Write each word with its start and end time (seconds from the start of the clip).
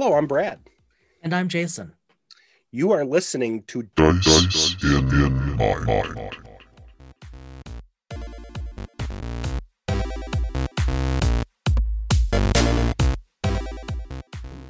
Hello, 0.00 0.14
I'm 0.14 0.28
Brad. 0.28 0.60
And 1.24 1.34
I'm 1.34 1.48
Jason. 1.48 1.92
You 2.70 2.92
are 2.92 3.04
listening 3.04 3.64
to 3.64 3.82
Dice, 3.96 4.24
Dice 4.24 4.76
in, 4.84 5.08
in 5.08 5.56
my 5.56 5.76
mind. 5.80 6.36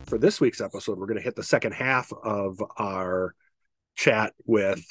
For 0.06 0.16
this 0.16 0.40
week's 0.40 0.62
episode, 0.62 0.98
we're 0.98 1.04
going 1.04 1.18
to 1.18 1.22
hit 1.22 1.36
the 1.36 1.42
second 1.42 1.72
half 1.72 2.10
of 2.24 2.62
our 2.78 3.34
chat 3.96 4.32
with 4.46 4.82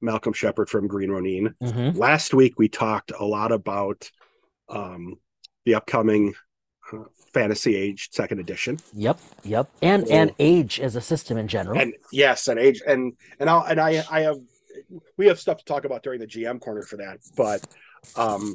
Malcolm 0.00 0.32
Sheppard 0.32 0.70
from 0.70 0.88
Green 0.88 1.10
Ronin. 1.10 1.54
Mm-hmm. 1.62 1.98
Last 1.98 2.32
week, 2.32 2.54
we 2.56 2.70
talked 2.70 3.12
a 3.12 3.26
lot 3.26 3.52
about 3.52 4.10
um, 4.70 5.16
the 5.66 5.74
upcoming 5.74 6.32
Fantasy 7.32 7.74
Age 7.76 8.08
Second 8.12 8.38
Edition. 8.40 8.78
Yep, 8.94 9.18
yep, 9.44 9.70
and 9.80 10.06
So- 10.06 10.12
and 10.14 10.32
age 10.38 10.80
as 10.80 10.96
a 10.96 11.00
system 11.00 11.36
in 11.38 11.48
general. 11.48 11.78
and 11.80 11.94
yes 12.12 12.48
and 12.48 12.58
age 12.60 12.82
and 12.86 13.14
and 13.40 13.48
i'll 13.48 13.62
and 13.62 13.80
i 13.80 14.04
i 14.10 14.20
have 14.20 14.36
we 15.16 15.26
have 15.26 15.38
stuff 15.40 15.58
to 15.58 15.64
talk 15.64 15.84
about 15.84 16.02
during 16.02 16.20
the 16.20 16.26
gm 16.26 16.60
corner 16.60 16.82
for 16.82 16.96
that 16.98 17.18
but 17.36 17.64
um 18.16 18.54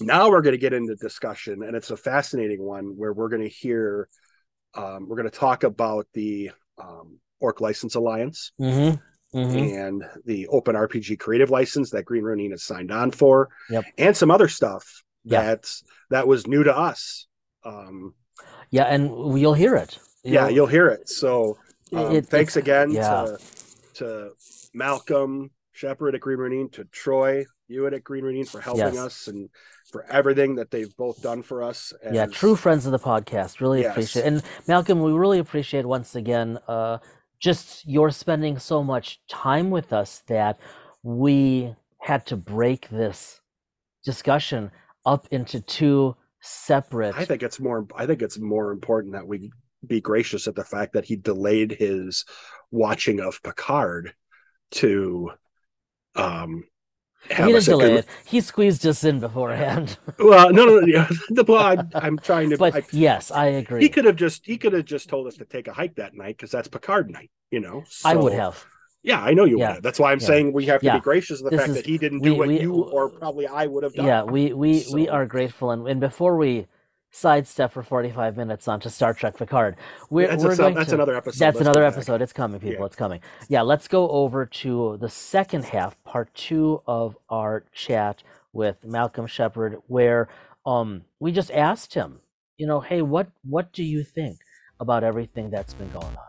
now 0.00 0.30
we're 0.30 0.42
going 0.42 0.52
to 0.54 0.58
get 0.58 0.72
into 0.72 0.94
discussion 0.96 1.62
and 1.62 1.76
it's 1.76 1.90
a 1.90 1.96
fascinating 1.96 2.62
one 2.62 2.96
where 2.96 3.12
we're 3.12 3.28
going 3.28 3.42
to 3.42 3.48
hear 3.48 4.08
um 4.74 5.08
we're 5.08 5.16
going 5.16 5.30
to 5.30 5.36
talk 5.38 5.62
about 5.64 6.06
the 6.14 6.50
um 6.82 7.18
orc 7.40 7.60
license 7.60 7.94
alliance 7.94 8.52
mm-hmm. 8.60 8.96
Mm-hmm. 9.38 9.58
and 9.58 10.04
the 10.24 10.48
open 10.48 10.74
rpg 10.74 11.18
creative 11.18 11.50
license 11.50 11.90
that 11.90 12.04
green 12.04 12.24
ronin 12.24 12.50
has 12.50 12.64
signed 12.64 12.90
on 12.90 13.10
for 13.10 13.48
Yep. 13.70 13.84
and 13.98 14.16
some 14.16 14.30
other 14.30 14.48
stuff 14.48 15.02
Yeah. 15.24 15.42
that's 15.42 15.84
that 16.10 16.26
was 16.26 16.46
new 16.46 16.64
to 16.64 16.76
us 16.76 17.26
um 17.64 18.14
Yeah, 18.70 18.84
and 18.84 19.38
you'll 19.38 19.54
hear 19.54 19.74
it. 19.76 19.98
yeah 20.24 20.44
You'll- 20.46 20.50
you'll 20.54 20.66
hear 20.66 20.88
it 20.88 21.08
so 21.08 21.58
um, 21.92 22.14
It- 22.16 22.26
thanks 22.26 22.56
again 22.56 22.90
yeah. 22.90 23.24
to 23.24 23.38
to 23.94 24.30
Malcolm 24.74 25.50
Sheppard 25.72 26.14
at 26.14 26.20
Green 26.20 26.38
Ronin, 26.38 26.68
to 26.70 26.84
Troy 26.86 27.44
Hewitt 27.68 27.92
at 27.94 28.04
Green 28.04 28.24
Ronin 28.24 28.44
for 28.44 28.60
helping 28.60 28.94
Yes. 28.94 28.96
us 28.98 29.28
and 29.28 29.48
for 29.90 30.04
everything 30.10 30.54
that 30.56 30.70
they've 30.70 30.94
both 30.96 31.22
done 31.22 31.42
for 31.42 31.62
us. 31.62 31.92
yeah, 32.12 32.26
true 32.26 32.56
friends 32.56 32.84
of 32.86 32.92
the 32.92 32.98
podcast. 32.98 33.60
Really 33.60 33.80
Yes. 33.82 33.90
appreciate 33.92 34.24
And 34.26 34.42
Malcolm, 34.66 35.02
we 35.02 35.12
really 35.12 35.38
appreciate 35.38 35.86
once 35.86 36.14
again 36.14 36.58
uh 36.68 36.98
just 37.40 37.86
your 37.86 38.10
spending 38.10 38.58
so 38.58 38.82
much 38.82 39.20
time 39.28 39.70
with 39.70 39.92
us 39.92 40.22
that 40.26 40.58
we 41.02 41.74
had 42.00 42.26
to 42.26 42.36
break 42.36 42.88
this 42.88 43.40
discussion 44.04 44.70
up 45.06 45.26
into 45.30 45.60
two 45.60 46.16
separate 46.40 47.16
I 47.16 47.24
think 47.24 47.42
it's 47.42 47.60
more. 47.60 47.86
I 47.94 48.06
think 48.06 48.22
it's 48.22 48.38
more 48.38 48.70
important 48.70 49.14
that 49.14 49.26
we 49.26 49.50
be 49.86 50.00
gracious 50.00 50.48
at 50.48 50.54
the 50.54 50.64
fact 50.64 50.92
that 50.94 51.04
he 51.04 51.16
delayed 51.16 51.72
his 51.72 52.24
watching 52.70 53.20
of 53.20 53.42
Picard 53.42 54.14
to 54.72 55.30
um 56.14 56.64
have 57.30 57.46
he 57.46 57.52
didn't 57.52 57.64
delay 57.64 57.94
it. 57.94 58.06
He 58.24 58.40
squeezed 58.40 58.86
us 58.86 59.04
in 59.04 59.20
beforehand. 59.20 59.98
Well, 60.18 60.52
no, 60.52 60.64
no, 60.64 60.80
no. 60.80 61.06
the 61.30 61.44
well, 61.44 61.78
I, 61.78 61.98
I'm 61.98 62.18
trying 62.18 62.50
to. 62.50 62.58
but 62.58 62.74
I, 62.74 62.82
yes, 62.90 63.30
I 63.30 63.46
agree. 63.46 63.82
he 63.82 63.88
could 63.88 64.04
have 64.04 64.16
just 64.16 64.44
he 64.44 64.58
could 64.58 64.72
have 64.72 64.84
just 64.84 65.08
told 65.08 65.26
us 65.28 65.36
to 65.36 65.44
take 65.44 65.68
a 65.68 65.72
hike 65.72 65.94
that 65.96 66.14
night 66.14 66.36
because 66.36 66.50
that's 66.50 66.66
Picard 66.68 67.10
night. 67.10 67.30
You 67.50 67.60
know, 67.60 67.84
I 68.04 68.16
would 68.16 68.32
have. 68.32 68.66
Yeah, 69.02 69.22
I 69.22 69.32
know 69.32 69.44
you 69.44 69.58
Yeah. 69.58 69.78
That's 69.80 69.98
why 69.98 70.12
I'm 70.12 70.18
Yeah. 70.20 70.26
saying 70.26 70.52
we 70.52 70.66
have 70.66 70.80
to 70.80 70.86
Yeah. 70.86 70.94
be 70.98 71.00
gracious 71.00 71.38
of 71.40 71.44
the 71.44 71.50
This 71.50 71.60
fact 71.60 71.70
is- 71.70 71.76
that 71.76 71.86
he 71.86 71.98
didn't 71.98 72.20
do 72.20 72.34
what 72.34 72.48
we- 72.48 72.60
you 72.60 72.74
or 72.74 73.08
probably 73.08 73.46
I 73.46 73.66
would 73.66 73.84
have 73.84 73.94
done. 73.94 74.06
Yeah, 74.06 74.22
we 74.24 74.52
we 74.52 74.84
we 74.92 75.08
are 75.08 75.24
grateful, 75.26 75.70
and, 75.70 75.86
and 75.88 76.00
before 76.00 76.36
we 76.36 76.66
sidestep 77.10 77.72
for 77.72 77.82
forty 77.82 78.10
five 78.10 78.36
minutes 78.36 78.68
onto 78.68 78.88
Star 78.90 79.14
Trek 79.14 79.36
Picard, 79.38 79.76
we're, 80.10 80.26
that's, 80.28 80.44
we're 80.44 80.52
a, 80.52 80.56
going 80.56 80.74
that's 80.74 80.88
to. 80.90 80.94
another 80.96 81.16
episode. 81.16 81.38
that's 81.38 81.56
Let's 81.56 81.66
another 81.66 81.84
episode. 81.84 82.20
It's 82.20 82.32
coming, 82.34 82.60
people. 82.60 82.80
Yeah. 82.80 82.86
It's 82.86 82.96
coming. 82.96 83.20
Yeah, 83.48 83.62
let's 83.62 83.88
go 83.88 84.10
over 84.10 84.44
to 84.44 84.98
the 85.00 85.08
second 85.08 85.64
half, 85.66 86.02
part 86.04 86.34
two 86.34 86.82
of 86.86 87.16
our 87.30 87.64
chat 87.72 88.22
with 88.52 88.84
Malcolm 88.84 89.26
Sheppard, 89.26 89.78
where 89.86 90.28
um 90.66 91.04
we 91.20 91.32
just 91.32 91.50
asked 91.52 91.94
him, 91.94 92.20
you 92.58 92.66
know, 92.66 92.80
hey, 92.80 93.00
what 93.00 93.28
what 93.44 93.72
do 93.72 93.84
you 93.84 94.02
think 94.02 94.38
about 94.80 95.02
everything 95.04 95.50
that's 95.50 95.72
been 95.74 95.90
going 95.90 96.04
on? 96.04 96.28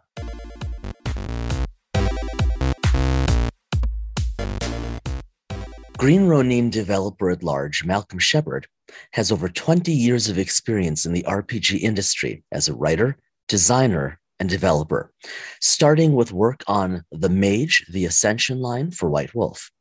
Green 6.00 6.28
Ronin 6.28 6.70
developer 6.70 7.30
at 7.30 7.44
large, 7.44 7.84
Malcolm 7.84 8.20
Sheppard, 8.20 8.68
has 9.12 9.34
over 9.34 9.50
20 9.50 9.92
years 9.92 10.30
of 10.30 10.38
experience 10.38 11.06
in 11.06 11.12
the 11.12 11.24
RPG 11.24 11.82
industry 11.82 12.42
as 12.54 12.70
a 12.70 12.74
writer, 12.74 13.18
designer, 13.50 14.18
and 14.40 14.48
developer, 14.48 15.12
starting 15.60 16.14
with 16.14 16.32
work 16.32 16.64
on 16.68 17.04
The 17.12 17.28
Mage, 17.28 17.86
the 17.92 18.06
Ascension 18.06 18.62
line 18.62 18.92
for 18.92 19.10
White 19.10 19.36
Wolf. 19.36 19.72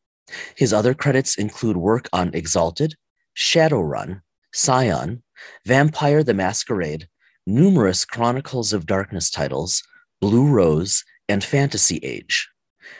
His 0.56 0.72
other 0.72 0.92
credits 0.92 1.36
include 1.36 1.76
work 1.76 2.08
on 2.12 2.34
Exalted, 2.34 2.96
Shadowrun, 3.36 4.20
Scion, 4.52 5.22
Vampire 5.66 6.24
the 6.24 6.34
Masquerade, 6.34 7.06
numerous 7.46 8.04
Chronicles 8.04 8.72
of 8.72 8.86
Darkness 8.86 9.30
titles, 9.30 9.84
Blue 10.20 10.48
Rose, 10.48 11.04
and 11.28 11.44
Fantasy 11.44 11.98
Age. 11.98 12.48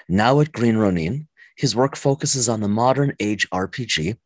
Now 0.09 0.39
at 0.39 0.53
Green 0.53 0.77
Ronin, 0.77 1.28
his 1.59 1.75
work 1.75 1.97
focuses 1.97 2.49
on 2.49 2.61
the 2.61 2.69
modern 2.69 3.13
age 3.19 3.51
RPG, 3.51 4.17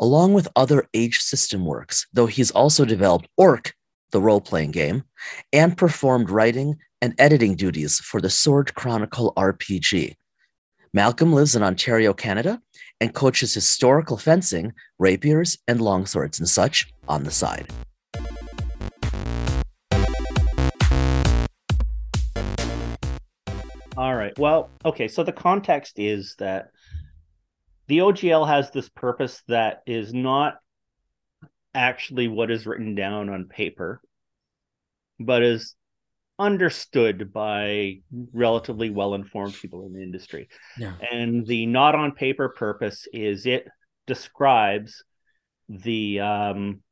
along 0.00 0.34
with 0.34 0.48
other 0.56 0.88
age 0.92 1.20
system 1.20 1.64
works, 1.64 2.04
though 2.12 2.26
he's 2.26 2.50
also 2.50 2.84
developed 2.84 3.28
Ork, 3.36 3.74
the 4.10 4.20
role 4.20 4.40
playing 4.40 4.72
game, 4.72 5.04
and 5.52 5.76
performed 5.76 6.30
writing 6.30 6.76
and 7.00 7.14
editing 7.16 7.54
duties 7.54 8.00
for 8.00 8.20
the 8.20 8.28
Sword 8.28 8.74
Chronicle 8.74 9.32
RPG. 9.36 10.16
Malcolm 10.92 11.32
lives 11.32 11.54
in 11.54 11.62
Ontario, 11.62 12.12
Canada, 12.12 12.60
and 13.00 13.14
coaches 13.14 13.54
historical 13.54 14.16
fencing, 14.16 14.72
rapiers, 14.98 15.58
and 15.68 15.78
longswords 15.78 16.40
and 16.40 16.48
such 16.48 16.92
on 17.06 17.22
the 17.22 17.30
side. 17.30 17.68
All 23.96 24.14
right. 24.16 24.36
Well, 24.38 24.70
okay. 24.84 25.08
So 25.08 25.22
the 25.22 25.32
context 25.32 25.98
is 25.98 26.34
that 26.38 26.70
the 27.90 27.98
OGL 27.98 28.46
has 28.46 28.70
this 28.70 28.88
purpose 28.88 29.42
that 29.48 29.82
is 29.84 30.14
not 30.14 30.54
actually 31.74 32.28
what 32.28 32.48
is 32.48 32.64
written 32.64 32.94
down 32.94 33.28
on 33.28 33.46
paper, 33.46 34.00
but 35.18 35.42
is 35.42 35.74
understood 36.38 37.32
by 37.32 37.96
relatively 38.32 38.90
well 38.90 39.14
informed 39.14 39.54
people 39.54 39.86
in 39.86 39.92
the 39.92 40.02
industry. 40.04 40.48
Yeah. 40.78 40.92
And 41.10 41.44
the 41.44 41.66
not 41.66 41.96
on 41.96 42.12
paper 42.12 42.50
purpose 42.50 43.08
is 43.12 43.44
it 43.44 43.66
describes 44.06 45.02
the 45.68 46.20
um, 46.20 46.82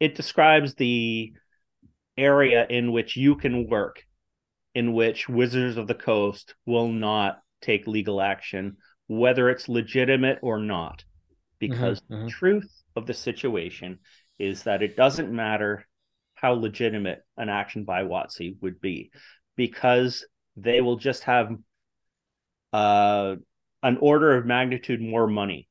it 0.00 0.16
describes 0.16 0.74
the 0.74 1.32
area 2.18 2.66
in 2.68 2.92
which 2.92 3.16
you 3.16 3.36
can 3.36 3.70
work 3.70 4.04
in 4.74 4.92
which 4.92 5.30
Wizards 5.30 5.78
of 5.78 5.86
the 5.86 5.94
Coast 5.94 6.54
will 6.66 6.88
not 6.88 7.40
take 7.62 7.86
legal 7.86 8.20
action, 8.20 8.76
whether 9.08 9.48
it's 9.50 9.68
legitimate 9.68 10.38
or 10.42 10.58
not. 10.58 11.04
Because 11.58 12.00
mhm. 12.02 12.26
the 12.26 12.30
truth 12.30 12.70
of 12.96 13.06
the 13.06 13.14
situation 13.14 13.98
is 14.38 14.64
that 14.64 14.82
it 14.82 14.96
doesn't 14.96 15.32
matter 15.32 15.86
how 16.34 16.52
legitimate 16.52 17.24
an 17.38 17.48
action 17.48 17.84
by 17.84 18.02
WotC 18.02 18.56
would 18.60 18.80
be, 18.80 19.10
because 19.56 20.26
they 20.56 20.82
will 20.82 20.96
just 20.96 21.22
have 21.24 21.50
uh, 22.74 23.36
an 23.82 23.96
order 24.00 24.36
of 24.36 24.44
magnitude 24.44 25.00
more 25.00 25.26
money 25.26 25.68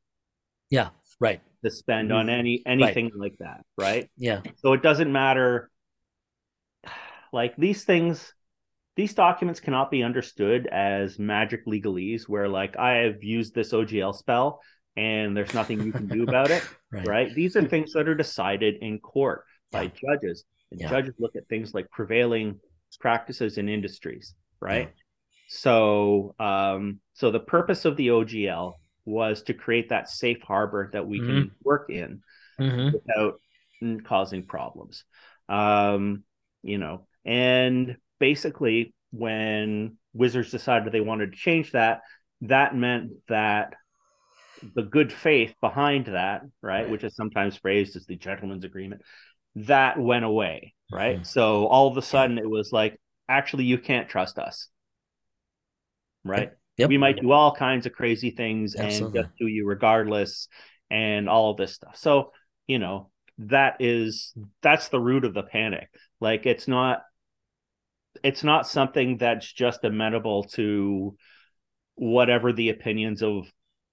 Yeah, 0.72 0.90
right. 1.20 1.40
to 1.64 1.70
spend 1.70 2.12
on 2.12 2.30
any 2.30 2.64
anything 2.66 3.12
like 3.16 3.38
that, 3.40 3.64
right? 3.78 4.10
Yeah. 4.18 4.42
So 4.58 4.74
it 4.74 4.82
doesn't 4.82 5.12
matter. 5.12 5.70
Like 7.32 7.56
these 7.58 7.84
things, 7.84 8.34
these 8.96 9.14
documents 9.14 9.60
cannot 9.60 9.92
be 9.92 10.04
understood 10.04 10.68
as 10.68 11.20
magic 11.20 11.66
legalese, 11.66 12.24
where 12.30 12.48
like 12.48 12.78
I 12.78 12.98
have 12.98 13.24
used 13.24 13.54
this 13.54 13.74
OGL 13.74 14.14
spell 14.14 14.62
and 14.96 15.36
there's 15.36 15.54
nothing 15.54 15.82
you 15.82 15.94
can 15.94 16.08
do 16.08 16.24
about 16.24 16.52
it, 16.52 16.64
Right. 16.92 17.06
right? 17.06 17.36
These 17.36 17.56
are 17.56 17.68
things 17.68 17.94
that 17.94 18.08
are 18.08 18.16
decided 18.16 18.76
in 18.82 19.00
court 19.00 19.44
by 19.72 19.86
Yeah. 19.86 19.90
judges. 20.14 20.46
And 20.72 20.80
Yeah. 20.80 20.90
judges 20.90 21.14
look 21.20 21.36
at 21.36 21.48
things 21.50 21.74
like 21.74 21.90
prevailing 21.92 22.60
practices 23.00 23.58
in 23.58 23.68
industries, 23.68 24.34
right? 24.62 24.94
So, 25.48 26.34
um, 26.40 27.00
so 27.14 27.32
the 27.32 27.40
purpose 27.40 27.86
of 27.86 27.98
the 27.98 28.12
OGL 28.12 28.80
was 29.06 29.44
to 29.44 29.54
create 29.54 29.90
that 29.90 30.10
safe 30.10 30.42
harbor 30.42 30.90
that 30.94 31.08
we 31.08 31.22
can 31.22 31.52
work 31.64 31.90
in 31.90 32.22
Mm-hmm. 32.60 32.96
without 33.06 33.40
causing 34.06 34.46
problems. 34.46 35.04
Um, 35.50 36.24
you 36.64 36.78
know, 36.78 37.08
and 37.24 37.98
basically, 38.20 38.94
when 39.12 39.98
Wizards 40.14 40.52
decided 40.52 40.92
they 40.92 41.02
wanted 41.02 41.32
to 41.32 41.38
change 41.38 41.72
that, 41.72 42.02
that 42.42 42.76
meant 42.76 43.12
that 43.28 43.74
the 44.76 44.84
good 44.84 45.12
faith 45.12 45.54
behind 45.62 46.08
that, 46.08 46.42
right, 46.62 46.82
Right. 46.84 46.90
which 46.90 47.04
is 47.04 47.16
sometimes 47.16 47.58
phrased 47.58 47.96
as 47.96 48.06
the 48.06 48.16
gentleman's 48.16 48.64
agreement, 48.64 49.02
that 49.56 49.98
went 50.00 50.26
away, 50.26 50.74
right? 50.92 51.20
Mhm. 51.20 51.26
So 51.26 51.68
all 51.68 51.88
of 51.88 51.98
a 51.98 52.02
sudden, 52.02 52.38
it 52.38 52.50
was 52.50 52.72
like, 52.72 53.00
actually 53.28 53.66
you 53.66 53.78
can't 53.78 54.10
trust 54.10 54.38
us. 54.38 54.70
Right? 56.24 56.52
Yep. 56.78 56.90
We 56.90 56.98
might 56.98 57.22
do 57.22 57.32
all 57.32 57.56
kinds 57.56 57.86
of 57.86 57.94
crazy 57.94 58.32
things 58.32 58.76
Absolutely. 58.76 59.20
and 59.20 59.28
just 59.28 59.38
do 59.38 59.48
you 59.48 59.66
regardless 59.66 60.48
and 60.90 61.30
all 61.30 61.52
of 61.52 61.58
this 61.58 61.74
stuff. 61.74 61.96
So, 61.98 62.32
you 62.68 62.80
know, 62.80 63.12
that 63.38 63.78
is 63.80 64.34
that's 64.62 64.90
the 64.90 65.00
root 65.00 65.26
of 65.26 65.34
the 65.34 65.44
panic. 65.44 65.90
Like 66.20 66.46
it's 66.46 66.68
not 66.68 67.04
it's 68.24 68.44
not 68.44 68.68
something 68.68 69.18
that's 69.18 69.52
just 69.52 69.84
amenable 69.84 70.44
to 70.44 71.16
whatever 71.96 72.54
the 72.54 72.70
opinions 72.70 73.24
of 73.24 73.46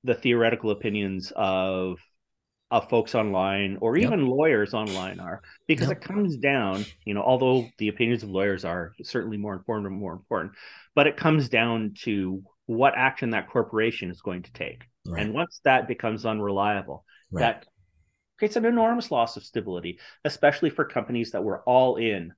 the 0.04 0.14
theoretical 0.14 0.70
opinions 0.70 1.32
of 1.36 1.98
of 2.70 2.88
folks 2.88 3.14
online 3.14 3.76
or 3.82 3.96
Yep. 3.96 4.06
even 4.06 4.26
lawyers 4.26 4.72
online 4.72 5.20
are 5.20 5.42
because 5.66 5.88
Yep. 5.88 5.98
it 5.98 6.00
comes 6.00 6.36
down 6.38 6.86
you 7.04 7.12
know 7.14 7.22
although 7.22 7.68
the 7.78 7.88
opinions 7.88 8.22
of 8.22 8.30
lawyers 8.30 8.64
are 8.64 8.92
certainly 9.02 9.36
more 9.36 9.54
important 9.54 9.86
and 9.86 9.96
more 9.96 10.14
important 10.14 10.52
but 10.94 11.06
it 11.06 11.16
comes 11.16 11.48
down 11.50 11.94
to 12.02 12.42
what 12.66 12.94
action 12.96 13.30
that 13.30 13.48
corporation 13.50 14.10
is 14.10 14.22
going 14.22 14.42
to 14.42 14.52
take 14.52 14.84
Right. 15.04 15.20
and 15.22 15.34
once 15.34 15.60
that 15.64 15.86
becomes 15.86 16.24
unreliable 16.24 17.04
right. 17.30 17.40
that 17.42 17.66
creates 18.38 18.56
an 18.56 18.64
enormous 18.64 19.10
loss 19.10 19.36
of 19.36 19.44
stability, 19.44 19.98
especially 20.24 20.70
for 20.70 20.84
companies 20.84 21.30
that 21.32 21.44
were 21.44 21.60
all 21.62 21.96
in 21.96 22.32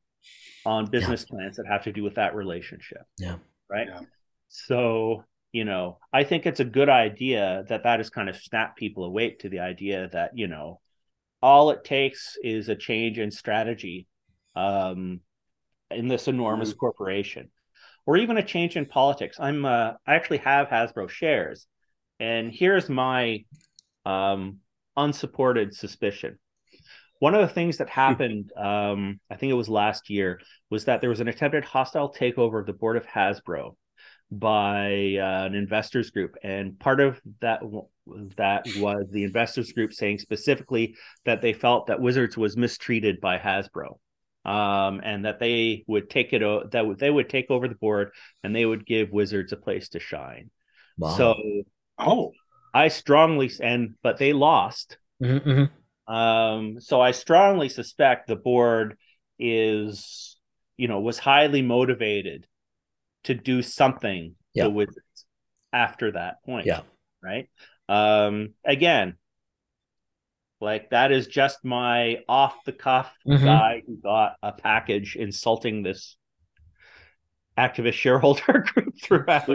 on 0.64 0.86
business 0.86 1.24
plans 1.24 1.56
that 1.56 1.66
have 1.66 1.84
to 1.84 1.92
do 1.92 2.02
with 2.02 2.14
that 2.14 2.34
relationship. 2.34 3.02
Yeah. 3.18 3.36
Right. 3.70 3.88
Yeah. 3.88 4.00
So, 4.48 5.24
you 5.52 5.64
know, 5.64 5.98
I 6.12 6.24
think 6.24 6.46
it's 6.46 6.60
a 6.60 6.64
good 6.64 6.88
idea 6.88 7.64
that 7.68 7.84
that 7.84 8.00
has 8.00 8.10
kind 8.10 8.28
of 8.28 8.36
snapped 8.36 8.78
people 8.78 9.04
awake 9.04 9.40
to 9.40 9.48
the 9.48 9.60
idea 9.60 10.08
that, 10.12 10.36
you 10.36 10.46
know, 10.46 10.80
all 11.42 11.70
it 11.70 11.84
takes 11.84 12.36
is 12.42 12.68
a 12.68 12.76
change 12.76 13.18
in 13.18 13.30
strategy 13.30 14.06
um, 14.56 15.20
in 15.90 16.08
this 16.08 16.28
enormous 16.28 16.72
corporation 16.72 17.50
or 18.06 18.16
even 18.16 18.36
a 18.36 18.42
change 18.42 18.76
in 18.76 18.86
politics. 18.86 19.36
I'm, 19.38 19.64
uh, 19.64 19.92
I 20.06 20.14
actually 20.14 20.38
have 20.38 20.68
Hasbro 20.68 21.08
shares. 21.08 21.66
And 22.20 22.52
here's 22.52 22.88
my 22.88 23.44
um, 24.06 24.58
unsupported 24.96 25.74
suspicion. 25.74 26.38
One 27.20 27.34
of 27.34 27.40
the 27.40 27.54
things 27.54 27.78
that 27.78 27.88
happened, 27.88 28.52
um, 28.56 29.20
I 29.30 29.36
think 29.36 29.50
it 29.50 29.54
was 29.54 29.68
last 29.68 30.10
year, 30.10 30.40
was 30.70 30.84
that 30.86 31.00
there 31.00 31.10
was 31.10 31.20
an 31.20 31.28
attempted 31.28 31.64
hostile 31.64 32.12
takeover 32.12 32.60
of 32.60 32.66
the 32.66 32.72
board 32.72 32.96
of 32.96 33.06
Hasbro 33.06 33.76
by 34.30 35.16
uh, 35.16 35.46
an 35.46 35.54
investors 35.54 36.10
group, 36.10 36.34
and 36.42 36.78
part 36.78 37.00
of 37.00 37.20
that 37.40 37.60
that 38.36 38.66
was 38.66 39.06
the 39.10 39.24
investors 39.24 39.72
group 39.72 39.92
saying 39.92 40.18
specifically 40.18 40.96
that 41.24 41.40
they 41.40 41.52
felt 41.52 41.86
that 41.86 42.00
Wizards 42.00 42.36
was 42.36 42.56
mistreated 42.56 43.20
by 43.20 43.38
Hasbro, 43.38 43.98
um, 44.44 45.00
and 45.04 45.24
that 45.24 45.38
they 45.38 45.84
would 45.86 46.10
take 46.10 46.32
it 46.32 46.42
o- 46.42 46.66
that 46.72 46.86
would- 46.86 46.98
they 46.98 47.10
would 47.10 47.28
take 47.30 47.50
over 47.50 47.68
the 47.68 47.74
board 47.76 48.10
and 48.42 48.54
they 48.54 48.66
would 48.66 48.84
give 48.84 49.10
Wizards 49.10 49.52
a 49.52 49.56
place 49.56 49.88
to 49.90 50.00
shine. 50.00 50.50
Wow. 50.98 51.08
So 51.16 51.34
Oh, 51.96 52.32
I 52.72 52.88
strongly 52.88 53.50
and 53.60 53.94
but 54.02 54.18
they 54.18 54.32
lost. 54.32 54.98
Mhm, 55.22 55.46
mhm. 55.46 55.70
Um, 56.06 56.80
so 56.80 57.00
I 57.00 57.12
strongly 57.12 57.68
suspect 57.68 58.26
the 58.26 58.36
board 58.36 58.96
is, 59.38 60.36
you 60.76 60.88
know, 60.88 61.00
was 61.00 61.18
highly 61.18 61.62
motivated 61.62 62.46
to 63.24 63.34
do 63.34 63.62
something 63.62 64.34
Yeah. 64.52 64.64
to 64.64 64.70
Wizards 64.70 65.26
after 65.72 66.12
that 66.12 66.42
point. 66.44 66.66
Yeah. 66.66 66.82
Right. 67.22 67.48
Um, 67.88 68.54
again, 68.64 69.16
like 70.60 70.90
that 70.90 71.10
is 71.12 71.26
just 71.26 71.64
my 71.64 72.18
off 72.28 72.64
the 72.64 72.72
cuff 72.72 73.12
Mhm. 73.26 73.44
guy 73.44 73.82
who 73.86 73.96
got 73.96 74.36
a 74.42 74.52
package 74.52 75.16
insulting 75.16 75.82
this 75.82 76.16
activist 77.58 77.94
shareholder 77.94 78.64
group 78.74 78.94
throughout 79.02 79.46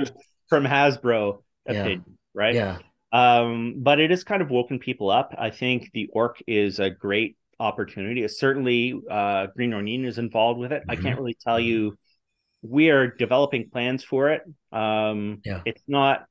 from 0.47 0.63
Hasbro 0.65 1.43
Yeah. 1.67 1.95
Right 2.33 2.55
Yeah. 2.55 2.79
Um 3.11 3.75
but 3.77 3.99
it 3.99 4.11
is 4.11 4.23
kind 4.23 4.41
of 4.41 4.49
woken 4.51 4.79
people 4.79 5.09
up 5.09 5.33
i 5.37 5.49
think 5.49 5.89
the 5.93 6.07
orc 6.13 6.41
is 6.47 6.79
a 6.79 6.89
great 6.89 7.35
opportunity 7.59 8.23
it's 8.23 8.39
certainly 8.39 8.93
uh 9.09 9.47
green 9.55 9.73
Ronin 9.73 10.05
is 10.05 10.17
involved 10.17 10.59
with 10.59 10.71
it 10.71 10.83
i 10.89 10.95
Mhm. 10.95 11.01
can't 11.03 11.17
really 11.19 11.37
tell 11.43 11.59
you 11.59 11.97
we 12.61 12.89
are 12.89 13.07
developing 13.07 13.69
plans 13.69 14.03
for 14.03 14.29
it 14.29 14.43
um 14.71 15.41
Yeah. 15.43 15.61
it's 15.65 15.83
not 15.87 16.25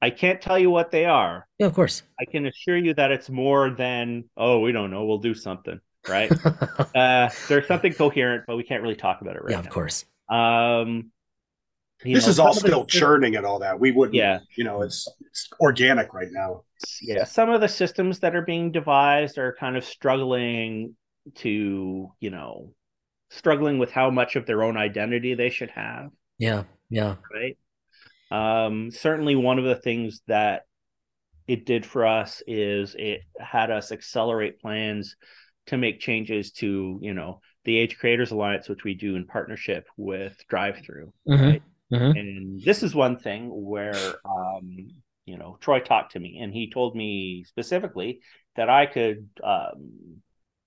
i 0.00 0.10
can't 0.10 0.40
tell 0.40 0.58
you 0.58 0.70
what 0.70 0.90
they 0.90 1.04
are 1.04 1.46
Yeah, 1.58 1.66
of 1.66 1.74
course. 1.74 2.02
i 2.20 2.24
can 2.24 2.46
assure 2.46 2.76
you 2.76 2.94
that 2.94 3.10
it's 3.12 3.28
more 3.30 3.70
than 3.70 4.24
oh 4.36 4.60
we 4.60 4.72
don't 4.72 4.90
know 4.90 5.04
we'll 5.06 5.18
do 5.18 5.34
something 5.34 5.80
right 6.06 6.32
uh 6.94 7.28
there's 7.48 7.66
something 7.66 7.92
coherent 7.92 8.44
but 8.46 8.56
we 8.56 8.62
can't 8.64 8.82
really 8.82 8.96
talk 8.96 9.20
about 9.20 9.36
it 9.36 9.42
right 9.44 9.50
now. 9.50 9.56
yeah, 9.56 9.58
of 9.60 9.64
now 9.66 9.70
course. 9.70 10.04
um 10.28 11.10
you 12.04 12.14
this 12.14 12.26
know, 12.26 12.30
is 12.30 12.38
all 12.38 12.52
some 12.52 12.58
of 12.58 12.62
the- 12.62 12.68
still 12.68 12.86
churning 12.86 13.36
and 13.36 13.46
all 13.46 13.58
that. 13.60 13.78
We 13.80 13.90
wouldn't, 13.92 14.14
Yeah. 14.14 14.40
you 14.56 14.64
know, 14.64 14.82
it's 14.82 15.08
it's 15.20 15.48
organic 15.60 16.12
right 16.12 16.28
now. 16.30 16.62
yeah 17.00 17.24
some 17.24 17.48
of 17.48 17.60
the 17.62 17.68
systems 17.68 18.18
that 18.20 18.36
are 18.36 18.42
being 18.42 18.70
devised 18.70 19.38
are 19.38 19.56
kind 19.58 19.76
of 19.78 19.84
struggling 19.84 20.94
to 21.36 22.12
you 22.20 22.30
know 22.30 22.72
struggling 23.30 23.78
with 23.78 23.90
how 23.90 24.10
much 24.10 24.36
of 24.36 24.44
their 24.46 24.62
own 24.62 24.76
identity 24.76 25.34
they 25.34 25.48
should 25.48 25.70
have 25.70 26.10
Yeah. 26.38 26.64
Yeah. 26.90 27.16
right 27.34 27.56
um 28.30 28.90
certainly 28.90 29.36
one 29.36 29.58
of 29.58 29.64
the 29.64 29.74
things 29.76 30.20
that 30.26 30.62
it 31.48 31.64
did 31.64 31.86
for 31.86 32.04
us 32.06 32.42
is 32.46 32.94
it 32.98 33.22
had 33.40 33.70
us 33.70 33.90
accelerate 33.90 34.60
plans 34.60 35.16
to 35.68 35.78
make 35.78 35.98
changes 35.98 36.52
to 36.52 36.98
you 37.00 37.14
know 37.14 37.40
the 37.64 37.78
age 37.78 37.96
creators 37.98 38.32
alliance 38.32 38.68
which 38.68 38.84
we 38.84 38.92
do 38.94 39.16
in 39.16 39.26
partnership 39.26 39.86
with 39.96 40.36
DriveThru 40.52 41.10
Mhm. 41.26 41.40
Right. 41.52 41.62
Mhm. 41.92 42.16
and 42.18 42.64
this 42.64 42.82
is 42.82 42.94
one 42.94 43.18
thing 43.18 43.48
where 43.50 44.18
um 44.24 44.88
you 45.24 45.36
know 45.38 45.56
troy 45.60 45.80
talked 45.80 46.12
to 46.12 46.20
me 46.20 46.38
and 46.42 46.52
he 46.52 46.70
told 46.70 46.96
me 46.96 47.44
specifically 47.46 48.20
that 48.56 48.68
i 48.68 48.86
could 48.86 49.28
um 49.44 50.20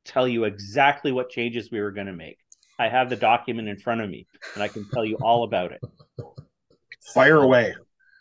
tell 0.05 0.27
you 0.27 0.45
exactly 0.45 1.11
what 1.11 1.29
changes 1.29 1.71
we 1.71 1.81
were 1.81 1.91
going 1.91 2.07
to 2.07 2.13
make 2.13 2.37
i 2.77 2.87
have 2.87 3.09
the 3.09 3.15
document 3.15 3.67
in 3.67 3.77
front 3.77 4.01
of 4.01 4.09
me 4.09 4.27
and 4.55 4.63
i 4.63 4.67
can 4.67 4.87
tell 4.93 5.05
you 5.05 5.17
all 5.21 5.43
about 5.43 5.71
it 5.71 5.81
Fire 7.13 7.41
away. 7.41 7.73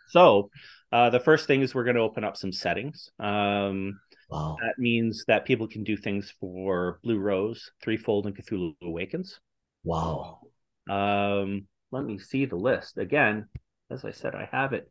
so 0.07 0.51
uh, 0.93 1.11
the 1.11 1.21
first 1.21 1.47
thing 1.47 1.61
is 1.61 1.75
we're 1.75 1.85
going 1.85 1.97
to 1.97 2.03
open 2.03 2.25
up 2.25 2.37
some 2.37 2.53
settings 2.53 3.11
um, 3.21 4.01
Wow. 4.31 4.57
that 4.61 4.79
means 4.79 5.25
that 5.29 5.45
people 5.45 5.69
can 5.69 5.85
do 5.85 5.97
things 5.97 6.33
for 6.41 6.99
blue 7.03 7.19
rose 7.19 7.71
threefold 7.83 8.27
and 8.27 8.37
cthulhu 8.37 8.75
awakens 8.83 9.39
Wow. 9.85 10.41
um, 10.89 11.67
let 11.91 12.05
me 12.05 12.19
see 12.19 12.45
the 12.45 12.57
list 12.57 12.99
again 12.99 13.47
as 13.91 14.05
i 14.05 14.11
said 14.11 14.35
i 14.35 14.49
have 14.51 14.73
it 14.73 14.91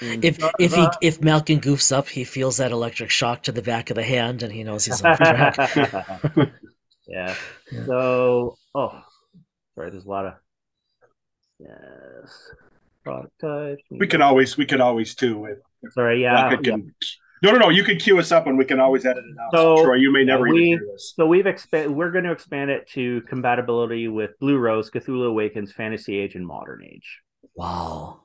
in 0.00 0.24
If 0.24 0.38
front 0.38 0.54
if 0.58 0.74
he 0.74 0.80
us. 0.80 0.96
if 1.02 1.20
Malcolm 1.20 1.60
goofs 1.60 1.94
up, 1.94 2.08
he 2.08 2.24
feels 2.24 2.56
that 2.56 2.72
electric 2.72 3.10
shock 3.10 3.42
to 3.42 3.52
the 3.52 3.62
back 3.62 3.90
of 3.90 3.96
the 3.96 4.02
hand, 4.02 4.42
and 4.42 4.52
he 4.52 4.64
knows 4.64 4.86
he's 4.86 5.02
off 5.04 5.18
track. 5.18 5.56
yeah. 5.76 6.46
Yeah. 7.08 7.34
So, 7.84 8.56
oh, 8.74 9.02
sorry. 9.74 9.90
There's 9.90 10.04
a 10.04 10.08
lot 10.08 10.24
of 10.24 10.34
yes 11.58 12.50
product 13.04 13.38
types. 13.40 13.82
We 13.90 14.06
can 14.06 14.22
always 14.22 14.56
we 14.56 14.66
can 14.66 14.80
always 14.80 15.14
too. 15.14 15.44
If 15.46 15.92
Sorry, 15.92 16.22
yeah. 16.22 16.44
Rocket 16.44 16.66
yeah. 16.66 16.76
Can- 17.42 17.52
No, 17.54 17.58
no, 17.58 17.66
no. 17.66 17.70
You 17.70 17.84
can 17.84 17.96
queue 17.98 18.18
us 18.18 18.30
up 18.32 18.46
and 18.46 18.56
we 18.56 18.64
can 18.64 18.80
always 18.80 19.04
edit 19.04 19.24
it 19.24 19.36
out. 19.40 19.50
So, 19.52 19.84
Troy, 19.84 19.94
you 19.96 20.12
may 20.12 20.24
never 20.24 20.44
we- 20.44 20.50
even 20.50 20.78
hear 20.78 20.88
this. 20.92 21.12
So 21.16 21.26
we've 21.26 21.46
expand. 21.46 21.94
We're 21.94 22.10
going 22.10 22.24
to 22.24 22.32
expand 22.32 22.70
it 22.70 22.88
to 22.90 23.20
compatibility 23.22 24.08
with 24.08 24.38
Blue 24.38 24.58
Rose, 24.58 24.90
Cthulhu 24.90 25.26
Awakens, 25.26 25.72
Fantasy 25.72 26.18
Age, 26.18 26.34
and 26.34 26.46
Modern 26.46 26.84
Age. 26.84 27.20
Wow. 27.54 28.22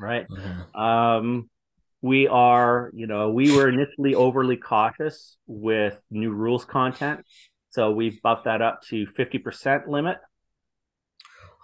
Right. 0.00 0.26
Mhm. 0.28 0.74
Um, 0.78 1.50
we 2.02 2.28
are, 2.28 2.90
you 2.94 3.06
know, 3.06 3.30
we 3.30 3.54
were 3.56 3.68
initially 3.68 4.14
overly 4.14 4.56
cautious 4.56 5.36
with 5.46 5.98
new 6.10 6.30
rules 6.30 6.64
content, 6.64 7.24
so 7.70 7.90
we've 7.92 8.20
buffed 8.22 8.44
that 8.44 8.60
up 8.62 8.82
to 8.88 9.06
fifty 9.16 9.38
percent 9.38 9.88
limit. 9.88 10.18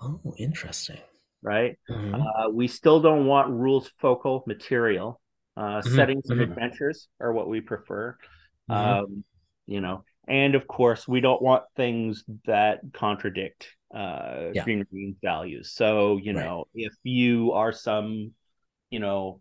Oh, 0.03 0.35
interesting. 0.39 0.99
Right. 1.43 1.79
Mhm. 1.91 2.15
Uh, 2.47 2.51
we 2.51 2.69
still 2.69 3.01
don't 3.01 3.27
want 3.27 3.51
rules 3.51 3.89
focal 3.99 4.43
material. 4.47 5.21
Uh, 5.57 5.83
Mhm, 5.83 5.95
Settings 5.95 6.31
and 6.31 6.41
mhm. 6.41 6.51
adventures 6.51 7.09
are 7.21 7.33
what 7.33 7.49
we 7.49 7.61
prefer. 7.61 8.17
Mhm. 8.69 8.75
Um, 8.75 9.25
you 9.67 9.81
know, 9.81 10.05
and 10.27 10.55
of 10.55 10.67
course, 10.67 11.07
we 11.07 11.21
don't 11.21 11.43
want 11.43 11.65
things 11.77 12.25
that 12.47 12.81
contradict 12.95 13.69
uh, 13.95 14.53
Yeah. 14.55 14.65
Green 14.65 14.85
Green 14.91 15.17
values. 15.23 15.73
So, 15.73 16.17
you 16.17 16.33
Right. 16.33 16.47
know, 16.47 16.65
if 16.75 16.95
you 17.03 17.53
are 17.53 17.73
some, 17.73 18.33
you 18.91 18.99
know, 19.01 19.41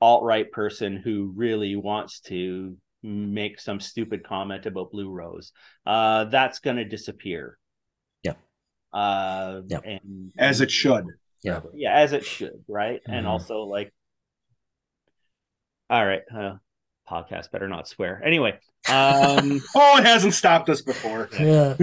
alt 0.00 0.22
right 0.24 0.50
person 0.50 0.96
who 0.96 1.32
really 1.36 1.76
wants 1.76 2.20
to 2.20 2.76
make 3.02 3.60
some 3.60 3.80
stupid 3.80 4.24
comment 4.24 4.66
about 4.66 4.92
Blue 4.92 5.10
Rose, 5.10 5.52
uh, 5.86 6.24
that's 6.26 6.60
going 6.60 6.76
to 6.76 6.84
disappear. 6.84 7.58
Yeah. 8.22 8.34
Uh, 8.92 9.62
Yep. 9.68 9.84
and 9.84 10.32
As 10.38 10.60
it 10.60 10.70
should. 10.70 11.06
Yeah. 11.42 11.60
yeah 11.72 11.94
as 11.94 12.12
it 12.12 12.24
should 12.24 12.64
right 12.68 13.00
and 13.08 13.26
Mhm. 13.26 13.28
also 13.28 13.60
like 13.62 13.92
all 15.90 16.06
right 16.06 16.22
uh 16.34 16.54
podcast 17.10 17.50
better 17.50 17.66
not 17.66 17.88
swear. 17.88 18.22
Anyway, 18.24 18.52
um, 18.88 19.60
Oh, 19.74 19.98
it 19.98 20.04
hasn't 20.06 20.32
stopped 20.32 20.68
us 20.70 20.80
before. 20.80 21.28
Yeah. 21.40 21.74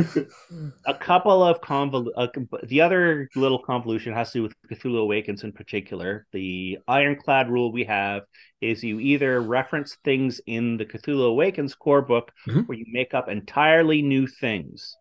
a 0.86 0.94
couple 0.94 1.44
of 1.44 1.60
convol. 1.60 2.08
Uh, 2.16 2.28
the 2.64 2.80
other 2.80 3.28
little 3.36 3.60
convolution 3.62 4.14
has 4.14 4.32
to 4.32 4.38
do 4.40 4.44
with 4.44 4.54
Cthulhu 4.72 5.00
Awakens 5.02 5.44
in 5.44 5.52
particular. 5.52 6.26
The 6.32 6.78
ironclad 6.88 7.50
rule 7.50 7.74
we 7.74 7.84
have 7.84 8.22
is 8.62 8.82
you 8.86 9.02
either 9.02 9.42
reference 9.42 9.98
things 10.06 10.40
in 10.48 10.78
the 10.78 10.86
Cthulhu 10.86 11.28
Awakens 11.28 11.76
core 11.76 12.02
book, 12.02 12.32
Mhm. 12.48 12.70
or 12.70 12.74
you 12.76 12.86
make 12.88 13.14
up 13.14 13.28
entirely 13.28 14.02
new 14.02 14.28
things. 14.28 14.96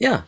Yeah. 0.00 0.22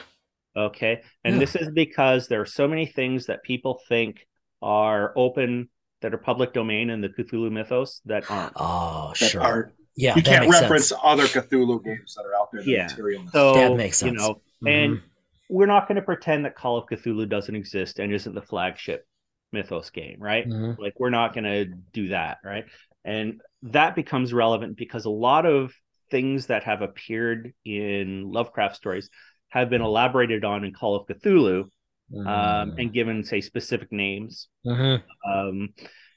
Okay. 0.56 1.02
And 1.24 1.34
Yeah. 1.34 1.40
this 1.40 1.56
is 1.56 1.70
because 1.72 2.28
there 2.28 2.40
are 2.40 2.46
so 2.46 2.68
many 2.68 2.86
things 2.86 3.26
that 3.26 3.42
people 3.42 3.80
think 3.88 4.24
are 4.62 5.12
open 5.16 5.70
that 6.04 6.12
are 6.12 6.18
public 6.18 6.52
domain 6.52 6.90
in 6.90 7.00
the 7.00 7.08
Cthulhu 7.08 7.50
mythos 7.50 8.02
that 8.04 8.30
aren't. 8.30 8.52
Oh, 8.56 9.14
That 9.18 9.30
sure. 9.30 9.40
are- 9.40 9.72
yeah. 9.96 10.14
you 10.14 10.20
that 10.20 10.28
can't 10.30 10.44
makes 10.44 10.60
reference 10.60 10.88
sense. 10.88 11.00
other 11.02 11.22
Cthulhu 11.24 11.82
games 11.82 12.14
that 12.14 12.26
are 12.26 12.34
out 12.38 12.50
there. 12.52 12.60
Yeah. 12.60 12.88
So 13.32 13.54
That 13.54 13.74
makes 13.74 13.96
sense. 13.96 14.12
you 14.12 14.18
sense. 14.18 14.28
know, 14.28 14.42
Mhm. 14.62 14.70
and 14.84 15.02
we're 15.48 15.64
not 15.64 15.88
going 15.88 15.96
to 15.96 16.02
pretend 16.02 16.44
that 16.44 16.56
Call 16.56 16.76
of 16.76 16.84
Cthulhu 16.88 17.26
doesn't 17.26 17.54
exist 17.56 18.00
and 18.00 18.12
isn't 18.12 18.34
the 18.34 18.42
flagship 18.42 19.06
mythos 19.50 19.88
game, 19.88 20.18
right? 20.20 20.46
Mhm. 20.46 20.78
Like 20.78 20.92
we're 21.00 21.08
not 21.08 21.32
going 21.32 21.44
to 21.44 21.64
do 21.94 22.08
that, 22.08 22.36
right? 22.44 22.66
And 23.02 23.40
that 23.62 23.94
becomes 23.94 24.34
relevant 24.34 24.76
because 24.76 25.06
a 25.06 25.10
lot 25.10 25.46
of 25.46 25.72
things 26.10 26.48
that 26.48 26.64
have 26.64 26.82
appeared 26.82 27.54
in 27.64 28.30
Lovecraft 28.30 28.76
stories 28.76 29.08
have 29.48 29.70
been 29.70 29.80
elaborated 29.80 30.44
on 30.44 30.64
in 30.66 30.74
Call 30.74 30.96
of 30.96 31.06
Cthulhu 31.06 31.70
Mm-hmm. 32.12 32.28
um, 32.28 32.74
and 32.78 32.92
given, 32.92 33.24
say, 33.24 33.40
specific 33.40 33.90
names. 33.90 34.48
Mhm. 34.66 35.02
Um, 35.26 35.74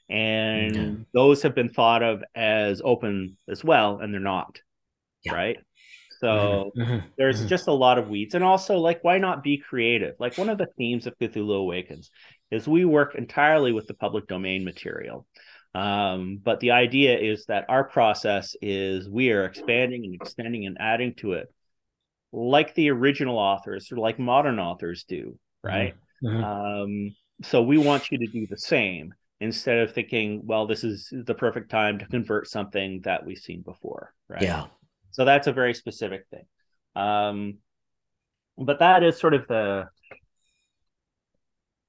and 0.08 0.74
Yeah. 0.74 1.04
those 1.12 1.42
have 1.42 1.54
been 1.54 1.70
thought 1.70 2.02
of 2.02 2.22
as 2.34 2.80
open 2.84 3.36
as 3.48 3.64
well, 3.64 4.00
and 4.00 4.12
they're 4.12 4.20
not, 4.20 4.60
Yeah. 5.24 5.34
right? 5.34 5.58
So 6.20 6.72
Mhm. 6.76 7.04
there's 7.16 7.42
Mhm. 7.42 7.48
just 7.48 7.68
a 7.68 7.72
lot 7.72 7.98
of 7.98 8.08
weeds 8.08 8.34
and 8.34 8.44
also 8.44 8.78
like 8.78 9.04
why 9.04 9.18
not 9.18 9.42
be 9.42 9.58
creative 9.58 10.14
like 10.18 10.36
one 10.38 10.48
of 10.48 10.58
the 10.58 10.66
themes 10.78 11.06
of 11.06 11.16
cthulhu 11.18 11.56
awakens 11.58 12.10
is 12.50 12.66
we 12.66 12.84
work 12.84 13.14
entirely 13.14 13.72
with 13.72 13.86
the 13.86 13.94
public 13.94 14.26
domain 14.26 14.64
material 14.64 15.26
um, 15.74 16.38
but 16.42 16.60
the 16.60 16.72
idea 16.72 17.18
is 17.18 17.44
that 17.46 17.66
our 17.68 17.84
process 17.84 18.56
is 18.62 19.08
we 19.08 19.30
are 19.30 19.44
expanding 19.44 20.04
and 20.04 20.14
extending 20.14 20.66
and 20.66 20.78
adding 20.80 21.14
to 21.14 21.32
it 21.34 21.52
like 22.32 22.74
the 22.74 22.90
original 22.90 23.38
authors 23.38 23.90
or 23.92 23.96
like 23.96 24.18
modern 24.18 24.58
authors 24.58 25.04
do 25.04 25.38
right 25.62 25.94
Mhm. 26.22 26.42
um, 26.44 27.16
so 27.42 27.62
we 27.62 27.78
want 27.78 28.10
you 28.10 28.18
to 28.18 28.26
do 28.26 28.46
the 28.46 28.58
same 28.58 29.14
instead 29.40 29.78
of 29.78 29.92
thinking 29.92 30.42
well 30.44 30.66
this 30.66 30.82
is 30.84 31.08
the 31.12 31.34
perfect 31.34 31.70
time 31.70 31.98
to 31.98 32.06
convert 32.06 32.48
something 32.48 33.00
that 33.02 33.24
we've 33.24 33.38
seen 33.38 33.62
before 33.62 34.12
right 34.28 34.42
Yeah. 34.42 34.66
so 35.12 35.24
that's 35.24 35.46
a 35.46 35.52
very 35.52 35.74
specific 35.74 36.26
thing. 36.30 36.46
Um, 36.96 37.58
but 38.56 38.80
that 38.80 39.02
is 39.04 39.18
sort 39.18 39.34
of 39.34 39.46
the 39.46 39.88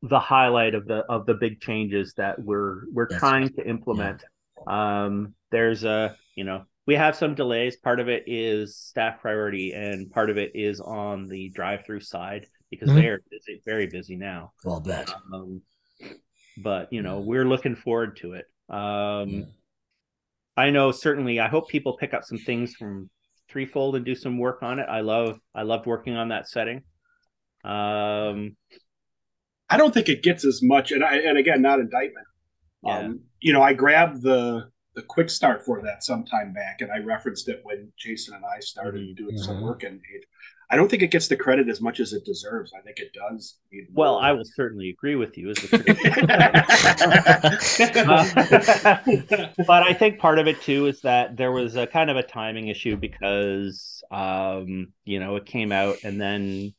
the 0.03 0.19
highlight 0.19 0.75
of 0.75 0.85
the 0.85 0.99
of 1.09 1.25
the 1.25 1.33
big 1.33 1.59
changes 1.59 2.13
that 2.15 2.39
we're 2.41 2.83
we're 2.93 3.07
Yes. 3.09 3.19
trying 3.19 3.49
to 3.55 3.67
implement. 3.67 4.23
Um, 4.67 5.33
there's 5.51 5.83
a 5.83 6.15
you 6.35 6.43
know 6.43 6.65
we 6.85 6.95
have 6.95 7.15
some 7.15 7.35
delays. 7.35 7.75
Part 7.77 7.99
of 7.99 8.07
it 8.07 8.23
is 8.27 8.77
staff 8.77 9.19
priority, 9.21 9.73
and 9.73 10.09
part 10.11 10.29
of 10.29 10.37
it 10.37 10.51
is 10.55 10.79
on 10.79 11.27
the 11.27 11.51
DriveThru 11.51 12.01
side 12.03 12.47
because 12.69 12.89
Mhm. 12.89 12.95
they're 12.95 13.21
busy, 13.29 13.61
very 13.65 13.87
busy 13.87 14.15
now. 14.15 14.53
Well, 14.63 14.79
bet. 14.79 15.09
Um, 15.33 15.61
but 16.57 16.91
you 16.91 17.01
know 17.01 17.19
we're 17.19 17.45
looking 17.45 17.75
forward 17.75 18.17
to 18.17 18.33
it. 18.33 18.45
Um, 18.69 19.29
Yeah. 19.29 19.45
I 20.57 20.69
know 20.71 20.91
certainly. 20.91 21.39
I 21.39 21.47
hope 21.47 21.69
people 21.69 21.97
pick 21.97 22.13
up 22.13 22.23
some 22.25 22.37
things 22.37 22.75
from 22.75 23.09
Threefold 23.47 23.95
and 23.95 24.05
do 24.05 24.13
some 24.13 24.37
work 24.37 24.61
on 24.61 24.79
it. 24.79 24.83
I 24.89 25.01
love 25.01 25.39
I 25.55 25.63
loved 25.63 25.85
working 25.85 26.15
on 26.15 26.29
that 26.29 26.47
setting. 26.47 26.83
Um, 27.63 28.55
I 29.69 29.77
don't 29.77 29.93
think 29.93 30.09
it 30.09 30.23
gets 30.23 30.45
as 30.45 30.61
much, 30.61 30.91
and 30.91 31.03
I 31.03 31.17
and 31.17 31.37
again, 31.37 31.61
not 31.61 31.79
indictment. 31.79 32.27
Yeah. 32.83 32.99
Um, 32.99 33.21
you 33.39 33.53
know, 33.53 33.61
I 33.61 33.73
grabbed 33.73 34.21
the 34.21 34.69
the 34.95 35.01
quick 35.03 35.29
start 35.29 35.63
for 35.63 35.81
that 35.83 36.03
some 36.03 36.25
time 36.25 36.51
back, 36.51 36.81
and 36.81 36.91
I 36.91 36.97
referenced 36.99 37.47
it 37.47 37.61
when 37.63 37.91
Jason 37.97 38.35
and 38.35 38.43
I 38.43 38.59
started 38.59 39.01
Mhm. 39.09 39.15
doing 39.15 39.37
some 39.37 39.57
Mhm. 39.57 39.61
work 39.61 39.83
in 39.83 40.01
it. 40.09 40.25
I 40.71 40.75
don't 40.75 40.89
think 40.89 41.01
it 41.01 41.09
gets 41.09 41.27
the 41.27 41.35
credit 41.35 41.67
as 41.67 41.81
much 41.81 41.99
as 41.99 42.13
it 42.13 42.23
deserves. 42.25 42.71
I 42.77 42.81
think 42.81 42.99
it 42.99 43.11
does. 43.11 43.57
need 43.71 43.87
well. 43.91 44.17
I 44.17 44.33
will 44.33 44.45
certainly 44.45 44.89
agree 44.89 45.15
with 45.15 45.35
you. 45.35 45.49
Uh, 45.49 45.53
but 49.67 49.83
I 49.83 49.95
think 49.97 50.19
part 50.19 50.37
of 50.37 50.47
it 50.47 50.61
too 50.61 50.85
is 50.85 51.01
that 51.01 51.37
there 51.37 51.51
was 51.51 51.75
a 51.75 51.87
kind 51.87 52.11
of 52.11 52.17
a 52.17 52.23
timing 52.23 52.67
issue 52.67 52.97
because 52.97 54.03
um, 54.11 54.93
you 55.05 55.19
know 55.19 55.37
it 55.37 55.47
came 55.47 55.71
out 55.71 55.97
and 56.03 56.21
then 56.21 56.75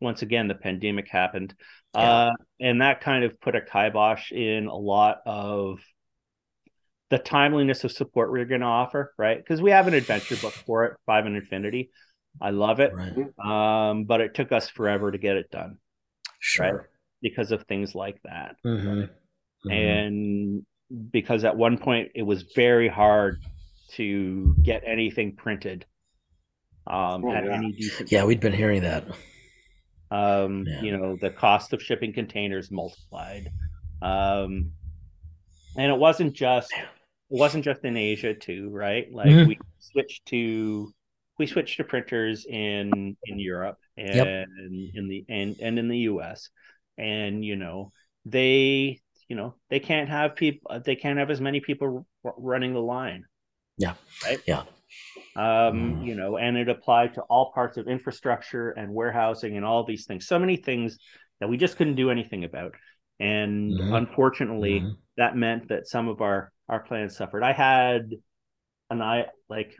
once 0.00 0.22
again 0.22 0.48
the 0.48 0.54
pandemic 0.54 1.08
happened, 1.08 1.54
uh, 1.94 2.30
and 2.60 2.80
that 2.80 3.02
kind 3.02 3.24
of 3.24 3.38
put 3.40 3.54
a 3.54 3.60
kibosh 3.60 4.32
in 4.32 4.68
a 4.68 4.74
lot 4.74 5.18
of 5.26 5.80
the 7.10 7.18
timeliness 7.18 7.84
of 7.84 7.92
support 7.92 8.32
we're 8.32 8.46
going 8.46 8.62
to 8.62 8.66
offer, 8.66 9.12
right? 9.18 9.36
Because 9.36 9.60
we 9.60 9.70
have 9.70 9.86
an 9.86 9.92
adventure 9.92 10.36
book 10.36 10.54
for 10.54 10.86
it, 10.86 10.96
Five 11.04 11.26
and 11.26 11.36
Infinity. 11.36 11.90
I 12.40 12.50
love 12.50 12.80
it, 12.80 12.92
Right. 12.94 13.90
um, 13.90 14.04
but 14.04 14.20
it 14.20 14.34
took 14.34 14.52
us 14.52 14.68
forever 14.68 15.10
to 15.12 15.18
get 15.18 15.36
it 15.36 15.50
done 15.50 15.78
Sure. 16.40 16.88
because 17.20 17.52
of 17.52 17.62
things 17.64 17.94
like 17.94 18.20
that 18.24 18.56
Mhm. 18.64 19.08
Mhm. 19.64 19.70
and 19.72 20.66
because 21.12 21.44
at 21.44 21.56
one 21.56 21.78
point 21.78 22.10
it 22.14 22.22
was 22.22 22.42
very 22.54 22.88
hard 22.88 23.40
to 23.90 24.56
get 24.62 24.82
anything 24.86 25.36
printed 25.36 25.86
um, 26.86 27.24
Oh, 27.24 27.32
at 27.32 27.44
yeah. 27.44 27.52
any 27.52 27.72
decent 27.72 28.10
yeah, 28.10 28.24
we'd 28.24 28.40
been 28.40 28.52
hearing 28.52 28.82
that. 28.82 29.06
um, 30.10 30.64
Yeah. 30.66 30.82
you 30.82 30.96
know 30.96 31.16
the 31.16 31.30
cost 31.30 31.72
of 31.72 31.82
shipping 31.82 32.12
containers 32.12 32.70
multiplied 32.70 33.52
um, 34.02 34.72
and 35.76 35.92
it 35.92 35.96
wasn't 35.98 36.32
just 36.34 36.72
it 36.72 36.84
wasn't 37.30 37.64
just 37.64 37.84
in 37.84 37.96
asia 37.96 38.34
too 38.34 38.68
right 38.70 39.10
like 39.12 39.30
Mhm. 39.30 39.46
we 39.46 39.58
switched 39.78 40.26
to 40.26 40.92
we 41.38 41.46
switched 41.46 41.76
to 41.78 41.84
printers 41.84 42.46
in 42.46 43.16
in 43.24 43.38
europe 43.38 43.78
and 43.96 44.16
Yep. 44.16 44.48
in 44.94 45.08
the 45.08 45.24
and, 45.28 45.56
and 45.60 45.78
in 45.78 45.88
the 45.88 45.98
us 45.98 46.50
and 46.98 47.44
you 47.44 47.56
know 47.56 47.92
they 48.24 49.00
you 49.28 49.36
know 49.36 49.54
they 49.70 49.80
can't 49.80 50.08
have 50.08 50.36
people 50.36 50.80
they 50.84 50.96
can't 50.96 51.18
have 51.18 51.30
as 51.30 51.40
many 51.40 51.60
people 51.60 52.06
r- 52.24 52.34
running 52.36 52.72
the 52.74 52.80
line 52.80 53.24
Yeah. 53.78 53.94
right 54.24 54.40
Yeah. 54.46 54.64
um 55.36 55.96
Mhm. 55.96 56.06
you 56.06 56.14
know 56.14 56.36
and 56.36 56.56
it 56.56 56.68
applied 56.68 57.14
to 57.14 57.22
all 57.22 57.52
parts 57.52 57.76
of 57.78 57.88
infrastructure 57.88 58.70
and 58.70 58.92
warehousing 58.92 59.56
and 59.56 59.64
all 59.64 59.84
these 59.84 60.04
things 60.06 60.26
so 60.26 60.38
many 60.38 60.56
things 60.56 60.98
that 61.40 61.48
we 61.48 61.56
just 61.56 61.76
couldn't 61.76 61.96
do 61.96 62.10
anything 62.10 62.44
about 62.44 62.74
and 63.18 63.72
Mhm. 63.72 63.96
unfortunately 63.96 64.80
Mhm. 64.80 64.96
that 65.16 65.36
meant 65.36 65.68
that 65.68 65.86
some 65.86 66.08
of 66.08 66.20
our 66.20 66.52
our 66.68 66.80
plans 66.80 67.16
suffered 67.16 67.42
i 67.42 67.52
had 67.52 68.10
and 68.90 69.02
i 69.02 69.26
like 69.48 69.74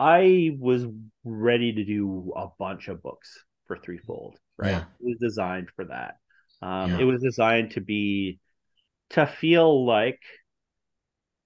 i 0.00 0.50
was 0.58 0.84
ready 1.24 1.72
to 1.72 1.84
do 1.84 2.32
a 2.36 2.46
bunch 2.58 2.88
of 2.88 3.02
books 3.02 3.44
for 3.66 3.76
threefold 3.78 4.38
right 4.58 4.70
Yeah. 4.70 4.84
it 5.00 5.04
was 5.06 5.18
designed 5.20 5.68
for 5.76 5.84
that 5.86 6.16
um 6.62 6.90
Yeah. 6.92 6.98
it 7.00 7.04
was 7.04 7.22
designed 7.22 7.72
to 7.72 7.80
be 7.80 8.38
to 9.10 9.26
feel 9.26 9.86
like 9.86 10.20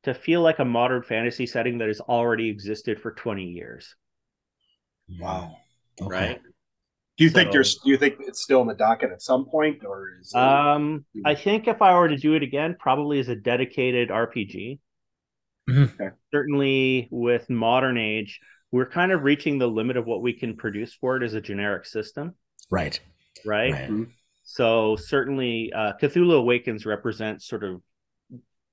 to 0.04 0.14
feel 0.14 0.40
like 0.42 0.58
a 0.58 0.64
modern 0.64 1.02
fantasy 1.02 1.46
setting 1.46 1.78
that 1.78 1.88
has 1.88 2.00
already 2.00 2.48
existed 2.48 3.00
for 3.00 3.12
20 3.12 3.44
years 3.44 3.94
wow. 5.20 5.56
Okay. 6.00 6.10
right 6.10 6.40
Do 7.18 7.24
you 7.24 7.30
think 7.30 7.48
So- 7.48 7.52
there's? 7.54 7.74
Do 7.84 7.90
you 7.90 7.96
think 7.98 8.14
it's 8.20 8.42
still 8.42 8.60
in 8.62 8.68
the 8.68 8.74
docket 8.74 9.10
at 9.10 9.20
some 9.22 9.46
point, 9.46 9.84
or 9.84 10.10
is? 10.20 10.32
it- 10.32 10.38
um 10.38 11.04
i 11.24 11.34
think 11.34 11.66
if 11.68 11.82
i 11.82 11.92
were 11.98 12.08
to 12.08 12.16
do 12.16 12.34
it 12.34 12.42
again 12.42 12.76
probably 12.78 13.18
as 13.18 13.28
a 13.28 13.34
dedicated 13.36 14.08
rpg 14.10 14.78
Mhm. 15.68 16.12
Certainly 16.32 17.08
with 17.10 17.48
modern 17.50 17.98
age 17.98 18.40
we're 18.70 18.88
kind 18.88 19.12
of 19.12 19.22
reaching 19.22 19.58
the 19.58 19.66
limit 19.66 19.96
of 19.96 20.04
what 20.06 20.20
we 20.20 20.34
can 20.34 20.54
produce 20.54 20.92
for 20.92 21.16
it 21.16 21.22
as 21.22 21.32
a 21.32 21.40
generic 21.40 21.86
system. 21.86 22.34
Right. 22.70 23.00
right, 23.46 23.72
Right. 23.72 24.06
so 24.42 24.96
certainly 24.96 25.72
uh, 25.72 25.94
cthulhu 26.00 26.36
awakens 26.36 26.84
represents 26.84 27.46
sort 27.46 27.64
of 27.64 27.80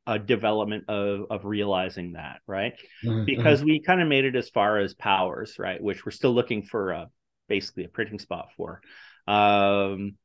a 0.08 0.20
development 0.20 0.84
of 0.90 1.28
of 1.30 1.46
realizing 1.46 2.14
that 2.14 2.42
right? 2.46 2.74
Mhm. 3.04 3.26
because 3.26 3.64
we 3.64 3.80
kind 3.80 4.02
of 4.02 4.08
made 4.08 4.26
it 4.26 4.36
as 4.36 4.50
far 4.50 4.80
as 4.80 4.94
powers 4.94 5.58
right? 5.60 5.82
Which 5.82 6.06
we're 6.06 6.12
still 6.12 6.34
looking 6.34 6.62
for 6.64 6.92
a 6.92 7.10
basically 7.48 7.86
a 7.86 7.88
printing 7.88 8.20
spot 8.20 8.50
for. 8.58 8.82
Um 9.28 10.18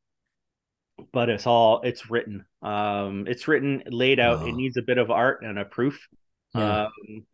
but 1.12 1.28
it's 1.30 1.46
all 1.46 1.80
it's 1.82 2.10
written. 2.10 2.44
Um 2.60 3.26
it's 3.28 3.46
written 3.48 3.82
laid 3.86 4.18
out. 4.20 4.46
It 4.48 4.52
needs 4.54 4.76
a 4.76 4.82
bit 4.82 4.98
of 4.98 5.10
art 5.10 5.42
and 5.42 5.58
a 5.58 5.64
proof 5.64 6.08
Yeah. 6.54 6.86
um 6.86 7.26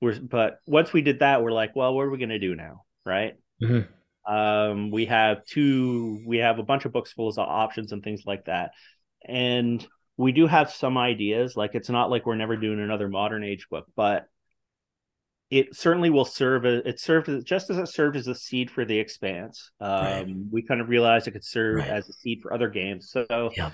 we're 0.00 0.18
but 0.20 0.60
once 0.66 0.92
we 0.92 1.02
did 1.02 1.18
that 1.20 1.42
we're 1.42 1.52
like 1.52 1.76
well 1.76 1.94
what 1.94 2.02
are 2.02 2.10
we 2.10 2.18
going 2.18 2.30
to 2.30 2.38
do 2.38 2.54
now 2.54 2.84
right 3.04 3.34
Mhm. 3.62 3.86
um 4.26 4.90
we 4.90 5.06
have 5.06 5.44
two 5.44 6.22
we 6.26 6.38
have 6.38 6.58
a 6.58 6.62
bunch 6.62 6.84
of 6.86 6.92
books 6.92 7.12
full 7.12 7.28
of 7.28 7.38
options 7.38 7.92
and 7.92 8.02
things 8.02 8.22
like 8.26 8.46
that 8.46 8.70
and 9.26 9.86
we 10.16 10.32
do 10.32 10.46
have 10.46 10.70
some 10.70 10.98
ideas. 10.98 11.56
Like 11.56 11.74
it's 11.74 11.88
not 11.88 12.10
like 12.10 12.26
we're 12.26 12.34
never 12.34 12.54
doing 12.54 12.78
another 12.78 13.08
modern 13.08 13.42
age 13.42 13.68
book, 13.70 13.86
but 13.96 14.26
it 15.50 15.74
certainly 15.74 16.10
will 16.10 16.26
serve 16.26 16.66
as 16.66 16.82
it 16.84 17.00
served 17.00 17.30
as, 17.30 17.42
just 17.42 17.70
as 17.70 17.78
it 17.78 17.88
served 17.88 18.16
as 18.16 18.26
a 18.26 18.34
seed 18.34 18.70
for 18.70 18.84
the 18.84 18.98
expanse. 18.98 19.70
Um, 19.80 20.04
Right. 20.04 20.26
We 20.52 20.62
kind 20.62 20.82
of 20.82 20.90
realized 20.90 21.26
it 21.26 21.30
could 21.30 21.44
serve 21.44 21.76
Right. 21.76 21.88
as 21.88 22.06
a 22.10 22.12
seed 22.12 22.42
for 22.42 22.52
other 22.52 22.68
games. 22.68 23.10
So 23.10 23.50
Yeah. 23.56 23.70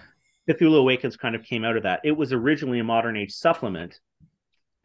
Cthulhu 0.49 0.78
Awakens 0.78 1.16
kind 1.16 1.35
of 1.35 1.42
came 1.42 1.64
out 1.64 1.76
of 1.76 1.83
that. 1.83 2.00
It 2.04 2.12
was 2.16 2.33
originally 2.33 2.78
a 2.78 2.85
modern 2.85 3.16
age 3.16 3.33
supplement, 3.33 3.99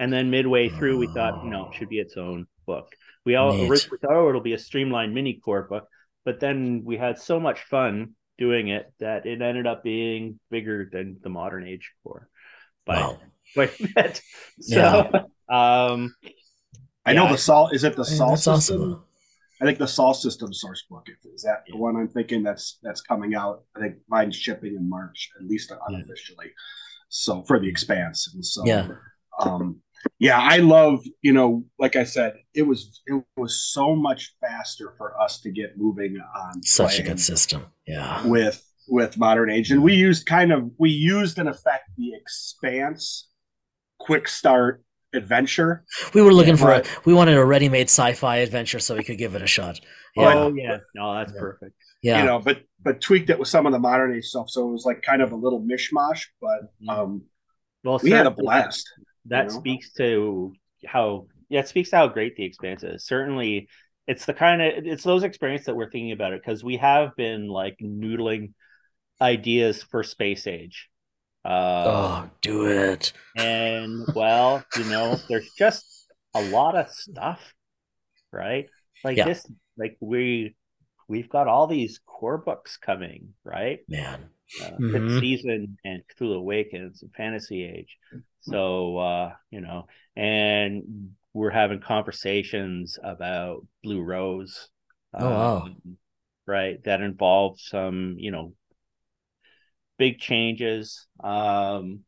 and 0.02 0.12
then 0.12 0.32
midway 0.32 0.68
through, 0.68 0.98
we 0.98 1.06
thought, 1.08 1.36
no, 1.44 1.68
it 1.68 1.76
should 1.76 1.90
be 1.90 2.00
its 2.00 2.18
own 2.18 2.48
book. 2.66 2.88
We 3.24 3.36
all 3.36 3.54
Neat. 3.54 3.70
originally 3.70 4.00
thought, 4.02 4.16
oh, 4.16 4.30
it'll 4.30 4.42
be 4.42 4.54
a 4.54 4.58
streamlined 4.58 5.14
mini 5.14 5.36
core 5.36 5.68
book, 5.70 5.88
but 6.26 6.40
then 6.40 6.82
we 6.84 6.98
had 6.98 7.20
so 7.20 7.40
much 7.40 7.62
fun 7.70 8.16
doing 8.40 8.70
it 8.70 8.92
that 9.00 9.28
it 9.28 9.42
ended 9.44 9.68
up 9.68 9.84
being 9.84 10.40
bigger 10.50 10.90
than 10.92 11.18
the 11.22 11.30
modern 11.30 11.68
age 11.68 11.92
core. 12.04 12.28
By, 12.86 12.96
Wow. 12.96 13.20
by 13.56 13.64
a 13.66 13.70
bit. 13.96 14.22
So, 14.60 15.08
um, 15.50 16.16
I 17.06 17.14
know 17.14 17.28
the 17.30 17.38
salt 17.38 17.74
is 17.76 17.84
it 17.84 17.96
the 17.96 18.04
salt 18.04 18.18
Sol 18.18 18.30
that's 18.30 18.44
system? 18.44 18.82
awesome. 18.82 19.04
I 19.62 19.66
think 19.66 19.78
the 19.78 19.88
Sol 19.88 20.16
system 20.16 20.52
source 20.52 20.84
book 20.90 21.08
is 21.36 21.44
that 21.44 21.64
the 21.70 21.78
one 21.78 21.96
I'm 21.96 22.08
thinking 22.08 22.42
that's 22.42 22.80
that's 22.82 23.02
coming 23.02 23.36
out. 23.36 23.64
I 23.76 23.80
think 23.82 23.98
mine's 24.08 24.36
shipping 24.36 24.76
in 24.76 24.90
March, 24.90 25.30
at 25.40 25.46
least 25.46 25.72
unofficially. 25.88 26.52
So 27.10 27.44
for 27.44 27.60
the 27.60 27.70
expanse. 27.70 28.32
And 28.34 28.44
so 28.44 28.66
Yeah. 28.66 28.88
um 29.40 29.82
yeah, 30.20 30.40
I 30.40 30.58
love, 30.58 31.04
you 31.22 31.34
know, 31.34 31.66
like 31.80 31.96
I 31.96 32.04
said, 32.04 32.34
it 32.54 32.64
was 32.64 33.02
it 33.06 33.24
was 33.38 33.64
so 33.72 33.96
much 33.96 34.36
faster 34.42 34.94
for 34.98 35.20
us 35.22 35.42
to 35.42 35.52
get 35.52 35.78
moving 35.78 36.20
on 36.36 36.64
Such 36.64 37.00
a 37.00 37.04
good 37.04 37.20
system. 37.20 37.66
Yeah. 37.88 38.26
with 38.26 38.64
with 38.88 39.18
modern 39.18 39.50
age. 39.50 39.72
And 39.72 39.84
we 39.84 39.94
used 39.94 40.26
kind 40.26 40.52
of 40.52 40.70
we 40.78 40.90
used 40.90 41.38
in 41.40 41.48
effect 41.48 41.90
the 41.98 42.14
expanse 42.14 43.30
quick 44.00 44.28
start 44.28 44.84
adventure. 45.14 45.84
We 46.14 46.22
were 46.22 46.34
looking 46.34 46.56
for 46.58 46.72
a, 46.72 46.84
we 47.06 47.14
wanted 47.14 47.36
a 47.38 47.46
ready-made 47.46 47.88
sci-fi 47.90 48.38
adventure 48.38 48.80
so 48.80 48.96
we 48.96 49.04
could 49.04 49.18
give 49.18 49.36
it 49.36 49.42
a 49.42 49.48
shot. 49.48 49.80
Oh, 50.18 50.22
Yeah. 50.22 50.34
oh 50.36 50.54
yeah, 50.56 50.78
no, 50.96 51.14
that's 51.16 51.34
Yeah. 51.34 51.40
perfect. 51.40 51.76
yeah. 52.02 52.20
you 52.20 52.26
know, 52.26 52.40
but 52.40 52.62
but 52.84 53.00
tweaked 53.02 53.30
it 53.30 53.38
with 53.38 53.48
some 53.48 53.66
of 53.66 53.72
the 53.74 53.80
modern 53.80 54.16
age 54.16 54.26
stuff. 54.26 54.50
So 54.50 54.68
it 54.68 54.72
was 54.72 54.86
like 54.86 55.02
kind 55.04 55.22
of 55.22 55.32
a 55.32 55.36
little 55.36 55.62
mishmash, 55.62 56.26
but 56.42 56.62
um 56.90 57.24
Well, 57.84 58.00
we 58.04 58.10
had 58.12 58.26
a 58.26 58.30
certainly 58.30 58.44
blast. 58.44 58.90
That 59.26 59.46
you 59.48 59.52
know? 59.52 59.60
speaks 59.60 59.94
to 59.94 60.54
how 60.86 61.28
yeah, 61.50 61.62
it 61.62 61.68
speaks 61.68 61.90
to 61.92 61.98
how 61.98 62.08
great 62.08 62.36
the 62.36 62.46
expanse 62.46 62.84
is. 62.84 63.06
Certainly, 63.06 63.68
it's 64.08 64.26
the 64.26 64.34
kind 64.34 64.62
of 64.62 64.86
it's 64.86 65.04
those 65.04 65.24
experiences 65.24 65.68
that 65.68 65.76
we're 65.76 65.90
thinking 65.90 66.12
about 66.12 66.34
it 66.34 66.42
because 66.42 66.64
we 66.64 66.78
have 66.78 67.16
been 67.16 67.48
like 67.48 67.78
noodling 67.82 68.54
ideas 69.22 69.84
for 69.84 70.04
space 70.04 70.48
age. 70.48 70.90
Uh, 71.44 71.50
oh, 71.88 72.30
do 72.42 72.66
it. 72.68 73.14
and 73.36 74.08
well, 74.16 74.64
you 74.74 74.86
know, 74.86 75.18
there's 75.30 75.50
just 75.58 75.86
a 76.34 76.42
lot 76.42 76.76
of 76.76 76.90
stuff, 76.90 77.54
right? 78.32 78.70
Like 79.04 79.18
Yeah. 79.18 79.26
this, 79.26 79.46
like 79.78 79.98
we 80.00 80.56
we've 81.08 81.30
got 81.30 81.48
all 81.48 81.68
these 81.68 82.00
core 82.06 82.38
books 82.38 82.78
coming, 82.78 83.34
right? 83.44 83.80
Man. 83.88 84.30
Uh, 84.60 84.78
Mhm. 84.80 84.92
Fifth 84.92 85.20
Season 85.20 85.78
and 85.84 86.04
Cthulhu 86.08 86.38
Awakens 86.38 87.02
and 87.02 87.14
Fantasy 87.16 87.64
Age. 87.64 87.98
So 88.42 88.98
uh, 88.98 89.34
you 89.50 89.62
know, 89.62 89.88
and 90.16 91.12
we're 91.34 91.52
having 91.52 91.80
conversations 91.80 92.98
about 93.04 93.66
Blue 93.84 94.02
Rose. 94.02 94.70
Oh, 95.14 95.30
wow. 95.30 95.58
um, 95.64 95.98
Right, 96.48 96.84
that 96.84 97.02
involves 97.02 97.68
some, 97.68 98.16
you 98.18 98.32
know, 98.32 98.54
big 99.98 100.20
changes. 100.20 101.08
Um, 101.24 102.04